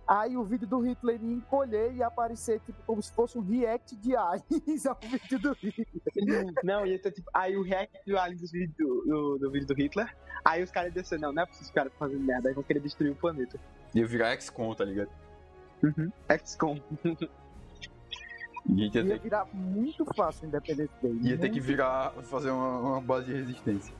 aí 0.06 0.36
o 0.36 0.44
vídeo 0.44 0.66
do 0.66 0.80
Hitler 0.80 1.22
ia 1.22 1.34
encolher 1.34 1.94
e 1.94 2.02
aparecer 2.02 2.60
tipo, 2.60 2.80
como 2.86 3.02
se 3.02 3.12
fosse 3.12 3.36
um 3.38 3.42
react 3.42 3.96
de 3.96 4.14
aliens 4.14 4.86
ao 4.86 4.98
vídeo 5.00 5.38
do 5.38 5.52
Hitler. 5.52 5.86
não, 6.64 6.86
ia 6.86 7.00
ter 7.00 7.12
tipo. 7.12 7.30
Aí 7.32 7.56
o 7.56 7.62
react 7.62 7.98
do 8.06 8.18
Alien 8.18 8.38
do 8.38 8.46
vídeo 8.46 8.74
do, 8.78 9.04
do, 9.04 9.38
do 9.38 9.50
vídeo 9.50 9.66
do 9.66 9.74
Hitler. 9.74 10.14
Aí 10.44 10.62
os 10.62 10.70
caras 10.70 10.94
iam 10.94 11.02
descer, 11.02 11.18
não, 11.18 11.32
não 11.32 11.42
é 11.42 11.46
pra 11.46 11.54
esses 11.54 11.70
caras 11.70 11.92
fazendo 11.98 12.20
merda, 12.20 12.48
aí 12.48 12.54
vão 12.54 12.62
querer 12.62 12.80
destruir 12.80 13.10
o 13.10 13.16
planeta. 13.16 13.58
Ia 13.94 14.06
virar 14.06 14.32
ex-con, 14.32 14.74
tá 14.74 14.84
ligado? 14.84 15.10
Uhum. 15.82 16.10
XCOM. 16.28 16.80
Gente 18.68 18.96
ia 18.96 19.04
Ia 19.04 19.14
ter, 19.14 19.20
virar 19.20 19.44
muito 19.52 20.04
fácil 20.16 20.44
o 20.44 20.48
Independence 20.48 20.92
Day. 21.00 21.18
ia 21.22 21.38
ter 21.38 21.48
que 21.48 21.54
muito 21.54 21.62
virar, 21.64 22.10
fazer 22.24 22.50
uma, 22.50 22.78
uma 22.80 23.00
base 23.00 23.26
de 23.26 23.34
resistência. 23.34 23.94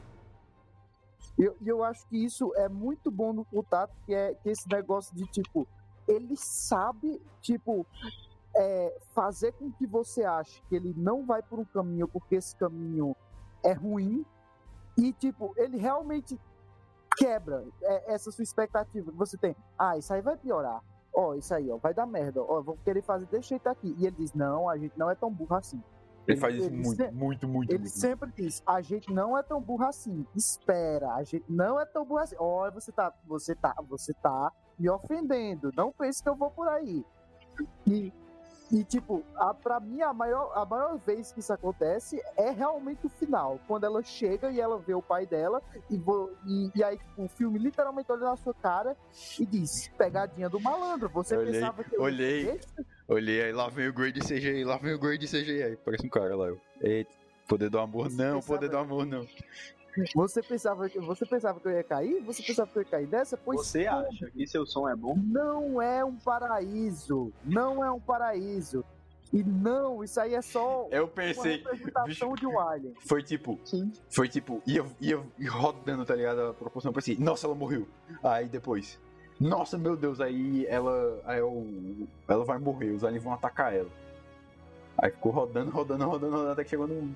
E 1.39 1.45
eu, 1.45 1.57
eu 1.65 1.85
acho 1.85 2.07
que 2.09 2.17
isso 2.17 2.53
é 2.57 2.69
muito 2.69 3.11
bom 3.11 3.33
no 3.33 3.45
contato, 3.45 3.95
que 4.07 4.15
é 4.15 4.35
que 4.35 4.49
esse 4.49 4.67
negócio 4.69 5.15
de, 5.15 5.25
tipo, 5.27 5.69
ele 6.09 6.37
sabe, 6.37 7.21
tipo, 7.41 7.87
é, 8.57 8.99
fazer 9.15 9.53
com 9.53 9.71
que 9.73 9.87
você 9.87 10.25
ache 10.25 10.63
que 10.69 10.77
ele 10.77 10.95
não 10.97 11.25
vai 11.27 11.43
por 11.43 11.59
um 11.59 11.65
caminho 11.65 12.09
porque 12.09 12.37
esse 12.37 12.55
caminho 12.57 13.15
é 13.65 13.73
ruim. 13.73 14.25
E, 14.99 15.13
tipo, 15.13 15.53
ele 15.57 15.77
realmente 15.77 16.41
quebra 17.19 17.65
é, 17.83 18.15
essa 18.15 18.31
sua 18.31 18.43
expectativa 18.43 19.11
que 19.11 19.17
você 19.17 19.37
tem. 19.37 19.55
Ah, 19.79 19.97
isso 19.99 20.13
aí 20.13 20.23
vai 20.23 20.37
piorar. 20.37 20.83
Ó, 21.15 21.35
isso 21.35 21.55
aí, 21.55 21.71
ó, 21.71 21.77
vai 21.79 21.93
dar 21.95 22.07
merda. 22.07 22.43
Ó, 22.43 22.61
vou 22.63 22.77
querer 22.85 23.03
fazer 23.03 23.27
desse 23.27 23.49
jeito 23.51 23.67
aqui. 23.69 23.95
E 23.99 24.07
ele 24.07 24.17
diz, 24.17 24.33
não, 24.35 24.69
a 24.69 24.77
gente 24.77 24.99
não 24.99 25.11
é 25.11 25.15
tão 25.15 25.31
burro 25.33 25.55
assim. 25.57 25.83
Ele 26.27 26.41
faz 26.41 26.57
isso 26.57 26.67
Ele 26.67 26.77
muito, 26.83 26.97
se- 26.97 27.11
muito, 27.13 27.49
muito, 27.49 27.71
Ele 27.71 27.79
muito. 27.79 27.99
sempre 27.99 28.33
diz: 28.33 28.61
a 28.67 28.81
gente 28.81 29.13
não 29.13 29.39
é 29.39 29.43
tão 29.45 29.61
burro 29.61 29.85
assim. 29.85 30.27
Espera, 30.35 31.15
a 31.15 31.23
gente 31.23 31.45
não 31.49 31.79
é 31.81 31.87
tão 31.87 32.05
burro 32.05 32.19
assim. 32.21 32.35
Olha, 32.39 32.73
você 32.73 32.91
tá, 32.91 33.15
você 33.27 33.55
tá, 33.55 33.75
você 33.89 34.13
tá 34.15 34.53
me 34.79 34.89
ofendendo. 34.91 35.73
Não 35.77 35.93
pense 35.93 36.23
que 36.23 36.29
eu 36.29 36.35
vou 36.37 36.51
por 36.51 36.69
aí. 36.69 37.05
E, 37.87 38.13
e 38.71 38.85
tipo, 38.85 39.23
a, 39.37 39.55
pra 39.55 39.79
mim, 39.81 40.03
a 40.03 40.13
maior, 40.13 40.53
a 40.55 40.65
maior 40.67 40.99
vez 40.99 41.33
que 41.33 41.41
isso 41.41 41.53
acontece 41.53 42.21
é 42.37 42.51
realmente 42.51 43.07
o 43.07 43.09
final. 43.09 43.59
Quando 43.67 43.85
ela 43.85 44.03
chega 44.03 44.51
e 44.51 44.61
ela 44.61 44.77
vê 44.79 44.93
o 44.93 45.01
pai 45.01 45.25
dela, 45.25 45.63
e, 45.89 45.97
vo- 45.97 46.31
e, 46.47 46.71
e 46.75 46.83
aí 46.85 46.99
tipo, 46.99 47.23
o 47.25 47.29
filme 47.29 47.59
literalmente 47.59 48.11
olha 48.11 48.25
na 48.25 48.37
sua 48.37 48.53
cara 48.55 48.97
e 49.39 49.47
diz: 49.47 49.89
pegadinha 49.97 50.49
do 50.49 50.61
malandro. 50.61 51.09
Você 51.11 51.37
Olhei, 51.37 51.53
pensava 51.53 51.83
que 51.85 51.97
eu 51.97 52.03
olhei. 52.03 52.61
Olhei 53.09 53.43
aí, 53.45 53.53
lá 53.53 53.69
vem 53.69 53.89
o 53.89 53.93
Grey 53.93 54.11
de 54.13 54.21
CGI, 54.21 54.65
lá 54.65 54.77
vem 54.79 54.95
o 54.95 54.99
Grey 54.99 55.17
de 55.17 55.27
CGI. 55.29 55.79
Parece 55.85 56.05
um 56.05 56.11
cara 56.11 56.35
lá. 56.37 56.47
Eu, 56.49 56.61
Eita, 56.81 57.11
poder 57.49 57.71
do 57.71 57.79
amor 57.79 58.11
Você 58.11 58.17
não, 58.17 58.35
pensava- 58.41 58.47
poder 58.59 58.69
do 58.69 58.77
amor 58.79 59.07
não. 59.07 59.25
Você 60.15 60.43
pensava, 60.43 60.89
que, 60.89 60.99
você 61.01 61.25
pensava 61.25 61.59
que 61.61 61.67
eu 61.67 61.73
ia 61.73 61.85
cair? 61.85 62.23
Você 62.25 62.43
pensava 62.43 62.71
que 62.71 62.79
eu 62.79 62.83
ia 62.83 62.89
cair 62.89 63.07
dessa? 63.07 63.37
Pois 63.37 63.61
Você 63.61 63.85
como? 63.87 64.07
acha 64.07 64.31
que 64.31 64.47
seu 64.47 64.67
som 64.67 64.89
é 64.89 64.95
bom? 64.95 65.17
Não 65.17 65.81
é 65.81 66.05
um 66.05 66.17
paraíso. 66.17 67.33
Não 67.45 67.85
é 67.85 67.91
um 67.91 68.01
paraíso. 68.01 68.85
E 69.33 69.43
não, 69.43 70.05
isso 70.05 70.21
aí 70.21 70.35
é 70.35 70.43
só 70.43 70.87
Eu 70.91 71.05
uma 71.05 71.11
pensei, 71.11 71.57
representação 71.57 72.35
de 72.35 72.47
um 72.47 72.61
alien. 72.61 72.95
foi 73.01 73.23
tipo, 73.23 73.59
Sim. 73.65 73.93
foi 74.09 74.29
tipo, 74.29 74.63
ia, 74.67 74.85
ia 75.01 75.21
rodando, 75.51 76.05
tá 76.05 76.15
ligado? 76.15 76.41
A 76.43 76.55
proporção, 76.55 76.91
eu 76.91 76.95
pensei, 76.95 77.17
nossa, 77.19 77.47
ela 77.47 77.55
morreu. 77.55 77.89
Aí 78.23 78.49
depois, 78.49 78.99
nossa, 79.41 79.77
meu 79.77 79.97
Deus, 79.97 80.21
aí 80.21 80.65
ela, 80.69 81.21
aí 81.25 81.41
eu, 81.41 82.07
ela 82.29 82.45
vai 82.45 82.59
morrer, 82.59 82.93
os 82.93 83.03
aliens 83.03 83.23
vão 83.23 83.33
atacar 83.33 83.75
ela. 83.75 83.91
Aí 84.97 85.11
ficou 85.11 85.33
rodando, 85.33 85.71
rodando, 85.71 86.05
rodando, 86.07 86.33
rodando, 86.37 86.51
até 86.53 86.65
que 86.65 86.71
chegou 86.71 86.87
no... 86.87 87.15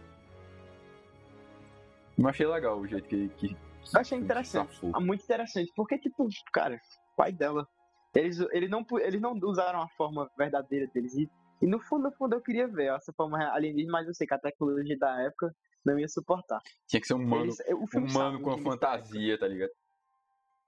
Eu 2.20 2.28
achei 2.28 2.46
legal 2.46 2.78
o 2.78 2.86
jeito 2.86 3.08
que, 3.08 3.28
que 3.30 3.56
Eu 3.94 4.00
achei 4.00 4.18
interessante. 4.18 4.74
Safou. 4.74 4.90
Ah, 4.94 5.00
muito 5.00 5.24
interessante. 5.24 5.72
Porque, 5.74 5.98
tipo, 5.98 6.28
cara, 6.52 6.76
o 7.12 7.16
pai 7.16 7.32
dela. 7.32 7.66
Eles, 8.14 8.38
eles, 8.52 8.68
não, 8.68 8.84
eles 9.00 9.20
não 9.20 9.32
usaram 9.42 9.80
a 9.80 9.88
forma 9.90 10.30
verdadeira 10.36 10.86
deles. 10.88 11.14
E, 11.16 11.30
e 11.62 11.66
no 11.66 11.80
fundo, 11.80 12.04
no 12.04 12.12
fundo, 12.12 12.34
eu 12.34 12.40
queria 12.42 12.68
ver 12.68 12.92
essa 12.94 13.12
forma 13.12 13.38
alienígena, 13.52 13.92
mas 13.92 14.06
eu 14.06 14.12
sei 14.14 14.26
que 14.26 14.34
a 14.34 14.38
tecnologia 14.38 14.98
da 14.98 15.22
época 15.22 15.54
não 15.84 15.98
ia 15.98 16.08
suportar. 16.08 16.60
Tinha 16.86 17.00
que 17.00 17.06
ser 17.06 17.14
um 17.14 17.24
mano, 17.26 17.44
Eles- 17.44 17.58
o 17.70 17.84
um 17.84 17.86
filme 17.86 18.12
mano 18.12 18.32
sabe 18.32 18.42
com 18.44 18.50
a 18.50 18.58
fantasia, 18.58 19.38
tá 19.38 19.48
ligado? 19.48 19.70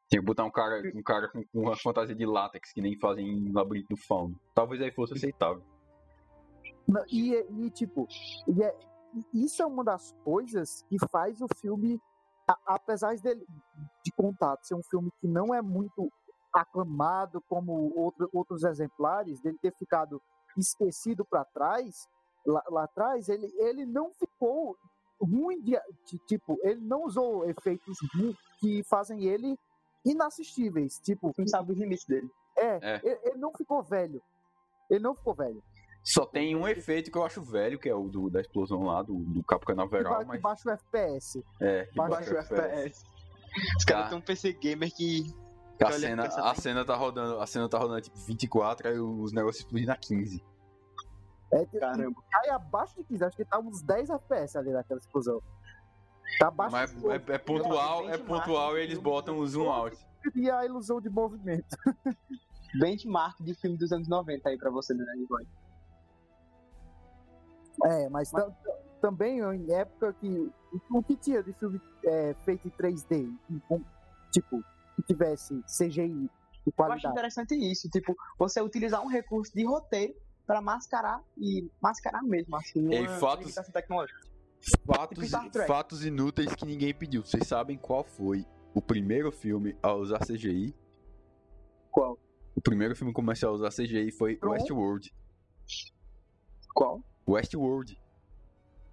Tinha 0.09 0.21
que 0.21 0.27
botar 0.27 0.45
um 0.45 0.51
cara, 0.51 0.81
um 0.95 1.03
cara 1.03 1.29
com, 1.29 1.43
com 1.45 1.61
uma 1.61 1.77
fantasia 1.77 2.15
de 2.15 2.25
látex, 2.25 2.73
que 2.73 2.81
nem 2.81 2.99
fazem 2.99 3.27
em 3.29 3.53
Labirinto 3.53 3.89
do 3.91 3.97
Fauno. 3.97 4.39
Talvez 4.55 4.81
aí 4.81 4.91
fosse 4.93 5.13
aceitável. 5.15 5.63
Não, 6.89 7.05
E, 7.11 7.35
e, 7.35 7.71
tipo, 7.71 8.07
e 8.47 8.63
é- 8.63 8.77
isso 9.33 9.63
é 9.63 9.67
uma 9.67 9.85
das 9.85 10.13
coisas 10.25 10.83
que 10.89 10.97
faz 11.11 11.41
o 11.41 11.47
filme, 11.57 12.01
a- 12.49 12.59
apesar 12.75 13.17
dele, 13.19 13.47
de 14.05 14.13
contato, 14.13 14.65
ser 14.67 14.75
um 14.75 14.83
filme 14.83 15.11
que 15.21 15.29
não 15.29 15.55
é 15.55 15.61
muito 15.63 16.11
aclamado 16.53 17.41
como 17.49 17.93
outro- 17.97 18.29
outros 18.33 18.63
exemplares, 18.65 19.41
dele 19.41 19.59
ter 19.61 19.73
ficado 19.77 20.21
esquecido 20.57 21.25
para 21.25 21.45
trás, 21.47 22.07
lá, 22.47 22.63
lá 22.69 22.85
atrás, 22.85 23.29
ele, 23.29 23.47
ele 23.59 23.87
não 23.87 24.13
ficou 24.13 24.77
ruim 25.21 25.61
de, 25.63 25.73
de- 26.07 26.19
tipo, 26.27 26.59
ele 26.63 26.81
não 26.81 27.05
usou 27.05 27.49
efeitos 27.49 27.97
que 28.59 28.83
fazem 28.85 29.25
ele 29.25 29.57
inassistíveis, 30.05 30.99
tipo, 30.99 31.33
filme 31.33 31.49
sabe 31.49 31.73
os 31.73 31.79
limites 31.79 32.05
dele. 32.07 32.29
é, 32.57 32.79
É. 32.97 33.01
Ele, 33.03 33.21
ele 33.25 33.39
não 33.39 33.53
ficou 33.53 33.83
velho. 33.83 34.21
Ele 34.91 35.01
não 35.01 35.15
ficou 35.15 35.33
velho. 35.35 35.63
Só 36.05 36.27
tem 36.27 36.57
um 36.57 36.67
efeito 36.67 37.11
que 37.13 37.17
eu 37.19 37.25
acho 37.25 37.41
velho, 37.43 37.79
que 37.79 37.89
é 37.89 37.95
o 37.95 38.09
do, 38.09 38.29
da 38.29 38.41
explosão 38.41 38.83
lá, 38.83 39.03
do, 39.03 39.15
do 39.15 39.43
Capo 39.45 39.65
Canaveral, 39.67 40.21
que 40.21 40.25
mas. 40.27 40.41
baixa 40.41 40.69
o 40.69 40.73
FPS. 40.73 41.45
É, 41.61 41.85
que 41.87 41.97
baixa 41.97 42.11
baixa 42.17 42.35
o 42.35 42.39
FPS. 42.39 43.05
Os 43.79 43.85
caras 43.85 44.09
têm 44.09 44.19
um 44.19 44.21
PC 44.21 44.53
gamer 44.55 44.93
que. 44.93 45.33
A 45.81 45.91
cena, 45.93 46.25
a 46.25 46.55
cena 46.55 46.85
tá 46.85 46.95
rodando, 46.95 47.41
a 47.41 47.47
cena 47.47 47.69
tá 47.69 47.77
rodando 47.77 48.01
tipo 48.03 48.17
24, 48.17 48.89
aí 48.89 48.99
os 49.01 49.33
negócios 49.33 49.65
explodem 49.65 49.87
na 49.87 49.97
15. 49.97 50.43
É, 51.53 51.67
que- 51.67 51.79
Caramba. 51.79 52.23
cai 52.31 52.51
abaixo 52.51 52.95
de 52.97 53.05
15. 53.05 53.25
Acho 53.25 53.37
que 53.37 53.45
tá 53.45 53.59
uns 53.59 53.83
10 53.83 54.11
FPS 54.11 54.57
ali 54.59 54.71
naquela 54.71 54.99
explosão. 55.01 55.41
Tá 56.39 56.49
abaixo 56.49 56.73
Mas 56.73 56.95
de 56.95 57.09
é, 57.11 57.35
é 57.35 57.39
pontual, 57.39 58.09
é 58.09 58.17
pontual 58.17 58.77
e 58.79 58.81
eles 58.83 58.95
filme 58.95 59.05
botam 59.05 59.39
o 59.39 59.47
zoom 59.47 59.71
out. 59.71 59.97
e 60.37 60.49
a 60.51 60.65
ilusão 60.65 61.01
de 61.01 61.11
movimento. 61.11 61.77
Benchmark 62.81 63.43
de 63.43 63.55
filme 63.55 63.77
dos 63.77 63.93
anos 63.93 64.09
90 64.09 64.49
aí 64.49 64.57
pra 64.57 64.71
você, 64.71 64.95
né, 64.95 65.05
Boy? 65.29 65.47
É, 67.85 68.09
mas, 68.09 68.31
tam- 68.31 68.55
também 69.01 69.39
em 69.41 69.73
época 69.73 70.13
que. 70.15 70.53
O 70.91 71.03
que 71.03 71.17
tinha 71.17 71.43
de 71.43 71.53
filme 71.55 71.81
é, 72.05 72.35
feito 72.45 72.67
em 72.67 72.71
3D? 72.71 73.31
com- 73.69 73.83
tipo, 74.31 74.63
que 74.97 75.03
tivesse 75.03 75.61
CGI 75.65 76.09
de 76.09 76.15
Eu 76.19 76.29
acho 76.67 76.77
qualidade. 76.77 77.07
interessante 77.13 77.55
isso, 77.55 77.89
tipo, 77.91 78.15
você 78.39 78.61
utilizar 78.61 79.03
um 79.03 79.09
recurso 79.09 79.53
de 79.55 79.65
roteiro 79.65 80.15
pra 80.47 80.61
mascarar 80.61 81.23
e 81.37 81.69
mascarar 81.81 82.23
mesmo, 82.23 82.57
assim, 82.57 82.81
E 82.93 83.01
uma 83.01 83.09
fatos- 83.19 83.55
tecnológica. 83.73 84.21
Fatos, 84.87 85.31
Trek. 85.53 85.67
fatos 85.67 86.05
inúteis 86.05 86.55
que 86.55 86.65
ninguém 86.65 86.95
pediu. 86.95 87.25
Vocês 87.25 87.47
sabem 87.49 87.77
qual 87.77 88.05
foi 88.05 88.47
o 88.75 88.81
primeiro 88.81 89.33
filme 89.33 89.77
a 89.83 89.93
usar 89.93 90.21
CGI? 90.21 90.73
Qual? 91.91 92.17
O 92.55 92.61
primeiro 92.61 92.95
filme 92.95 93.13
comercial 93.13 93.53
a 93.53 93.55
usar 93.57 93.71
CGI 93.71 94.13
foi? 94.13 94.39
Westworld. 94.43 95.13
Qual? 96.75 97.03
Westworld. 97.27 97.99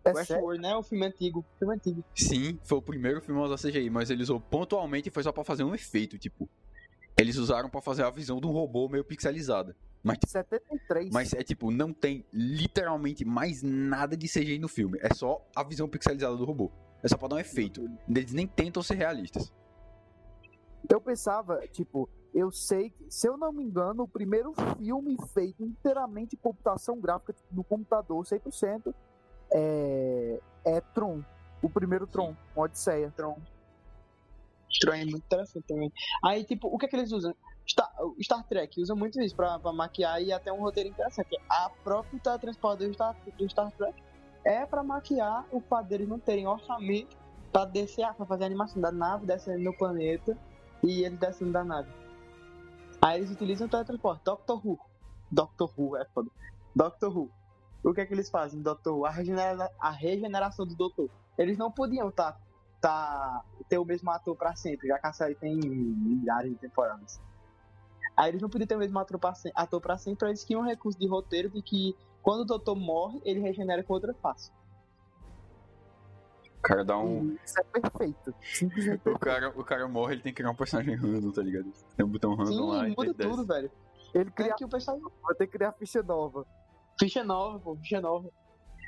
É? 0.05 0.11
Westworld, 0.11 0.61
né? 0.61 0.75
O 0.75 0.83
filme 0.83 1.05
antigo. 1.05 1.45
Filme 1.57 1.75
antigo. 1.75 2.03
Sim, 2.15 2.59
foi 2.63 2.77
o 2.77 2.81
primeiro 2.81 3.21
filme 3.21 3.39
a 3.41 3.43
usar 3.45 3.57
CGI, 3.57 3.89
mas 3.89 4.09
ele 4.09 4.23
usou 4.23 4.39
pontualmente 4.39 5.09
e 5.09 5.11
foi 5.11 5.23
só 5.23 5.31
pra 5.31 5.43
fazer 5.43 5.63
um 5.63 5.75
efeito, 5.75 6.17
tipo. 6.17 6.49
Eles 7.17 7.35
usaram 7.35 7.69
pra 7.69 7.81
fazer 7.81 8.03
a 8.03 8.09
visão 8.09 8.39
de 8.39 8.47
um 8.47 8.51
robô 8.51 8.87
meio 8.87 9.03
pixelizada. 9.03 9.75
Mas, 10.01 10.17
tipo, 10.17 10.31
73. 10.31 11.09
mas 11.11 11.33
é 11.33 11.43
tipo, 11.43 11.69
não 11.69 11.91
tem 11.91 12.25
literalmente 12.31 13.25
mais 13.25 13.61
nada 13.61 14.15
de 14.15 14.27
CGI 14.27 14.57
no 14.57 14.69
filme. 14.69 14.97
É 15.01 15.13
só 15.13 15.45
a 15.53 15.61
visão 15.61 15.89
pixelizada 15.89 16.35
do 16.37 16.45
robô. 16.45 16.71
É 17.03 17.07
só 17.07 17.17
pra 17.17 17.27
dar 17.27 17.35
um 17.35 17.39
efeito. 17.39 17.89
Eles 18.07 18.31
nem 18.31 18.47
tentam 18.47 18.81
ser 18.81 18.95
realistas. 18.95 19.51
Eu 20.87 21.01
pensava, 21.01 21.67
tipo, 21.67 22.09
eu 22.33 22.51
sei 22.51 22.91
que, 22.91 23.05
se 23.09 23.27
eu 23.27 23.37
não 23.37 23.51
me 23.51 23.63
engano, 23.63 24.03
o 24.03 24.07
primeiro 24.07 24.53
filme 24.77 25.17
feito 25.33 25.63
inteiramente 25.63 26.35
em 26.35 26.39
computação 26.39 26.99
gráfica 26.99 27.33
tipo, 27.33 27.55
no 27.55 27.63
computador, 27.63 28.23
100%, 28.23 28.93
é, 29.51 30.39
é 30.63 30.81
Tron. 30.81 31.21
O 31.61 31.69
primeiro 31.69 32.07
Tron, 32.07 32.35
Odisseia. 32.55 33.11
Tron. 33.15 33.37
Tron 34.79 34.93
é 34.93 35.05
muito 35.05 35.25
interessante 35.25 35.65
também. 35.67 35.91
Aí, 36.23 36.43
tipo, 36.43 36.67
o 36.67 36.77
que 36.77 36.85
é 36.85 36.89
que 36.89 36.95
eles 36.95 37.11
usam? 37.11 37.35
Star, 37.67 37.91
Star 38.21 38.47
Trek 38.47 38.81
usa 38.81 38.95
muito 38.95 39.21
isso 39.21 39.35
pra, 39.35 39.59
pra 39.59 39.73
maquiar 39.73 40.21
e 40.21 40.31
até 40.31 40.51
um 40.51 40.61
roteiro 40.61 40.89
interessante. 40.89 41.37
A 41.49 41.69
própria 41.83 42.19
teletransporte 42.19 42.87
do 42.87 42.93
Star, 42.93 43.15
do 43.37 43.49
Star 43.49 43.71
Trek 43.71 44.01
é 44.43 44.65
pra 44.65 44.81
maquiar 44.83 45.45
o 45.51 45.59
fato 45.59 45.87
deles 45.87 46.07
não 46.07 46.19
terem 46.19 46.47
orçamento 46.47 47.17
pra 47.51 47.65
descer, 47.65 48.11
pra 48.15 48.25
fazer 48.25 48.43
a 48.43 48.47
animação 48.47 48.81
da 48.81 48.91
nave 48.91 49.25
descendo 49.25 49.59
no 49.59 49.77
planeta 49.77 50.37
e 50.83 51.03
eles 51.03 51.19
descendo 51.19 51.51
da 51.51 51.63
nave. 51.63 51.89
Aí 53.01 53.19
eles 53.19 53.31
utilizam 53.31 53.67
o 53.67 53.69
teletransporte. 53.69 54.21
Doctor 54.25 54.65
Who. 54.65 54.79
Doctor 55.31 55.71
Who, 55.77 55.97
é 55.97 56.05
foda. 56.05 56.29
Doctor 56.75 57.15
Who. 57.17 57.29
O 57.83 57.93
que 57.93 58.01
é 58.01 58.05
que 58.05 58.13
eles 58.13 58.29
fazem, 58.29 58.61
Doctor 58.61 58.95
Who? 58.97 59.05
A, 59.05 59.09
regenera 59.09 59.71
a 59.79 59.89
regeneração 59.89 60.65
do 60.65 60.75
Doutor. 60.75 61.09
Eles 61.37 61.57
não 61.57 61.71
podiam 61.71 62.11
tá, 62.11 62.37
tá, 62.81 63.43
ter 63.69 63.77
o 63.77 63.85
mesmo 63.85 64.11
ator 64.11 64.35
pra 64.35 64.55
sempre, 64.55 64.87
já 64.89 64.99
que 64.99 65.07
a 65.07 65.13
série 65.13 65.35
tem 65.35 65.55
milhares 65.57 66.51
de 66.51 66.57
temporadas. 66.57 67.21
Aí 68.17 68.29
eles 68.31 68.41
não 68.41 68.49
podiam 68.49 68.67
ter 68.67 68.75
o 68.75 68.79
mesmo 68.79 68.99
ator 68.99 69.17
pra, 69.17 69.33
se- 69.33 69.51
ator 69.55 69.79
pra 69.79 69.97
sempre, 69.97 70.27
eles 70.27 70.43
tinham 70.43 70.61
um 70.61 70.65
recurso 70.65 70.99
de 70.99 71.07
roteiro 71.07 71.49
de 71.49 71.61
que 71.61 71.95
quando 72.21 72.41
o 72.41 72.45
Doutor 72.45 72.75
morre, 72.75 73.21
ele 73.23 73.39
regenera 73.39 73.81
com 73.81 73.93
outra 73.93 74.13
face. 74.15 74.51
O 76.59 76.61
cara 76.61 76.83
dá 76.83 76.97
um. 76.97 77.35
Isso 77.45 77.59
é 77.59 77.63
perfeito. 77.79 78.35
Simplesmente 78.41 79.07
O 79.09 79.17
cara, 79.17 79.49
o 79.49 79.63
cara 79.63 79.87
morre, 79.87 80.15
ele 80.15 80.21
tem 80.21 80.33
que 80.33 80.37
criar 80.37 80.51
um 80.51 80.55
personagem 80.55 80.93
random, 80.95 81.31
tá 81.31 81.41
ligado? 81.41 81.71
Tem 81.95 82.05
um 82.05 82.09
botão 82.09 82.35
random 82.35 82.51
Sim, 82.51 82.67
lá 82.77 82.87
e 82.87 82.95
muda 82.95 83.13
desce. 83.13 83.29
tudo, 83.29 83.45
velho. 83.45 83.71
Ele 84.13 84.29
É 84.29 84.31
cria, 84.31 84.55
que 84.55 84.65
o 84.65 84.69
pessoal. 84.69 84.99
vai 85.23 85.35
ter 85.35 85.47
que 85.47 85.53
criar 85.53 85.71
ficha 85.73 86.03
nova. 86.03 86.45
Ficha 86.99 87.23
nova, 87.23 87.59
pô, 87.59 87.75
ficha 87.77 88.01
nova. 88.01 88.29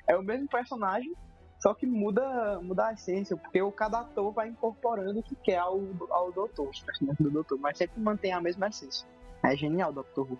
É 0.07 0.17
o 0.17 0.22
mesmo 0.24 0.47
personagem, 0.49 1.13
só 1.61 1.74
que 1.74 1.86
muda, 1.86 2.59
muda 2.61 2.88
a 2.88 2.93
essência, 2.93 3.38
porque 3.38 3.61
o 3.61 3.72
cada 3.72 3.99
ator 4.01 4.34
vai 4.34 4.49
incorporando 4.49 5.19
o 5.19 5.24
que 5.24 5.36
quer 5.36 5.57
ao, 5.59 5.80
ao 6.09 6.32
doutor, 6.32 6.67
os 6.69 6.80
personagens 6.84 7.19
do 7.19 7.32
doutor, 7.32 7.57
mas 7.59 7.78
sempre 7.78 8.01
mantém 8.01 8.34
a 8.34 8.41
mesma 8.41 8.67
essência. 8.67 9.07
É 9.43 9.55
genial, 9.55 9.93
Doctor 9.93 10.30
Who. 10.30 10.38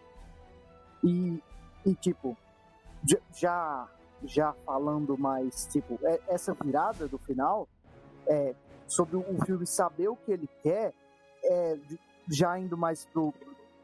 E, 1.04 1.42
e 1.86 1.96
tipo, 1.96 2.36
já- 3.08 3.20
já, 3.34 3.88
já 4.26 4.54
falando 4.66 5.18
mais, 5.18 5.66
tipo, 5.68 6.00
é- 6.04 6.20
essa 6.28 6.54
virada 6.54 7.08
do 7.08 7.18
final, 7.18 7.68
é, 8.28 8.54
sobre 8.88 9.16
o 9.18 9.46
filme 9.46 9.66
saber 9.66 10.08
o 10.10 10.16
que 10.16 10.32
ele 10.32 10.50
quer, 10.62 10.94
é, 11.44 11.78
já 12.30 12.58
indo 12.60 12.78
mais 12.78 13.06
pro, 13.06 13.34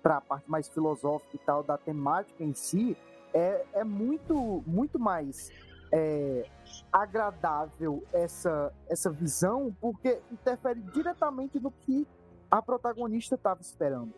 pra 0.04 0.22
parte 0.22 0.50
mais 0.50 0.68
filosófica 0.68 1.36
e 1.36 1.40
tal, 1.40 1.64
da 1.64 1.78
temática 1.78 2.44
em 2.44 2.54
si, 2.54 2.96
é, 3.34 3.66
é 3.74 3.84
muito, 3.84 4.64
muito 4.66 5.00
mais 5.00 5.52
é, 5.92 6.46
agradável 6.92 8.04
essa, 8.14 8.74
essa 8.90 9.10
visão, 9.10 9.76
porque 9.80 10.20
interfere 10.32 10.82
diretamente 10.82 11.60
no 11.60 11.72
que 11.72 12.06
a 12.52 12.62
protagonista 12.62 13.36
estava 13.36 13.62
esperando 13.62 14.14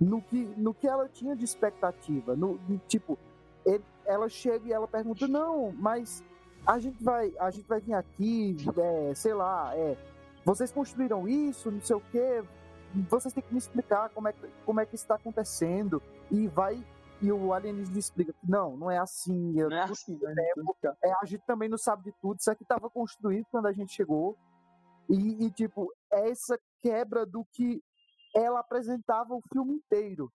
no 0.00 0.22
que, 0.22 0.44
no 0.56 0.72
que 0.72 0.86
ela 0.86 1.08
tinha 1.08 1.34
de 1.34 1.44
expectativa. 1.44 2.36
No, 2.36 2.54
no- 2.68 2.78
tipo, 2.86 3.18
ele- 3.66 3.82
ela 4.08 4.28
chega 4.28 4.66
e 4.66 4.72
ela 4.72 4.88
pergunta, 4.88 5.28
não, 5.28 5.70
mas 5.72 6.24
a 6.66 6.78
gente 6.78 7.02
vai, 7.02 7.32
a 7.38 7.50
gente 7.50 7.66
vai 7.68 7.80
vir 7.80 7.94
aqui, 7.94 8.56
é, 8.76 9.14
sei 9.14 9.34
lá, 9.34 9.76
é, 9.76 9.96
vocês 10.44 10.72
construíram 10.72 11.28
isso, 11.28 11.70
não 11.70 11.80
sei 11.80 11.96
o 11.96 12.00
quê, 12.10 12.42
vocês 13.08 13.32
têm 13.34 13.42
que 13.42 13.52
me 13.52 13.58
explicar 13.58 14.08
como 14.10 14.28
é, 14.28 14.32
que- 14.32 14.48
como 14.64 14.80
é 14.80 14.86
que 14.86 14.94
está 14.94 15.14
acontecendo. 15.14 16.02
E 16.30 16.48
vai, 16.48 16.82
e 17.20 17.30
o 17.30 17.52
alienígena 17.52 17.98
explica 17.98 18.32
que 18.32 18.50
não, 18.50 18.76
não 18.76 18.90
é 18.90 18.98
assim. 18.98 19.58
eu- 19.58 19.68
Não 19.68 19.76
é 19.76 19.82
assim, 19.82 20.18
né? 20.20 20.34
é, 21.04 21.12
a 21.12 21.24
gente 21.26 21.44
também 21.46 21.68
não 21.68 21.78
sabe 21.78 22.04
de 22.04 22.12
tudo, 22.20 22.38
isso 22.40 22.50
aqui 22.50 22.62
estava 22.64 22.88
construído 22.90 23.46
quando 23.50 23.66
a 23.66 23.72
gente 23.72 23.92
chegou. 23.92 24.36
E, 25.08 25.46
e, 25.46 25.50
tipo, 25.50 25.92
é 26.12 26.30
essa 26.30 26.58
quebra 26.82 27.24
do 27.24 27.44
que 27.52 27.82
ela 28.34 28.60
apresentava 28.60 29.34
o 29.34 29.42
filme 29.52 29.74
inteiro. 29.74 30.30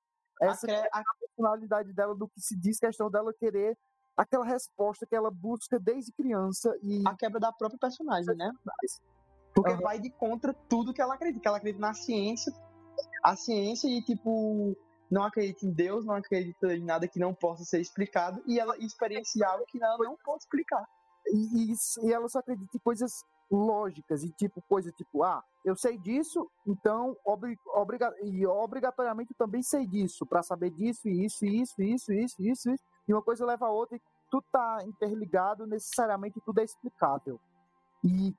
Essa 0.45 0.67
cre- 0.67 0.89
a 0.91 1.03
personalidade 1.19 1.93
dela, 1.93 2.15
do 2.15 2.27
que 2.27 2.39
se 2.41 2.55
diz 2.57 2.79
questão 2.79 3.09
dela 3.09 3.33
querer 3.33 3.77
aquela 4.15 4.45
resposta 4.45 5.05
que 5.05 5.15
ela 5.15 5.31
busca 5.31 5.79
desde 5.79 6.11
criança 6.11 6.75
e 6.83 7.03
a 7.07 7.15
quebra 7.15 7.39
da 7.39 7.51
própria 7.51 7.79
personagem, 7.79 8.35
né? 8.35 8.51
Porque 9.55 9.71
Aham. 9.71 9.81
vai 9.81 9.99
de 9.99 10.09
contra 10.11 10.53
tudo 10.69 10.93
que 10.93 11.01
ela 11.01 11.15
acredita. 11.15 11.41
Que 11.41 11.47
ela 11.47 11.57
acredita 11.57 11.81
na 11.81 11.93
ciência, 11.93 12.51
a 13.23 13.35
ciência 13.35 13.87
e, 13.87 14.01
tipo, 14.03 14.75
não 15.09 15.23
acredita 15.23 15.65
em 15.65 15.71
Deus, 15.71 16.05
não 16.05 16.15
acredita 16.15 16.75
em 16.75 16.83
nada 16.83 17.07
que 17.07 17.19
não 17.19 17.33
possa 17.33 17.63
ser 17.63 17.79
explicado, 17.79 18.41
e 18.47 18.59
ela 18.59 18.77
experiencia 18.77 19.47
algo 19.47 19.65
que 19.67 19.81
ela 19.81 19.97
não 19.97 20.17
pode 20.23 20.43
explicar. 20.43 20.83
e, 21.27 21.71
e 21.71 22.07
e 22.07 22.13
ela 22.13 22.27
só 22.27 22.39
acredita 22.39 22.75
em 22.75 22.79
coisas 22.79 23.23
lógicas 23.55 24.23
e 24.23 24.31
tipo 24.31 24.61
coisa 24.67 24.91
tipo, 24.91 25.23
ah, 25.23 25.43
eu 25.63 25.75
sei 25.75 25.97
disso, 25.97 26.49
então 26.65 27.15
obri 27.23 27.57
obriga 27.73 28.13
e 28.21 28.45
obrigatoriamente 28.45 29.33
também 29.33 29.61
sei 29.61 29.85
disso, 29.87 30.25
para 30.25 30.41
saber 30.41 30.71
disso 30.71 31.07
e 31.07 31.25
isso, 31.25 31.45
e 31.45 31.61
isso, 31.61 31.81
e 31.81 31.93
isso, 31.93 32.11
e 32.11 32.23
isso, 32.23 32.41
isso, 32.43 32.69
isso, 32.69 32.83
e 33.07 33.13
uma 33.13 33.21
coisa 33.21 33.45
leva 33.45 33.67
a 33.67 33.71
outra 33.71 33.95
e 33.95 34.01
tudo 34.29 34.45
tá 34.51 34.79
interligado, 34.85 35.67
necessariamente 35.67 36.41
tudo 36.43 36.59
é 36.59 36.63
explicável. 36.63 37.39
E, 38.03 38.33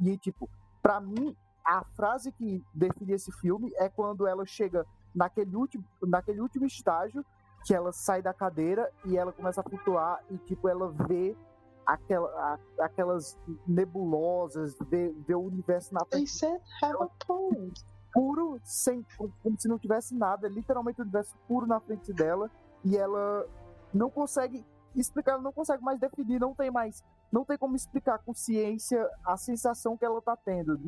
e 0.00 0.18
tipo, 0.18 0.48
para 0.82 1.00
mim, 1.00 1.34
a 1.64 1.82
frase 1.96 2.30
que 2.32 2.62
define 2.74 3.12
esse 3.12 3.32
filme 3.32 3.72
é 3.76 3.88
quando 3.88 4.26
ela 4.26 4.44
chega 4.44 4.84
naquele 5.14 5.56
último, 5.56 5.84
naquele 6.02 6.40
último 6.40 6.66
estágio 6.66 7.24
que 7.64 7.74
ela 7.74 7.92
sai 7.92 8.20
da 8.20 8.34
cadeira 8.34 8.90
e 9.04 9.16
ela 9.16 9.32
começa 9.32 9.60
a 9.60 9.64
flutuar 9.64 10.22
e 10.30 10.36
tipo 10.38 10.68
ela 10.68 10.90
vê 11.08 11.36
aquela, 11.86 12.58
aquelas 12.78 13.38
nebulosas, 13.66 14.76
vê, 14.88 15.12
vê 15.26 15.34
o 15.34 15.40
universo 15.40 15.92
na 15.94 16.04
frente. 16.04 16.30
Puro, 18.12 18.60
sem, 18.62 19.04
como 19.42 19.58
se 19.58 19.68
não 19.68 19.78
tivesse 19.78 20.14
nada, 20.14 20.46
literalmente 20.48 21.00
o 21.00 21.02
universo 21.02 21.34
puro 21.48 21.66
na 21.66 21.80
frente 21.80 22.12
dela 22.12 22.50
e 22.84 22.96
ela 22.96 23.46
não 23.92 24.10
consegue 24.10 24.64
explicar, 24.94 25.32
ela 25.32 25.42
não 25.42 25.52
consegue 25.52 25.82
mais 25.82 25.98
definir, 25.98 26.38
não 26.38 26.54
tem 26.54 26.70
mais, 26.70 27.02
não 27.32 27.44
tem 27.44 27.56
como 27.56 27.74
explicar 27.74 28.18
com 28.18 28.34
ciência 28.34 29.08
a 29.24 29.36
sensação 29.38 29.96
que 29.96 30.04
ela 30.04 30.18
está 30.18 30.36
tendo, 30.36 30.78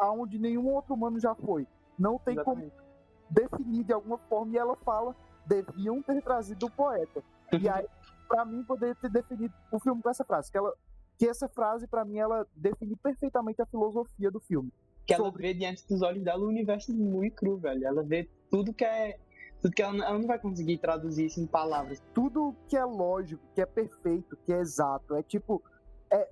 aonde 0.00 0.38
nenhum 0.38 0.68
outro 0.74 0.94
humano 0.94 1.20
já 1.20 1.34
foi. 1.34 1.68
Não 1.96 2.18
tem 2.18 2.34
Exatamente. 2.34 2.70
como 2.70 2.82
definir 3.30 3.84
de 3.84 3.92
alguma 3.92 4.18
forma 4.18 4.52
e 4.52 4.58
ela 4.58 4.76
fala 4.76 5.14
deviam 5.46 6.02
ter 6.02 6.20
trazido 6.22 6.66
o 6.66 6.70
poeta. 6.70 7.22
E 7.52 7.68
aí, 7.68 7.86
para 8.32 8.46
mim, 8.46 8.64
poderia 8.64 8.94
ter 8.94 9.10
definido 9.10 9.52
o 9.70 9.78
filme 9.78 10.00
com 10.00 10.08
essa 10.08 10.24
frase. 10.24 10.50
Que, 10.50 10.56
ela, 10.56 10.72
que 11.18 11.28
essa 11.28 11.46
frase, 11.48 11.86
para 11.86 12.02
mim, 12.02 12.16
ela 12.16 12.46
define 12.56 12.96
perfeitamente 12.96 13.60
a 13.60 13.66
filosofia 13.66 14.30
do 14.30 14.40
filme. 14.40 14.72
Que 15.06 15.12
ela 15.12 15.30
vê 15.30 15.52
diante 15.52 15.86
dos 15.86 16.00
olhos 16.00 16.24
dela 16.24 16.42
o 16.42 16.48
universo 16.48 16.94
muito 16.94 17.36
cru, 17.36 17.58
velho. 17.58 17.86
Ela 17.86 18.02
vê 18.02 18.26
tudo 18.50 18.72
que 18.72 18.86
é. 18.86 19.18
Tudo 19.60 19.74
que 19.74 19.82
ela, 19.82 19.94
ela 20.02 20.18
não 20.18 20.26
vai 20.26 20.38
conseguir 20.38 20.78
traduzir 20.78 21.26
isso 21.26 21.40
em 21.40 21.46
palavras. 21.46 22.02
Tudo 22.14 22.56
que 22.66 22.76
é 22.76 22.84
lógico, 22.84 23.42
que 23.54 23.60
é 23.60 23.66
perfeito, 23.66 24.34
que 24.46 24.52
é 24.52 24.60
exato. 24.60 25.14
É 25.14 25.22
tipo. 25.22 25.62
É, 26.10 26.28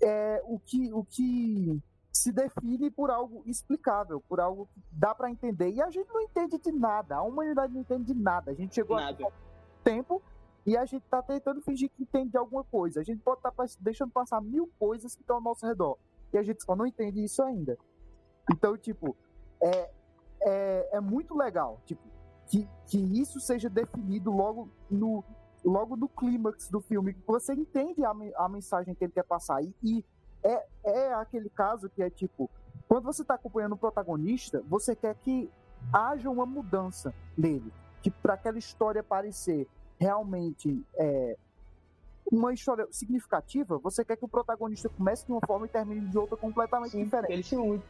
é 0.00 0.42
o 0.46 0.58
que. 0.58 0.90
O 0.94 1.04
que 1.04 1.78
se 2.10 2.32
define 2.32 2.90
por 2.90 3.10
algo 3.10 3.42
explicável, 3.44 4.22
por 4.26 4.40
algo 4.40 4.66
que 4.72 4.80
dá 4.90 5.14
para 5.14 5.30
entender. 5.30 5.70
E 5.72 5.82
a 5.82 5.90
gente 5.90 6.08
não 6.08 6.22
entende 6.22 6.56
de 6.56 6.72
nada, 6.72 7.16
a 7.16 7.22
humanidade 7.22 7.74
não 7.74 7.82
entende 7.82 8.14
de 8.14 8.14
nada. 8.14 8.52
A 8.52 8.54
gente 8.54 8.74
chegou 8.74 8.96
nada. 8.96 9.22
há 9.22 9.30
tempo 9.84 10.22
e 10.66 10.76
a 10.76 10.84
gente 10.84 11.06
tá 11.06 11.22
tentando 11.22 11.62
fingir 11.62 11.88
que 11.90 12.02
entende 12.02 12.32
de 12.32 12.36
alguma 12.36 12.64
coisa. 12.64 13.00
A 13.00 13.04
gente 13.04 13.22
pode 13.22 13.38
estar 13.38 13.52
tá 13.52 13.64
deixando 13.80 14.10
passar 14.10 14.42
mil 14.42 14.68
coisas 14.78 15.14
que 15.14 15.20
estão 15.20 15.36
ao 15.36 15.42
nosso 15.42 15.64
redor. 15.64 15.96
E 16.32 16.38
a 16.38 16.42
gente 16.42 16.64
só 16.64 16.74
não 16.74 16.84
entende 16.84 17.22
isso 17.22 17.40
ainda. 17.40 17.78
Então, 18.52 18.76
tipo, 18.76 19.16
é, 19.62 19.90
é, 20.40 20.88
é 20.94 21.00
muito 21.00 21.36
legal, 21.36 21.80
tipo, 21.86 22.02
que, 22.48 22.68
que 22.86 22.98
isso 23.20 23.38
seja 23.40 23.70
definido 23.70 24.30
logo 24.32 24.68
no, 24.90 25.24
logo 25.64 25.96
no 25.96 26.08
clímax 26.08 26.68
do 26.68 26.80
filme, 26.80 27.14
que 27.14 27.26
você 27.26 27.54
entende 27.54 28.04
a, 28.04 28.12
a 28.36 28.48
mensagem 28.48 28.94
que 28.94 29.04
ele 29.04 29.12
quer 29.12 29.24
passar. 29.24 29.62
E, 29.62 29.74
e 29.82 30.04
é, 30.42 30.66
é 30.84 31.14
aquele 31.14 31.48
caso 31.48 31.88
que 31.88 32.02
é 32.02 32.10
tipo, 32.10 32.50
quando 32.88 33.04
você 33.04 33.22
está 33.22 33.34
acompanhando 33.34 33.72
o 33.72 33.78
protagonista, 33.78 34.62
você 34.68 34.96
quer 34.96 35.14
que 35.16 35.48
haja 35.92 36.28
uma 36.28 36.46
mudança 36.46 37.14
nele, 37.38 37.72
que 38.02 38.10
para 38.10 38.34
aquela 38.34 38.58
história 38.58 39.02
parecer 39.02 39.68
realmente 39.98 40.84
é, 40.94 41.36
uma 42.30 42.52
história 42.52 42.86
significativa, 42.90 43.78
você 43.78 44.04
quer 44.04 44.16
que 44.16 44.24
o 44.24 44.28
protagonista 44.28 44.88
comece 44.88 45.24
de 45.26 45.32
uma 45.32 45.40
forma 45.46 45.66
e 45.66 45.68
termine 45.68 46.08
de 46.08 46.18
outra 46.18 46.36
completamente 46.36 46.92
Sim, 46.92 47.04
diferente. 47.04 47.32
Ele 47.32 47.42
se 47.42 47.56
une. 47.56 47.82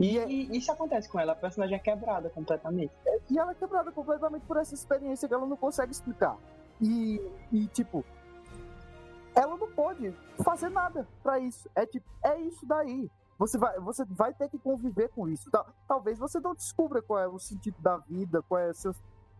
E, 0.00 0.18
é 0.18 0.28
e, 0.28 0.56
isso 0.56 0.72
acontece 0.72 1.08
com 1.08 1.20
ela, 1.20 1.32
a 1.32 1.36
personagem 1.36 1.76
é 1.76 1.78
quebrada 1.78 2.28
completamente. 2.30 2.92
É, 3.06 3.18
e 3.30 3.38
ela 3.38 3.52
é 3.52 3.54
quebrada 3.54 3.92
completamente 3.92 4.44
por 4.46 4.56
essa 4.56 4.74
experiência 4.74 5.28
que 5.28 5.34
ela 5.34 5.46
não 5.46 5.56
consegue 5.56 5.92
explicar. 5.92 6.36
E, 6.80 7.20
e 7.52 7.66
tipo, 7.68 8.04
ela 9.34 9.56
não 9.56 9.70
pode 9.70 10.12
fazer 10.42 10.68
nada 10.68 11.06
para 11.22 11.38
isso. 11.38 11.68
É 11.74 11.86
tipo, 11.86 12.06
é 12.24 12.40
isso 12.40 12.66
daí. 12.66 13.10
Você 13.38 13.58
vai, 13.58 13.78
você 13.80 14.04
vai 14.04 14.32
ter 14.32 14.48
que 14.48 14.58
conviver 14.58 15.08
com 15.10 15.28
isso. 15.28 15.50
Talvez 15.86 16.18
você 16.18 16.38
não 16.40 16.54
descubra 16.54 17.02
qual 17.02 17.18
é 17.18 17.28
o 17.28 17.38
sentido 17.38 17.76
da 17.80 17.96
vida, 17.98 18.42
qual 18.42 18.60
é 18.60 18.70
a 18.70 18.74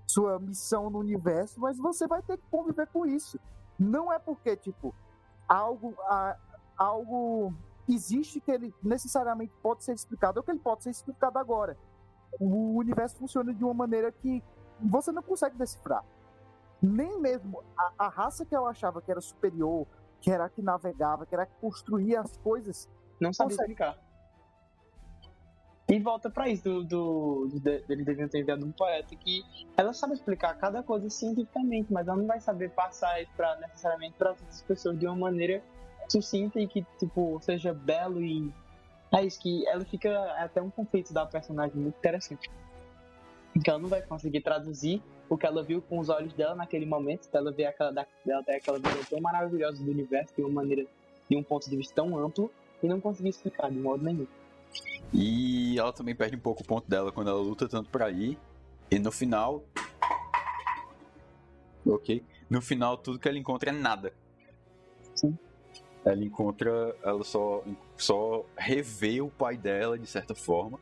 sua, 0.07 0.38
missão 0.38 0.90
no 0.90 0.98
universo, 0.98 1.61
mas 1.61 1.78
você 1.78 2.07
vai 2.07 2.22
ter 2.22 2.36
que 2.36 2.44
conviver 2.50 2.86
com 2.88 3.07
isso. 3.07 3.38
Não 3.78 4.12
é 4.12 4.18
porque, 4.18 4.57
tipo, 4.57 4.94
algo, 5.48 5.94
algo 6.76 7.52
existe 7.88 8.40
que 8.40 8.50
ele 8.50 8.74
necessariamente 8.82 9.52
pode 9.62 9.84
ser 9.84 9.94
explicado, 9.94 10.38
ou 10.38 10.44
que 10.44 10.50
ele 10.50 10.61
pode 10.61 10.82
ser 10.82 10.90
explicado 10.90 11.38
agora. 11.38 11.76
O 12.40 12.76
universo 12.78 13.16
funciona 13.16 13.52
de 13.52 13.64
uma 13.64 13.74
maneira 13.74 14.11
que 14.11 14.42
você 14.80 15.12
não 15.12 15.22
consegue 15.22 15.57
decifrar 15.57 16.05
nem 16.84 17.18
mesmo 17.18 17.62
a, 17.76 18.07
a, 18.07 18.09
raça 18.09 18.44
que 18.44 18.55
eu 18.55 18.66
achava 18.66 19.00
que 19.00 19.11
era 19.11 19.20
superior, 19.20 19.86
que 20.20 20.30
era 20.30 20.44
a 20.44 20.48
que 20.48 20.62
navegava, 20.62 21.24
que 21.24 21.34
era 21.34 21.44
a 21.44 21.46
que 21.46 21.55
construía 21.61 22.20
as 22.20 22.36
coisas. 22.38 22.88
Não 23.20 23.32
sabia 23.32 23.57
consegue. 23.57 23.72
explicar. 23.72 23.98
E 25.95 26.01
volta 26.01 26.28
para 26.28 26.49
isso, 26.49 26.64
do, 26.64 26.82
do, 26.82 27.49
do, 27.53 27.70
eles 27.88 28.05
deviam 28.05 28.26
ter 28.26 28.40
enviado 28.40 28.66
um 28.66 28.72
poeta 28.72 29.14
que 29.14 29.45
ela 29.76 29.92
sabe 29.92 30.14
explicar 30.14 30.53
cada 30.59 30.82
coisa 30.82 31.09
cientificamente, 31.09 31.92
mas 31.92 32.09
ela 32.09 32.16
não 32.16 32.26
vai 32.26 32.40
saber 32.40 32.70
passar 32.70 33.22
isso 33.22 33.30
pra, 33.36 33.55
necessariamente 33.61 34.14
para 34.18 34.30
outras 34.30 34.61
pessoas 34.62 34.99
de 34.99 35.07
uma 35.07 35.14
maneira 35.14 35.62
sucinta 36.09 36.59
e 36.59 36.66
que, 36.66 36.84
tipo, 36.99 37.38
seja 37.40 37.72
belo 37.72 38.20
e. 38.20 38.53
É 39.14 39.24
isso 39.24 39.40
que 39.40 39.64
ela 39.68 39.84
fica 39.84 40.09
é 40.09 40.42
até 40.42 40.61
um 40.61 40.68
conflito 40.68 41.14
da 41.14 41.24
personagem 41.26 41.76
muito 41.76 41.97
interessante. 41.97 42.51
Que 43.62 43.70
ela 43.70 43.78
não 43.78 43.88
vai 43.88 44.03
conseguir 44.03 44.40
traduzir 44.40 45.01
o 45.28 45.38
que 45.38 45.47
ela 45.47 45.62
viu 45.62 45.80
com 45.80 46.01
os 46.01 46.09
olhos 46.09 46.32
dela 46.32 46.57
naquele 46.57 46.86
momento, 46.86 47.28
ela 47.32 47.53
vê 47.53 47.66
aquela, 47.66 48.05
ela 48.26 48.42
tem 48.42 48.57
aquela 48.57 48.80
visão 48.80 49.05
tão 49.09 49.20
maravilhosa 49.20 49.80
do 49.80 49.92
universo 49.92 50.34
de 50.34 50.42
uma 50.42 50.51
maneira, 50.51 50.84
de 51.30 51.36
um 51.36 51.42
ponto 51.45 51.70
de 51.70 51.76
vista 51.76 51.95
tão 51.95 52.18
amplo, 52.18 52.51
e 52.82 52.88
não 52.88 53.01
conseguir 53.01 53.28
explicar 53.28 53.70
de 53.70 53.78
modo 53.78 54.03
nenhum. 54.03 54.26
E 55.12 55.53
ela 55.79 55.93
também 55.93 56.14
perde 56.14 56.37
um 56.37 56.41
pouco 56.41 56.62
o 56.62 56.66
ponto 56.66 56.89
dela 56.89 57.12
quando 57.12 57.29
ela 57.31 57.41
luta 57.41 57.68
tanto 57.68 57.91
para 57.91 58.11
ir, 58.11 58.39
e 58.91 58.99
no 58.99 59.11
final. 59.11 59.64
Ok? 61.87 62.25
No 62.49 62.61
final, 62.61 62.97
tudo 62.97 63.18
que 63.18 63.29
ela 63.29 63.39
encontra 63.39 63.70
é 63.70 63.72
nada. 63.72 64.12
Sim. 65.14 65.37
Ela 66.05 66.25
encontra. 66.25 66.97
Ela 67.03 67.25
só, 67.25 67.62
só 67.97 68.45
revê 68.57 69.20
o 69.20 69.29
pai 69.29 69.57
dela, 69.57 69.99
de 69.99 70.07
certa 70.07 70.35
forma. 70.35 70.79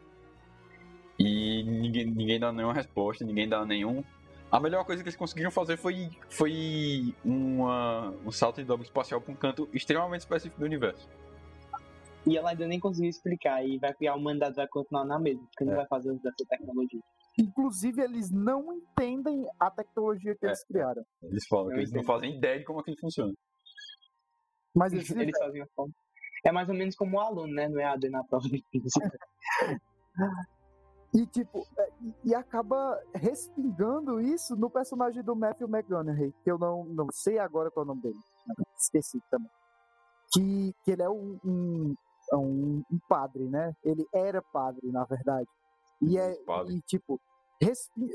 E 1.18 1.62
ninguém, 1.64 2.06
ninguém 2.06 2.40
dá 2.40 2.52
nenhuma 2.52 2.74
resposta, 2.74 3.24
ninguém 3.24 3.48
dá 3.48 3.64
nenhum 3.64 4.02
a 4.52 4.60
melhor 4.60 4.84
coisa 4.84 5.02
que 5.02 5.08
eles 5.08 5.16
conseguiram 5.16 5.50
fazer 5.50 5.78
foi, 5.78 6.10
foi 6.28 7.14
uma, 7.24 8.12
um 8.22 8.30
salto 8.30 8.56
de 8.56 8.64
dobro 8.64 8.84
espacial 8.84 9.18
para 9.18 9.32
um 9.32 9.34
canto 9.34 9.66
extremamente 9.72 10.20
específico 10.20 10.60
do 10.60 10.66
universo. 10.66 11.08
E 12.26 12.36
ela 12.36 12.50
ainda 12.50 12.66
nem 12.66 12.78
conseguiu 12.78 13.10
explicar, 13.10 13.64
e 13.64 13.78
vai 13.78 13.92
criar 13.94 14.12
a 14.12 14.16
humanidade 14.16 14.54
vai 14.54 14.68
continuar 14.68 15.04
na 15.04 15.18
mesma, 15.18 15.44
porque 15.46 15.64
é. 15.64 15.66
não 15.66 15.74
vai 15.74 15.86
fazer 15.86 16.10
uso 16.10 16.22
dessa 16.22 16.44
tecnologia. 16.48 17.00
Inclusive, 17.38 18.02
eles 18.02 18.30
não 18.30 18.72
entendem 18.72 19.48
a 19.58 19.70
tecnologia 19.70 20.34
que 20.36 20.44
é. 20.44 20.48
eles 20.48 20.64
criaram. 20.64 21.02
Eles 21.22 21.46
falam 21.48 21.68
que 21.68 21.78
eles 21.78 21.92
não 21.92 22.04
fazem 22.04 22.36
ideia 22.36 22.58
de 22.58 22.64
como 22.64 22.80
aquilo 22.80 22.96
funciona. 23.00 23.32
Mas 24.74 24.92
eles, 24.92 25.10
eles 25.10 25.38
fazem 25.38 25.62
a 25.62 25.66
forma. 25.74 25.92
É 26.44 26.52
mais 26.52 26.68
ou 26.68 26.74
menos 26.74 26.94
como 26.96 27.16
o 27.16 27.20
aluno, 27.20 27.52
né? 27.52 27.68
Não 27.68 27.80
é 27.80 27.84
a 27.84 27.96
na 28.10 28.24
prova 28.24 28.48
de 28.48 28.62
física. 28.70 29.18
E, 31.14 31.26
tipo, 31.26 31.66
é, 31.78 31.88
e 32.24 32.34
acaba 32.34 32.98
respingando 33.14 34.18
isso 34.18 34.56
no 34.56 34.70
personagem 34.70 35.22
do 35.22 35.36
Matthew 35.36 35.68
McConaughey, 35.68 36.32
que 36.42 36.50
eu 36.50 36.58
não, 36.58 36.86
não 36.86 37.06
sei 37.12 37.38
agora 37.38 37.70
qual 37.70 37.84
é 37.84 37.84
o 37.84 37.88
nome 37.88 38.00
dele. 38.00 38.18
Esqueci 38.78 39.20
também. 39.30 39.50
Que, 40.32 40.74
que 40.82 40.90
ele 40.90 41.02
é 41.02 41.10
um, 41.10 41.38
um, 41.44 41.94
um, 42.36 42.82
um 42.90 42.98
padre, 43.08 43.48
né? 43.48 43.74
Ele 43.84 44.06
era 44.12 44.42
padre, 44.42 44.90
na 44.90 45.04
verdade. 45.04 45.48
E, 46.00 46.18
é, 46.18 46.36
e 46.68 46.80
tipo, 46.82 47.20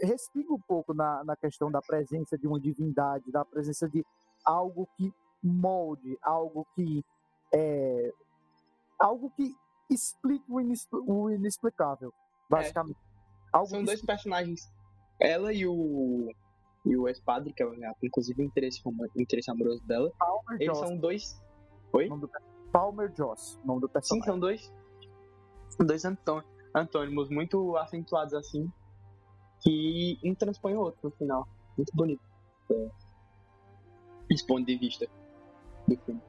respinga 0.04 0.54
um 0.54 0.62
pouco 0.68 0.94
na, 0.94 1.24
na 1.24 1.36
questão 1.36 1.72
da 1.72 1.82
presença 1.82 2.38
de 2.38 2.48
uma 2.48 2.60
divindade, 2.60 3.32
da 3.32 3.46
presença 3.46 3.88
de 3.88 4.06
algo 4.46 4.88
que 4.98 5.14
molde, 5.42 6.18
algo 6.22 6.68
que 6.76 7.04
é, 7.54 8.12
algo 9.00 9.32
que 9.36 9.56
explica 9.90 10.46
o 10.50 11.30
inexplicável 11.32 12.14
basicamente. 12.50 12.98
É. 13.56 13.66
São 13.66 13.84
dois 13.84 14.02
personagens, 14.02 14.70
ela 15.20 15.54
e 15.54 15.66
o 15.66 16.30
e 16.86 16.96
o 16.96 17.08
ex-padre, 17.08 17.52
que 17.54 17.64
é 17.64 17.68
inclusive 18.04 18.42
o 18.42 18.46
interesse, 18.46 18.82
o 18.86 19.22
interesse 19.22 19.52
amoroso 19.52 19.86
dela. 19.86 20.12
Palmer 20.18 20.62
Eles 20.62 20.78
Joss. 20.78 20.80
são 20.80 20.98
dois. 20.98 21.42
Oi? 21.92 22.10
Palmer 22.72 23.12
Joss, 23.16 23.60
nome 23.64 23.82
do 23.82 23.90
personagem. 23.90 24.24
Sim, 24.24 24.32
são 24.32 24.40
dois. 24.40 24.74
Dois 25.80 26.06
antônimos, 26.06 26.52
antônimos 26.74 27.30
muito 27.30 27.78
acentuados 27.78 28.34
assim. 28.34 28.72
Que 29.62 30.20
um 30.24 30.36
transpõe 30.36 30.76
o 30.76 30.80
outro 30.80 31.00
no 31.04 31.12
final. 31.12 31.48
Muito 31.78 31.96
bonito. 31.96 32.22
É. 32.72 32.90
Esse 34.30 34.46
ponto 34.46 34.66
de 34.66 34.78
vista 34.78 35.08
do 35.88 35.98
filme. 35.98 36.22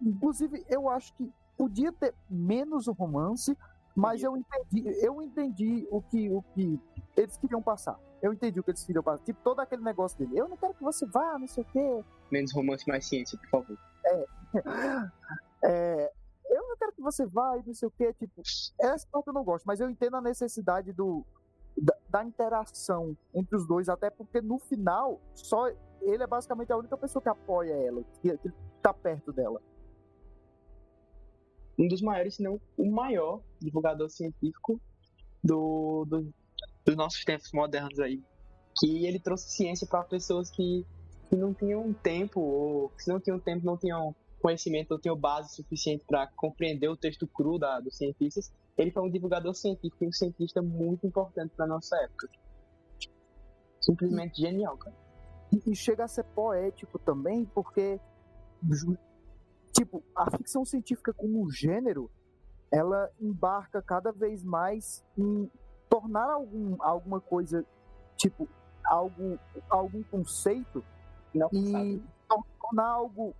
inclusive, 0.00 0.64
eu 0.68 0.88
acho 0.88 1.12
que 1.14 1.32
podia 1.56 1.92
ter 1.92 2.14
menos 2.28 2.86
o 2.86 2.92
romance, 2.92 3.56
mas 3.94 4.22
eu 4.22 4.36
entendi, 4.36 5.04
eu 5.04 5.22
entendi 5.22 5.86
o 5.90 6.02
que, 6.02 6.30
o 6.30 6.42
que 6.54 6.78
eles 7.16 7.36
queriam 7.36 7.62
passar. 7.62 7.98
Eu 8.22 8.32
entendi 8.32 8.60
o 8.60 8.62
que 8.62 8.70
eles 8.70 8.84
queriam 8.84 9.02
passar. 9.02 9.24
Tipo, 9.24 9.40
todo 9.42 9.60
aquele 9.60 9.82
negócio 9.82 10.18
dele. 10.18 10.38
Eu 10.38 10.48
não 10.48 10.56
quero 10.56 10.74
que 10.74 10.82
você 10.82 11.06
vá, 11.06 11.38
não 11.38 11.48
sei 11.48 11.62
o 11.62 11.66
quê. 11.66 12.04
Menos 12.30 12.52
romance, 12.52 12.86
mais 12.86 13.06
ciência, 13.06 13.38
por 13.38 13.48
favor. 13.48 13.78
É, 14.04 14.26
eu 16.48 16.68
não 16.68 16.76
quero 16.76 16.92
que 16.92 17.02
você 17.02 17.26
vá 17.26 17.58
e 17.58 17.66
não 17.66 17.74
sei 17.74 17.88
o 17.88 17.90
quê. 17.90 18.12
Tipo, 18.14 18.42
essa 18.80 19.06
parte 19.10 19.26
eu 19.26 19.32
não 19.32 19.44
gosto, 19.44 19.64
mas 19.64 19.80
eu 19.80 19.88
entendo 19.90 20.16
a 20.16 20.20
necessidade 20.20 20.92
do, 20.92 21.24
da, 21.76 21.96
da 22.08 22.24
interação 22.24 23.16
entre 23.34 23.56
os 23.56 23.66
dois, 23.66 23.88
até 23.88 24.10
porque 24.10 24.40
no 24.40 24.58
final, 24.58 25.20
só 25.34 25.68
ele 26.00 26.22
é 26.22 26.26
basicamente 26.26 26.72
a 26.72 26.76
única 26.76 26.96
pessoa 26.96 27.22
que 27.22 27.28
apoia 27.28 27.72
ela, 27.72 28.02
que, 28.22 28.36
que 28.38 28.52
tá 28.82 28.94
perto 28.94 29.32
dela. 29.32 29.60
Um 31.78 31.88
dos 31.88 32.00
maiores, 32.00 32.36
se 32.36 32.42
não 32.42 32.60
o 32.76 32.90
maior 32.90 33.42
divulgador 33.60 34.08
científico 34.08 34.80
do, 35.44 36.06
do, 36.06 36.32
dos 36.84 36.96
nossos 36.96 37.24
tempos 37.24 37.50
modernos 37.52 37.98
aí. 38.00 38.22
Que 38.78 39.06
ele 39.06 39.18
trouxe 39.18 39.50
ciência 39.50 39.86
para 39.86 40.04
pessoas 40.04 40.50
que, 40.50 40.86
que 41.28 41.36
não 41.36 41.52
tinham 41.52 41.92
tempo, 41.94 42.40
ou 42.40 42.88
que 42.90 43.08
não 43.08 43.20
tinham 43.20 43.38
tempo, 43.38 43.64
não 43.64 43.76
tinham 43.76 44.14
conhecimento, 44.40 44.90
não 44.90 45.00
tinham 45.00 45.16
base 45.16 45.54
suficiente 45.54 46.04
para 46.06 46.26
compreender 46.28 46.88
o 46.88 46.96
texto 46.96 47.26
cru 47.26 47.58
da, 47.58 47.80
dos 47.80 47.96
cientistas. 47.96 48.52
Ele 48.76 48.90
foi 48.90 49.02
um 49.02 49.10
divulgador 49.10 49.54
científico 49.54 50.04
e 50.04 50.08
um 50.08 50.12
cientista 50.12 50.60
muito 50.62 51.06
importante 51.06 51.52
para 51.56 51.66
nossa 51.66 51.96
época. 52.02 52.28
Simplesmente 53.80 54.40
genial, 54.40 54.76
cara. 54.76 54.96
E, 55.52 55.70
e 55.70 55.76
chega 55.76 56.04
a 56.04 56.08
ser 56.08 56.24
poético 56.24 56.98
também, 56.98 57.44
porque 57.46 58.00
tipo, 59.72 60.02
a 60.14 60.30
ficção 60.30 60.64
científica 60.64 61.12
como 61.12 61.50
gênero, 61.50 62.10
ela 62.70 63.10
embarca 63.20 63.80
cada 63.82 64.10
vez 64.10 64.42
mais 64.42 65.04
em 65.16 65.50
tornar 65.88 66.30
algum, 66.30 66.76
alguma 66.80 67.20
coisa, 67.20 67.64
tipo, 68.16 68.48
algo, 68.84 69.38
algum 69.68 70.02
conceito 70.04 70.84
Não 71.34 71.48
e 71.52 71.70
sabe. 71.70 72.04
tornar 72.60 72.88
algo 72.88 73.34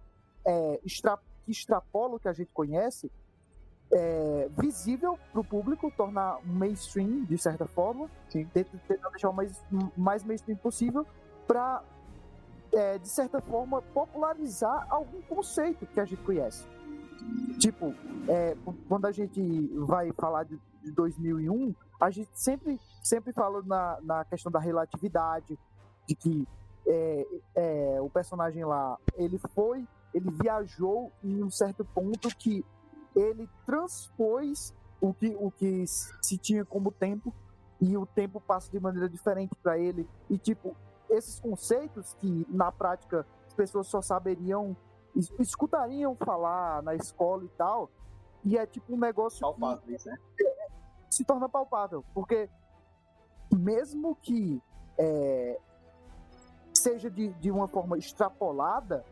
é, 0.46 0.80
extra, 0.84 1.18
que 1.44 1.50
extrapola 1.50 2.16
o 2.16 2.20
que 2.20 2.28
a 2.28 2.32
gente 2.32 2.50
conhece, 2.52 3.10
é, 3.92 4.48
visível 4.58 5.18
para 5.32 5.40
o 5.40 5.44
público, 5.44 5.92
tornar 5.96 6.40
mainstream, 6.44 7.24
de 7.24 7.38
certa 7.38 7.66
forma, 7.66 8.10
tentar 8.30 9.10
deixar 9.10 9.30
o 9.30 9.32
mais, 9.32 9.62
mais 9.96 10.24
mainstream 10.24 10.56
possível, 10.56 11.06
para, 11.46 11.82
é, 12.72 12.98
de 12.98 13.08
certa 13.08 13.40
forma, 13.40 13.82
popularizar 13.82 14.86
algum 14.90 15.22
conceito 15.22 15.86
que 15.86 16.00
a 16.00 16.04
gente 16.04 16.22
conhece. 16.22 16.66
Tipo, 17.58 17.94
é, 18.28 18.56
quando 18.88 19.06
a 19.06 19.12
gente 19.12 19.40
vai 19.74 20.12
falar 20.12 20.44
de, 20.44 20.58
de 20.82 20.92
2001, 20.92 21.74
a 22.00 22.10
gente 22.10 22.30
sempre, 22.34 22.78
sempre 23.02 23.32
fala 23.32 23.62
na, 23.62 23.98
na 24.02 24.24
questão 24.24 24.52
da 24.52 24.58
relatividade, 24.58 25.58
de 26.06 26.14
que 26.14 26.46
é, 26.86 27.26
é, 27.54 28.00
o 28.00 28.08
personagem 28.08 28.64
lá, 28.64 28.98
ele 29.16 29.38
foi, 29.54 29.86
ele 30.16 30.30
viajou 30.30 31.12
em 31.22 31.42
um 31.42 31.50
certo 31.50 31.84
ponto 31.84 32.28
que 32.38 32.64
ele 33.14 33.48
transpôs 33.66 34.74
o 35.00 35.12
que, 35.12 35.36
o 35.38 35.50
que 35.50 35.84
se 35.86 36.38
tinha 36.38 36.64
como 36.64 36.90
tempo 36.90 37.34
e 37.80 37.96
o 37.96 38.06
tempo 38.06 38.40
passa 38.40 38.70
de 38.70 38.80
maneira 38.80 39.08
diferente 39.08 39.54
para 39.62 39.78
ele. 39.78 40.08
E, 40.30 40.38
tipo, 40.38 40.74
esses 41.10 41.38
conceitos 41.38 42.14
que 42.14 42.46
na 42.48 42.72
prática 42.72 43.26
as 43.46 43.52
pessoas 43.52 43.86
só 43.88 44.00
saberiam, 44.00 44.74
es- 45.14 45.30
escutariam 45.38 46.16
falar 46.16 46.82
na 46.82 46.94
escola 46.94 47.44
e 47.44 47.48
tal, 47.48 47.90
e 48.42 48.56
é 48.56 48.64
tipo 48.66 48.94
um 48.94 48.98
negócio 48.98 49.38
que 49.54 49.60
Palpáveis, 49.60 50.04
né? 50.06 50.16
se 51.10 51.24
torna 51.24 51.48
palpável, 51.48 52.04
porque 52.14 52.48
mesmo 53.52 54.16
que 54.16 54.62
é, 54.98 55.58
seja 56.74 57.10
de, 57.10 57.28
de 57.34 57.50
uma 57.50 57.68
forma 57.68 57.98
extrapolada, 57.98 59.04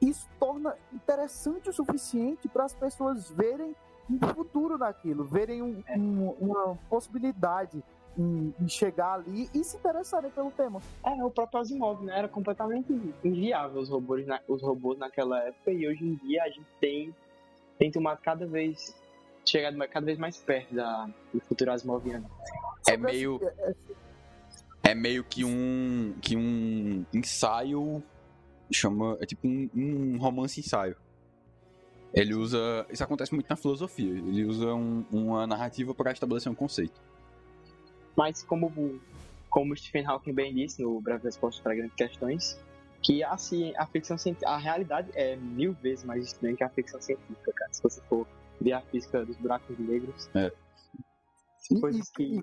isso 0.00 0.28
torna 0.38 0.74
interessante 0.92 1.68
o 1.70 1.72
suficiente 1.72 2.48
para 2.48 2.64
as 2.64 2.74
pessoas 2.74 3.30
verem 3.30 3.74
um 4.10 4.18
futuro 4.34 4.78
naquilo, 4.78 5.24
verem 5.24 5.62
um- 5.62 5.82
um- 5.96 6.30
uma 6.40 6.78
possibilidade 6.88 7.82
em, 8.18 8.54
em 8.60 8.68
chegar 8.68 9.14
ali 9.14 9.50
e 9.52 9.62
se 9.64 9.76
interessarem 9.76 10.30
pelo 10.30 10.50
tema. 10.50 10.80
É, 11.04 11.22
o 11.24 11.30
próprio 11.30 11.60
Asimov, 11.60 12.02
né? 12.04 12.18
Era 12.18 12.28
completamente 12.28 12.92
inviável 13.24 13.80
os 13.80 13.88
robôs, 13.90 14.26
na- 14.26 14.40
os 14.48 14.62
robôs 14.62 14.98
naquela 14.98 15.38
época 15.40 15.70
e 15.72 15.86
hoje 15.86 16.04
em 16.04 16.14
dia 16.26 16.42
a 16.44 16.48
gente 16.48 16.66
tem, 16.80 17.14
tem 17.78 17.90
tomado 17.90 18.20
cada 18.22 18.46
vez, 18.46 18.94
chegado 19.44 19.76
mais- 19.76 19.90
cada 19.90 20.06
vez 20.06 20.18
mais 20.18 20.38
perto 20.38 20.74
da, 20.74 21.08
do 21.34 21.40
futuro 21.40 21.72
Asimoviano. 21.72 22.30
É 22.88 22.96
meio, 22.96 23.36
esse- 23.36 23.60
é- 23.60 23.74
é 24.92 24.94
meio 24.94 25.22
que 25.24 25.44
um, 25.44 26.14
que 26.22 26.36
um 26.36 27.04
ensaio, 27.12 28.02
chama, 28.74 29.16
é 29.20 29.26
tipo 29.26 29.46
um, 29.46 29.68
um 29.74 30.18
romance 30.18 30.60
ensaio. 30.60 30.96
Ele 32.14 32.34
usa, 32.34 32.86
isso 32.90 33.04
acontece 33.04 33.34
muito 33.34 33.48
na 33.48 33.56
filosofia, 33.56 34.10
ele 34.10 34.44
usa 34.44 34.72
um- 34.74 35.04
uma 35.12 35.46
narrativa 35.46 35.94
para 35.94 36.12
estabelecer 36.12 36.50
um 36.50 36.54
conceito. 36.54 36.98
Mas 38.16 38.42
como, 38.42 38.98
como 39.50 39.76
Stephen 39.76 40.06
Hawking 40.06 40.32
bem 40.32 40.54
disse 40.54 40.82
no 40.82 41.00
Breve 41.00 41.24
Resposta 41.24 41.62
para 41.62 41.74
Grandes 41.74 41.94
Questões, 41.94 42.58
que 43.02 43.22
a, 43.22 43.34
a 43.34 43.86
ficção 43.86 44.16
científica, 44.16 44.50
a 44.50 44.56
realidade 44.56 45.10
é 45.14 45.36
mil 45.36 45.74
vezes 45.74 46.04
mais 46.04 46.24
estranha 46.24 46.56
que 46.56 46.64
a 46.64 46.68
ficção 46.70 47.00
científica, 47.02 47.52
cara. 47.52 47.72
Se 47.72 47.82
você 47.82 48.00
for 48.08 48.26
ver 48.60 48.72
a 48.72 48.80
física 48.80 49.24
dos 49.24 49.36
buracos 49.36 49.78
negros, 49.78 50.30
e, 51.70 51.80
coisas 51.80 52.08
que- 52.10 52.22
e 52.22 52.42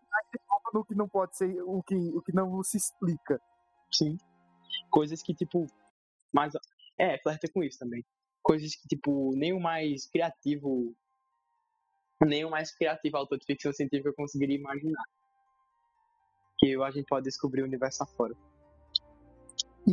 no 0.73 0.85
que 0.85 0.95
não 0.95 1.07
pode 1.07 1.35
ser, 1.35 1.61
o 1.63 1.81
que, 1.83 1.95
o 1.95 2.21
que 2.21 2.33
não 2.33 2.63
se 2.63 2.77
explica. 2.77 3.41
Sim. 3.91 4.17
Coisas 4.89 5.21
que, 5.23 5.33
tipo, 5.33 5.65
mais. 6.33 6.53
É, 6.97 7.17
flerta 7.19 7.47
com 7.51 7.63
isso 7.63 7.79
também. 7.79 8.03
Coisas 8.41 8.75
que, 8.75 8.87
tipo, 8.87 9.31
nem 9.35 9.53
o 9.53 9.59
mais 9.59 10.07
criativo. 10.07 10.95
Nem 12.23 12.45
o 12.45 12.49
mais 12.49 12.73
criativo 12.75 13.17
autor 13.17 13.37
de 13.37 13.45
ficção 13.45 13.73
científica 13.73 14.13
conseguiria 14.13 14.57
imaginar. 14.57 15.03
Que 16.59 16.81
a 16.81 16.91
gente 16.91 17.05
pode 17.05 17.25
descobrir 17.25 17.61
o 17.61 17.65
universo 17.65 18.03
afora. 18.03 18.35
E, 19.85 19.91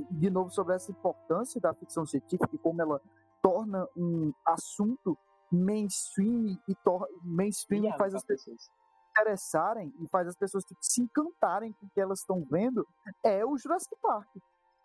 e, 0.00 0.06
de 0.10 0.30
novo, 0.30 0.50
sobre 0.50 0.74
essa 0.74 0.90
importância 0.90 1.60
da 1.60 1.72
ficção 1.74 2.04
científica 2.04 2.50
e 2.52 2.58
como 2.58 2.82
ela 2.82 3.00
torna 3.40 3.86
um 3.96 4.32
assunto 4.44 5.16
mainstream 5.50 6.58
e 6.68 6.76
mainstream 7.22 7.86
e 7.86 7.96
faz 7.96 8.14
as 8.14 8.24
pessoas 8.24 8.62
se 8.62 8.70
interessarem 9.10 9.92
e 10.00 10.08
faz 10.08 10.28
as 10.28 10.36
pessoas 10.36 10.64
tipo, 10.64 10.78
se 10.82 11.02
encantarem 11.02 11.72
com 11.72 11.86
o 11.86 11.90
que 11.90 12.00
elas 12.00 12.20
estão 12.20 12.44
vendo, 12.50 12.86
é 13.24 13.44
o 13.44 13.56
Jurassic 13.56 13.94
Park. 14.02 14.28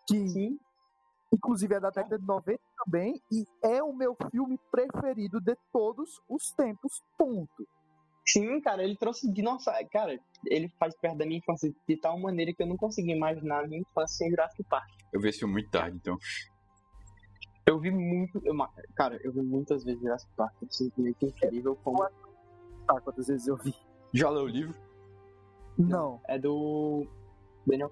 Que, 0.08 0.28
Sim, 0.28 0.58
inclusive, 1.34 1.74
é 1.74 1.80
da 1.80 1.90
década 1.90 2.18
de 2.18 2.26
90 2.26 2.60
também 2.84 3.20
e 3.30 3.44
é 3.62 3.82
o 3.82 3.92
meu 3.92 4.16
filme 4.30 4.58
preferido 4.70 5.40
de 5.40 5.56
todos 5.72 6.20
os 6.28 6.52
tempos, 6.52 7.02
ponto. 7.18 7.66
sim, 8.26 8.60
cara, 8.60 8.82
ele 8.82 8.96
trouxe 8.96 9.30
dinossauro. 9.30 9.86
Cara, 9.90 10.18
ele 10.46 10.68
faz 10.78 10.96
perto 10.96 11.18
da 11.18 11.26
minha 11.26 11.38
infância 11.38 11.72
de 11.88 11.96
tal 11.96 12.18
maneira 12.18 12.52
que 12.52 12.62
eu 12.62 12.66
não 12.66 12.76
consegui 12.76 13.12
imaginar 13.12 13.64
a 13.64 13.66
minha 13.66 13.80
infância 13.80 14.16
sem 14.16 14.30
Jurassic 14.30 14.62
Park. 14.64 14.88
Eu 15.12 15.20
vi 15.20 15.28
esse 15.28 15.40
filme 15.40 15.54
muito 15.54 15.70
tarde, 15.70 15.96
então. 15.96 16.16
Eu 17.66 17.80
vi 17.80 17.90
muito. 17.90 18.40
eu 18.44 18.54
cara, 18.94 19.18
eu 19.22 19.32
vi 19.32 19.40
muitas 19.40 19.84
vezes 19.84 20.00
Jurassic 20.00 20.30
Park. 20.36 20.54
É 20.62 20.66
simplesmente 20.70 21.24
incrível 21.24 21.76
como. 21.82 22.06
Tá, 22.86 23.00
quantas 23.00 23.26
vezes 23.26 23.46
eu 23.46 23.56
vi? 23.56 23.74
Já 24.12 24.28
leu 24.28 24.44
o 24.44 24.48
livro? 24.48 24.74
Não. 25.78 26.20
É 26.28 26.38
do. 26.38 27.06
Daniel. 27.66 27.90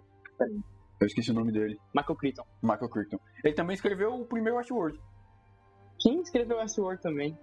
Eu 1.00 1.06
esqueci 1.06 1.30
o 1.30 1.34
nome 1.34 1.50
dele. 1.50 1.80
Michael 1.94 2.16
Crichton. 2.16 2.44
Michael 2.62 2.88
Crichton. 2.88 3.18
Ele 3.44 3.54
também 3.54 3.74
escreveu 3.74 4.14
o 4.14 4.24
primeiro 4.26 4.56
Westworld. 4.58 5.00
Quem 6.00 6.20
escreveu 6.20 6.58
Westworld 6.58 7.00
também? 7.02 7.38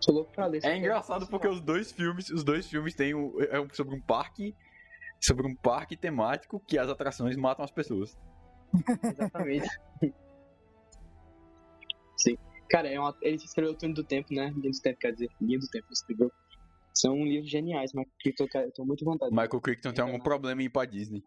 Sou 0.00 0.14
louco 0.14 0.32
pra 0.32 0.46
ler. 0.46 0.64
É 0.64 0.76
engraçado 0.76 1.26
porque 1.28 1.46
os 1.46 1.60
dois 1.60 1.92
filmes, 1.92 2.28
os 2.30 2.42
dois 2.42 2.66
filmes 2.66 2.94
têm 2.94 3.14
um, 3.14 3.32
é 3.42 3.60
um- 3.60 3.68
sobre 3.72 3.94
um 3.94 4.00
parque, 4.00 4.54
sobre 5.20 5.46
um 5.46 5.54
parque 5.54 5.96
temático 5.96 6.60
que 6.66 6.76
as 6.78 6.88
atrações 6.88 7.36
matam 7.36 7.64
as 7.64 7.70
pessoas. 7.70 8.16
Exatamente. 9.04 9.68
Sim. 12.16 12.36
Cara, 12.68 12.88
é 12.88 12.98
uma... 12.98 13.16
ele 13.22 13.36
escreveu 13.36 13.72
o 13.72 13.76
Túnel 13.76 13.94
do 13.96 14.04
Tempo, 14.04 14.28
né? 14.34 14.50
Linha 14.56 14.70
do 14.70 14.80
Tempo, 14.80 14.98
quer 14.98 15.12
dizer, 15.12 15.28
Linha 15.40 15.58
do 15.58 15.68
Tempo, 15.68 15.86
ele 15.86 15.92
escreveu. 15.92 16.32
São 16.94 17.16
livros 17.24 17.50
geniais, 17.50 17.92
mas 17.94 18.06
eu, 18.38 18.48
quero- 18.48 18.66
eu 18.66 18.72
tô 18.72 18.84
muito 18.84 19.04
vontade. 19.04 19.30
Michael 19.30 19.60
Crichton 19.60 19.92
tem 19.92 20.04
algum 20.04 20.20
problema 20.20 20.62
em 20.62 20.66
ir 20.66 20.70
pra 20.70 20.84
Disney. 20.84 21.22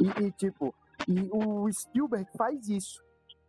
E, 0.00 0.24
e, 0.24 0.32
tipo, 0.32 0.74
e 1.08 1.28
o 1.32 1.70
Spielberg 1.72 2.28
faz 2.36 2.68
isso. 2.68 3.02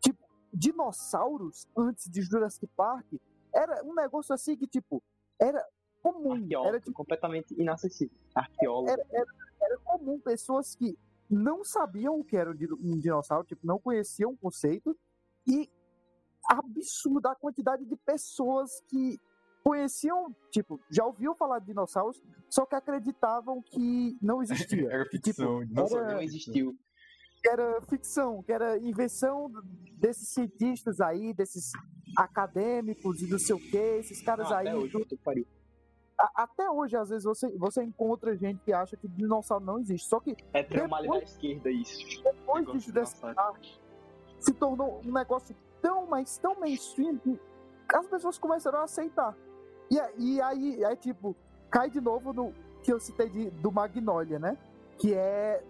Tipo, 0.04 0.24
dinossauros, 0.54 1.66
antes 1.78 2.10
de 2.10 2.22
Jurassic 2.22 2.68
Park, 2.76 3.06
era 3.54 3.84
um 3.84 3.94
negócio 3.94 4.34
assim 4.34 4.56
que, 4.56 4.68
tipo, 4.68 5.02
era 5.40 5.66
comum. 6.02 6.34
Arqueólogo, 6.34 6.68
Era, 6.68 6.80
tipo, 6.80 6.94
completamente 6.94 7.54
inacessível. 7.60 8.16
Arqueólogo. 8.36 8.90
era, 8.90 9.06
era, 9.12 9.26
era 9.62 9.78
comum 9.80 10.20
pessoas 10.20 10.76
que 10.76 10.98
não 11.30 11.64
sabiam 11.64 12.20
o 12.20 12.24
que 12.24 12.36
era 12.36 12.52
um 12.52 12.56
dino- 12.56 12.78
dinossauro, 13.00 13.46
tipo, 13.46 13.66
não 13.66 13.80
conheciam 13.80 14.32
o 14.32 14.38
conceito, 14.38 14.98
e 15.48 15.70
absurda 16.50 17.32
a 17.32 17.36
quantidade 17.36 17.86
de 17.86 17.96
pessoas 17.96 18.82
que 18.88 19.18
conheciam, 19.64 20.36
tipo, 20.52 20.80
já 20.90 21.06
ouviam 21.06 21.36
falar 21.36 21.60
de 21.60 21.68
dinossauros, 21.68 22.22
só 22.50 22.66
que 22.66 22.76
acreditavam 22.76 23.62
que 23.62 24.18
não 24.22 24.42
existia. 24.42 24.88
Era 24.92 25.06
que, 25.08 25.18
ficção. 25.18 25.62
tipo, 25.62 25.74
não 25.74 25.86
era-. 25.88 26.14
Não 26.16 26.22
existiu. 26.22 26.76
que 27.42 27.50
era 27.50 27.82
ficção, 27.90 28.44
que 28.44 28.52
era 28.52 28.78
invenção 28.78 29.52
desses 29.98 30.30
cientistas 30.30 31.02
aí, 31.02 31.34
desses 31.34 31.72
acadêmicos 32.16 33.22
e 33.22 33.28
não 33.30 33.40
sei 33.40 33.56
o 33.56 33.60
que, 33.60 33.78
esses 33.78 34.24
caras 34.24 34.50
Não, 34.50 34.58
aí. 34.58 34.68
até 34.68 34.78
hoje, 34.78 34.94
do- 34.94 35.48
a- 36.20 36.44
até 36.44 36.70
hoje, 36.70 36.96
às 36.96 37.10
vezes, 37.10 37.24
você, 37.24 37.50
você 37.58 37.84
encontra 37.84 38.38
gente 38.38 38.60
que 38.64 38.72
acha 38.72 38.96
que 38.96 39.08
dinossauro 39.08 39.66
não 39.66 39.80
existe. 39.80 40.08
Só 40.08 40.20
que 40.20 40.36
É 40.54 40.62
trauma 40.62 40.98
ali 40.98 41.08
da 41.10 41.18
esquerda 41.20 41.72
isso. 41.72 41.98
depois 42.24 42.66
disso 42.68 42.88
de 42.88 42.92
desse 42.92 43.16
se 44.40 44.54
tornou 44.54 45.02
um 45.04 45.12
negócio 45.12 45.56
tão, 45.82 46.06
mas 46.08 46.38
tão 46.38 46.60
mainstream 46.60 47.18
que 47.18 47.40
as 47.96 48.08
pessoas 48.08 48.38
começaram 48.38 48.80
a 48.80 48.84
aceitar. 48.84 49.36
E, 49.92 50.36
e 50.36 50.42
aí, 50.42 50.84
é 50.84 50.96
tipo, 50.96 51.36
cai 51.70 51.90
de 51.90 52.00
novo 52.00 52.32
no 52.32 52.54
que 52.84 52.92
eu 52.94 53.00
citei 53.00 53.30
de, 53.30 53.50
do 53.52 53.72
Magnolia, 53.72 54.40
né? 54.40 54.58
Que 54.98 55.14
é 55.14 55.64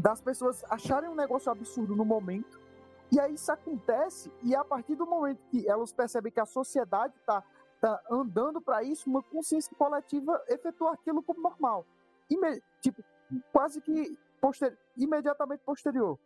das 0.00 0.20
pessoas 0.20 0.62
acharem 0.70 1.10
um 1.10 1.14
negócio 1.14 1.50
absurdo 1.50 1.96
no 1.96 2.04
momento. 2.04 2.60
E 3.10 3.18
aí 3.20 3.34
isso 3.34 3.50
acontece, 3.52 4.32
e 4.42 4.54
a 4.54 4.64
partir 4.64 4.94
do 4.94 5.06
momento 5.06 5.40
que 5.50 5.68
elas 5.68 5.92
percebem 5.92 6.30
que 6.32 6.40
a 6.40 6.46
sociedade 6.46 7.14
tá, 7.24 7.42
tá 7.80 8.00
andando 8.10 8.60
para 8.60 8.82
isso, 8.82 9.08
uma 9.08 9.22
consciência 9.22 9.74
coletiva 9.76 10.42
efetua 10.48 10.92
aquilo 10.94 11.22
como 11.22 11.40
normal. 11.40 11.84
Tipo, 12.80 13.02
quase 13.52 13.80
que 13.80 14.18
poster- 14.40 14.76
imediatamente 14.96 15.60
posterior 15.64 16.18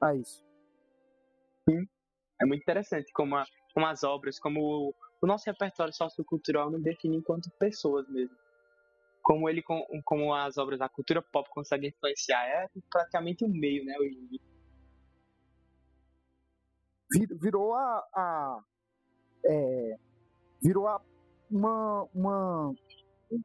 a 0.00 0.14
isso. 0.14 0.44
É 2.40 2.44
muito 2.44 2.62
interessante 2.62 3.10
como, 3.12 3.34
a- 3.36 3.46
como 3.72 3.86
as 3.86 4.04
obras, 4.04 4.38
como 4.38 4.94
o, 5.20 5.26
nosso 5.26 5.44
repertório 5.46 5.92
sociocultural 5.92 6.70
nos 6.70 6.82
define 6.82 7.16
enquanto 7.16 7.50
pessoas 7.58 8.08
mesmo. 8.08 8.36
Como 9.22 9.48
ele, 9.48 9.62
com- 9.62 9.84
como 10.04 10.32
as 10.34 10.56
obras 10.56 10.78
da 10.78 10.88
cultura 10.88 11.20
pop 11.20 11.48
conseguem 11.50 11.90
influenciar, 11.90 12.44
é 12.46 12.68
praticamente 12.90 13.44
um 13.44 13.48
meio, 13.48 13.84
né, 13.84 13.96
hoje 13.98 14.14
em 14.16 14.26
dia. 14.26 14.40
Vir- 17.12 17.36
virou 17.40 17.74
a, 17.74 18.04
a- 18.14 18.64
é, 19.44 19.98
virou 20.62 20.88
a, 20.88 21.00
uma, 21.50 22.08
uma 22.14 22.74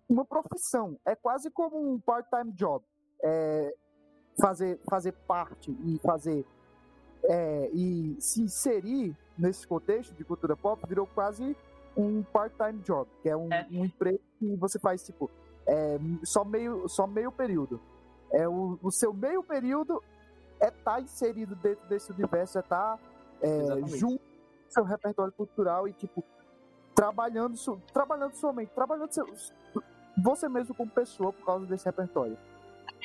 uma 0.08 0.24
profissão 0.26 1.00
é 1.06 1.16
quase 1.16 1.50
como 1.50 1.94
um 1.94 2.00
part-time 2.00 2.52
job 2.54 2.86
é, 3.24 3.74
fazer 4.40 4.80
fazer 4.90 5.12
parte 5.28 5.72
e 5.72 6.00
fazer 6.00 6.46
é, 7.24 7.70
e 7.74 8.16
se 8.20 8.42
inserir 8.44 9.16
nesse 9.42 9.68
contexto 9.68 10.14
de 10.14 10.24
cultura 10.24 10.56
pop 10.56 10.82
virou 10.88 11.08
quase 11.08 11.56
um 11.98 12.24
part-time 12.24 12.80
job 12.84 13.10
que 13.22 13.30
é 13.30 13.36
um, 13.36 13.52
É. 13.52 13.68
um 13.72 13.84
emprego 13.86 14.20
que 14.40 14.56
você 14.56 14.80
faz 14.80 15.04
tipo 15.04 15.30
é, 15.68 15.98
só 16.24 16.44
meio 16.46 16.88
só 16.88 17.06
meio 17.08 17.32
período 17.32 17.80
é 18.32 18.48
o, 18.48 18.78
o 18.82 18.92
seu 18.92 19.12
meio 19.14 19.44
período 19.44 20.02
é 20.60 20.68
estar 20.70 21.02
inserido 21.02 21.56
dentro 21.56 21.86
desse 21.90 22.12
universo 22.12 22.58
é 22.58 22.62
estar 22.62 23.00
é, 23.42 23.48
Exatamente. 23.60 23.98
junto 23.98 24.20
com 24.20 24.70
seu 24.70 24.84
repertório 24.84 25.34
cultural 25.34 25.88
e 25.88 25.94
tipo 25.94 26.24
trabalhando 26.96 27.56
trabalhando 27.92 28.34
sua 28.36 28.54
mente 28.54 28.70
trabalhando 28.74 29.12
seu, 29.12 29.26
você 30.24 30.48
mesmo 30.48 30.76
como 30.76 30.90
pessoa 30.92 31.34
por 31.34 31.46
causa 31.46 31.66
desse 31.66 31.86
repertório 31.86 32.38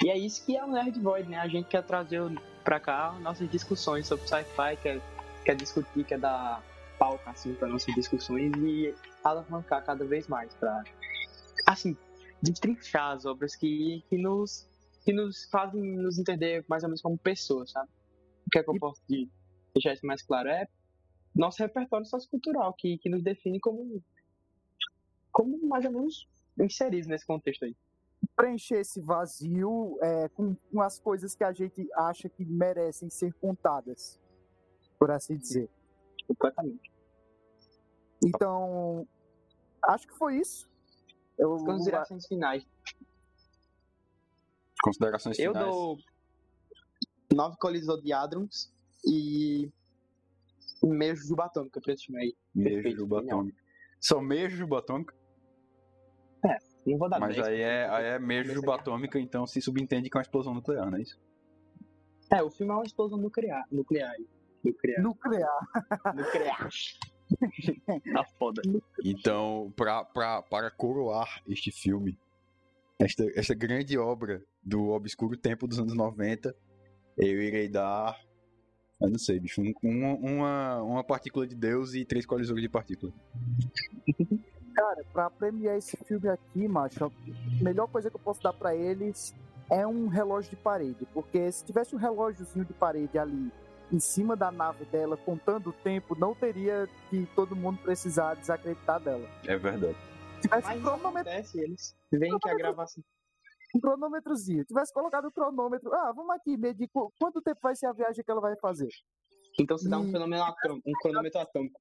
E 0.05 0.11
é 0.11 0.18
isso 0.18 0.45
que 0.45 0.57
é 0.57 0.62
o 0.64 0.68
Nerd 0.68 1.01
Void, 1.01 1.28
né? 1.28 1.39
A 1.39 1.49
gente 1.49 1.66
quer 1.68 1.82
trazer 1.82 2.20
pra 2.62 2.78
cá 2.78 3.12
nossas 3.20 3.49
discussões 3.51 4.07
sobre 4.07 4.26
sci-fi, 4.28 4.76
quer, 4.82 5.01
quer 5.47 5.55
discutir, 5.57 6.05
quer 6.05 6.18
dar 6.18 6.62
palco 6.99 7.22
assim 7.30 7.55
para 7.55 7.68
nossas 7.68 7.94
discussões 7.94 8.53
e 8.57 8.94
alavancar 9.22 9.84
cada 9.84 10.05
vez 10.05 10.26
mais 10.28 10.53
pra, 10.55 10.82
assim, 11.66 11.97
destrinchar 12.42 13.12
as 13.12 13.24
obras 13.24 13.55
que, 13.57 14.03
que 14.11 14.18
nos 14.18 14.68
que 15.05 15.12
nos 15.12 15.44
fazem 15.53 15.80
nos 15.99 16.18
entender 16.18 16.64
mais 16.68 16.82
ou 16.82 16.88
menos 16.88 17.01
como 17.01 17.16
pessoas, 17.16 17.70
sabe? 17.70 17.88
O 18.44 18.51
que 18.51 18.59
é 18.59 18.62
que 18.64 18.70
eu 18.70 18.78
posso 18.80 19.01
de- 19.09 19.28
deixar 19.72 19.94
isso 19.94 20.05
mais 20.05 20.20
claro? 20.20 20.49
É 20.49 20.66
nosso 21.34 21.62
repertório 21.62 22.05
sociocultural 22.07 22.74
que, 22.74 22.99
que 22.99 23.09
nos 23.09 23.22
define 23.22 23.61
como 23.61 24.03
como 25.30 25.64
mais 25.68 25.84
ou 25.84 25.92
menos 25.92 26.26
inseridos 26.59 27.07
nesse 27.07 27.24
contexto 27.24 27.64
aí. 27.66 27.76
preencher 28.34 28.80
esse 28.80 29.01
vazio 29.01 29.97
é, 30.03 30.28
com, 30.30 30.57
com 30.72 30.80
as 30.80 30.99
coisas 30.99 31.34
que 31.36 31.44
a 31.44 31.53
gente 31.53 31.86
acha 31.94 32.28
que 32.28 32.44
merecem 32.44 33.09
ser 33.09 33.32
contadas 33.34 34.18
por 34.99 35.11
assim 35.11 35.36
dizer 35.36 35.68
Completamente. 36.26 36.90
então 38.24 39.07
acho 39.82 40.07
que 40.07 40.14
foi 40.16 40.38
isso 40.38 40.66
eu 41.38 41.57
Considerações 41.64 42.26
finais. 42.26 42.66
Considerações 44.82 45.38
Eu 45.38 45.53
finais. 45.53 45.70
dou 45.70 45.99
nove 47.34 47.57
colisões 47.59 48.03
de 48.03 48.12
e 49.07 49.70
meio 50.82 51.14
jujuba 51.14 51.44
atômica 51.44 51.80
pra 51.80 51.92
esse 51.92 52.05
time 52.05 52.18
aí. 52.22 52.36
Meio 52.55 52.97
juba 52.97 53.20
atômica. 53.20 53.59
Só 54.01 54.20
meio 54.20 54.49
juba 54.49 54.78
atômica, 54.78 55.14
Não 56.86 56.97
vou 56.99 57.09
dar 57.09 57.18
mas 57.18 57.34
10. 57.34 57.49
aí 57.49 57.61
é, 57.61 57.88
aí 57.88 58.05
é 58.05 58.18
meio 58.18 58.44
juba 58.44 58.76
atômica, 58.76 59.18
então 59.18 59.47
se 59.47 59.61
subentende 59.61 60.09
que 60.09 60.16
é 60.16 60.18
uma 60.18 60.22
explosão 60.22 60.55
nuclear, 60.55 60.90
não 60.90 60.99
é 60.99 61.03
isso? 61.03 61.18
É, 62.30 62.42
o 62.42 62.51
filme 62.51 62.72
é 62.72 62.76
uma 62.76 62.84
explosão 62.84 63.18
nuclear. 63.18 63.64
Nuclear. 63.70 64.14
Nuclear. 64.66 65.02
nuclear 65.02 65.60
nuclear. 66.14 66.68
tá 68.14 68.24
foda. 68.38 68.62
Então, 69.04 69.72
pra, 69.76 70.04
pra, 70.04 70.42
para 70.42 70.70
coroar 70.70 71.42
este 71.48 71.70
filme, 71.70 72.18
esta, 72.98 73.24
esta 73.38 73.54
grande 73.54 73.98
obra 73.98 74.42
do 74.62 74.90
obscuro 74.90 75.36
tempo 75.36 75.66
dos 75.66 75.78
anos 75.78 75.94
90, 75.94 76.54
eu 77.18 77.42
irei 77.42 77.68
dar. 77.68 78.18
Eu 79.00 79.10
não 79.10 79.18
sei, 79.18 79.38
bicho. 79.38 79.60
um- 79.60 79.74
uma, 79.82 80.14
uma, 80.14 80.82
uma 80.82 81.04
partícula 81.04 81.46
de 81.46 81.54
Deus 81.54 81.94
e 81.94 82.04
três 82.04 82.24
colisores 82.24 82.62
de 82.62 82.68
partícula. 82.68 83.12
Cara, 84.74 85.04
pra 85.12 85.30
premiar 85.30 85.76
esse 85.76 85.96
filme 85.96 86.28
aqui, 86.28 86.68
macho, 86.68 87.04
a 87.06 87.10
melhor 87.62 87.86
coisa 87.88 88.08
que 88.10 88.16
eu 88.16 88.20
posso 88.20 88.42
dar 88.42 88.52
pra 88.52 88.74
eles 88.74 89.34
é 89.70 89.86
um 89.86 90.06
relógio 90.06 90.50
de 90.50 90.56
parede. 90.56 91.06
Porque 91.12 91.50
se 91.50 91.64
tivesse 91.64 91.94
um 91.94 91.98
relógiozinho 91.98 92.64
de 92.64 92.72
parede 92.72 93.18
ali 93.18 93.50
em 93.93 94.01
cima 94.01 94.34
da 94.37 94.51
nave 94.51 94.84
dela, 94.87 95.16
contando 95.16 95.70
o 95.70 95.72
tempo, 95.72 96.18
não 96.18 96.34
teria 96.34 96.89
que 97.09 97.26
todo 97.34 97.55
mundo 97.55 97.78
precisar 97.82 98.34
desacreditar 98.34 99.01
dela. 99.01 99.28
É 99.45 99.57
verdade. 99.57 99.97
Se 100.37 100.43
tivesse 100.43 100.66
Mas 100.68 100.82
cronômetro, 100.82 101.18
acontece, 101.32 101.61
eles 101.61 101.97
veem 102.12 102.39
que 102.39 102.49
a 102.49 102.55
gravação. 102.55 103.03
um 103.74 103.80
cronômetrozinho, 103.80 104.64
tivesse 104.64 104.93
colocado 104.93 105.26
o 105.26 105.32
cronômetro, 105.32 105.93
ah, 105.95 106.12
vamos 106.12 106.34
aqui 106.34 106.57
medir 106.57 106.89
qu- 106.89 107.12
quanto 107.18 107.41
tempo 107.43 107.61
vai 107.62 107.74
ser 107.76 107.87
a 107.87 107.93
viagem 107.93 108.24
que 108.24 108.30
ela 108.30 108.41
vai 108.41 108.57
fazer. 108.57 108.89
Então 109.59 109.78
se 109.78 109.89
dá 109.89 109.99
um 109.99 110.09
E- 110.09 110.12
fenômeno 110.12 110.43
atômico, 110.43 110.89
um 110.89 110.93
cronômetro 111.01 111.41
atômico. 111.41 111.80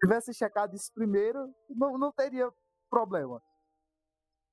tivesse 0.00 0.32
checado 0.34 0.74
isso 0.76 0.92
primeiro, 0.94 1.52
não, 1.68 1.98
não 1.98 2.12
teria 2.12 2.48
problema. 2.90 3.42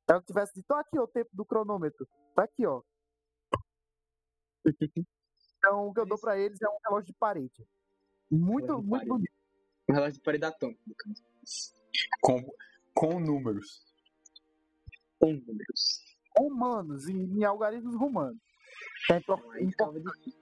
Ela 0.10 0.22
tivesse 0.22 0.54
dito, 0.56 0.72
"Ó, 0.72 0.76
aqui 0.78 0.98
ó, 1.00 1.04
o 1.04 1.08
tempo 1.08 1.30
do 1.34 1.46
cronômetro, 1.46 2.08
tá 2.36 2.44
aqui, 2.44 2.66
ó. 2.66 2.82
Então, 5.66 5.88
o 5.88 5.94
que 5.94 6.00
eu 6.00 6.06
dou 6.06 6.20
pra 6.20 6.38
eles 6.38 6.62
é 6.62 6.68
um 6.70 6.78
relógio 6.86 7.08
de 7.08 7.14
parede. 7.18 7.68
Muito, 8.30 8.66
Relógio 8.68 8.84
muito 8.88 8.92
parede. 8.92 9.10
bonito. 9.10 9.34
Um 9.90 9.94
relógio 9.94 10.14
de 10.14 10.22
parede 10.22 10.42
caso. 10.42 10.76
Com, 12.22 12.52
com 12.94 13.20
números. 13.20 13.84
Com 15.20 15.34
números. 15.34 16.04
Romanos, 16.38 17.08
em, 17.08 17.40
em 17.40 17.44
algarismos 17.44 17.96
romanos. 17.96 18.38
É, 19.10 19.18
impor- 19.18 19.40
Aí 19.54 19.64
impor- 19.64 19.94
ficava 19.94 20.00
difícil. 20.00 20.40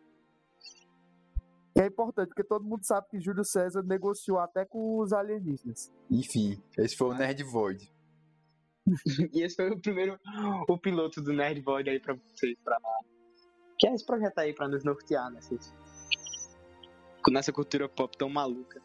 que 1.75 1.81
é 1.81 1.85
importante, 1.87 2.27
porque 2.29 2.43
todo 2.43 2.65
mundo 2.65 2.83
sabe 2.85 3.07
que 3.09 3.19
Júlio 3.21 3.45
César 3.45 3.81
negociou 3.83 4.39
até 4.39 4.65
com 4.65 4.99
os 4.99 5.13
alienígenas. 5.13 5.91
Enfim, 6.09 6.61
esse 6.77 6.95
foi 6.97 7.07
o 7.09 7.13
Nerd 7.13 7.43
Void. 7.43 7.91
E 9.33 9.41
esse 9.41 9.55
foi 9.55 9.69
o 9.71 9.79
primeiro, 9.79 10.19
o 10.67 10.77
piloto 10.77 11.21
do 11.21 11.31
Nerd 11.31 11.61
Void 11.61 11.89
aí 11.89 11.99
pra 12.01 12.13
vocês, 12.15 12.57
pra 12.63 12.77
Que 13.83 13.87
é 13.89 13.93
esse 13.93 14.05
projeto 14.05 14.39
aí 14.39 14.53
pra 14.53 14.65
nos 14.65 14.81
nortear 14.85 15.29
nessas, 15.29 15.73
nessa 17.29 17.51
cultura 17.51 17.89
pop 17.89 18.17
tão 18.17 18.29
maluca. 18.29 18.81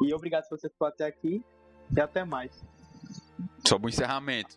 E 0.00 0.14
obrigado 0.14 0.44
se 0.44 0.50
você 0.50 0.68
ficou 0.68 0.86
até 0.86 1.04
aqui 1.04 1.44
e 1.90 2.00
até 2.00 2.24
mais. 2.24 2.64
Sobre 3.66 3.88
o 3.88 3.90
encerramento. 3.90 4.56